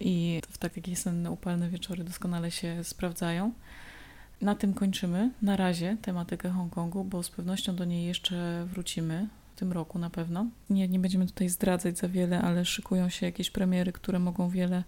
i 0.00 0.40
w 0.50 0.58
takie 0.58 0.96
senne, 0.96 1.30
upalne 1.30 1.68
wieczory 1.68 2.04
doskonale 2.04 2.50
się 2.50 2.84
sprawdzają. 2.84 3.52
Na 4.40 4.54
tym 4.54 4.74
kończymy. 4.74 5.30
Na 5.42 5.56
razie 5.56 5.96
tematykę 6.02 6.50
Hongkongu, 6.50 7.04
bo 7.04 7.22
z 7.22 7.30
pewnością 7.30 7.76
do 7.76 7.84
niej 7.84 8.06
jeszcze 8.06 8.66
wrócimy 8.72 9.28
w 9.54 9.58
tym 9.58 9.72
roku 9.72 9.98
na 9.98 10.10
pewno. 10.10 10.46
Nie, 10.70 10.88
nie 10.88 10.98
będziemy 10.98 11.26
tutaj 11.26 11.48
zdradzać 11.48 11.98
za 11.98 12.08
wiele, 12.08 12.42
ale 12.42 12.64
szykują 12.64 13.08
się 13.08 13.26
jakieś 13.26 13.50
premiery, 13.50 13.92
które 13.92 14.18
mogą 14.18 14.48
wiele, 14.48 14.84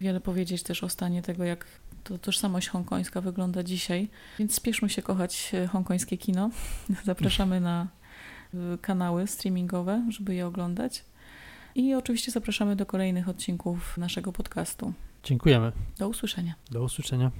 wiele 0.00 0.20
powiedzieć 0.20 0.62
też 0.62 0.84
o 0.84 0.88
stanie 0.88 1.22
tego, 1.22 1.44
jak 1.44 1.66
to 2.04 2.18
tożsamość 2.18 2.68
hongkońska 2.68 3.20
wygląda 3.20 3.62
dzisiaj. 3.62 4.08
Więc 4.38 4.54
spieszmy 4.54 4.88
się 4.88 5.02
kochać 5.02 5.50
e, 5.54 5.66
hongkońskie 5.66 6.18
kino. 6.18 6.50
Zapraszamy 7.04 7.60
na 7.60 7.88
e, 8.54 8.78
kanały 8.78 9.26
streamingowe, 9.26 10.06
żeby 10.10 10.34
je 10.34 10.46
oglądać. 10.46 11.04
I 11.74 11.94
oczywiście 11.94 12.32
zapraszamy 12.32 12.76
do 12.76 12.86
kolejnych 12.86 13.28
odcinków 13.28 13.98
naszego 13.98 14.32
podcastu. 14.32 14.92
Dziękujemy. 15.24 15.72
Do 15.98 16.08
usłyszenia. 16.08 16.54
Do 16.70 16.82
usłyszenia. 16.82 17.30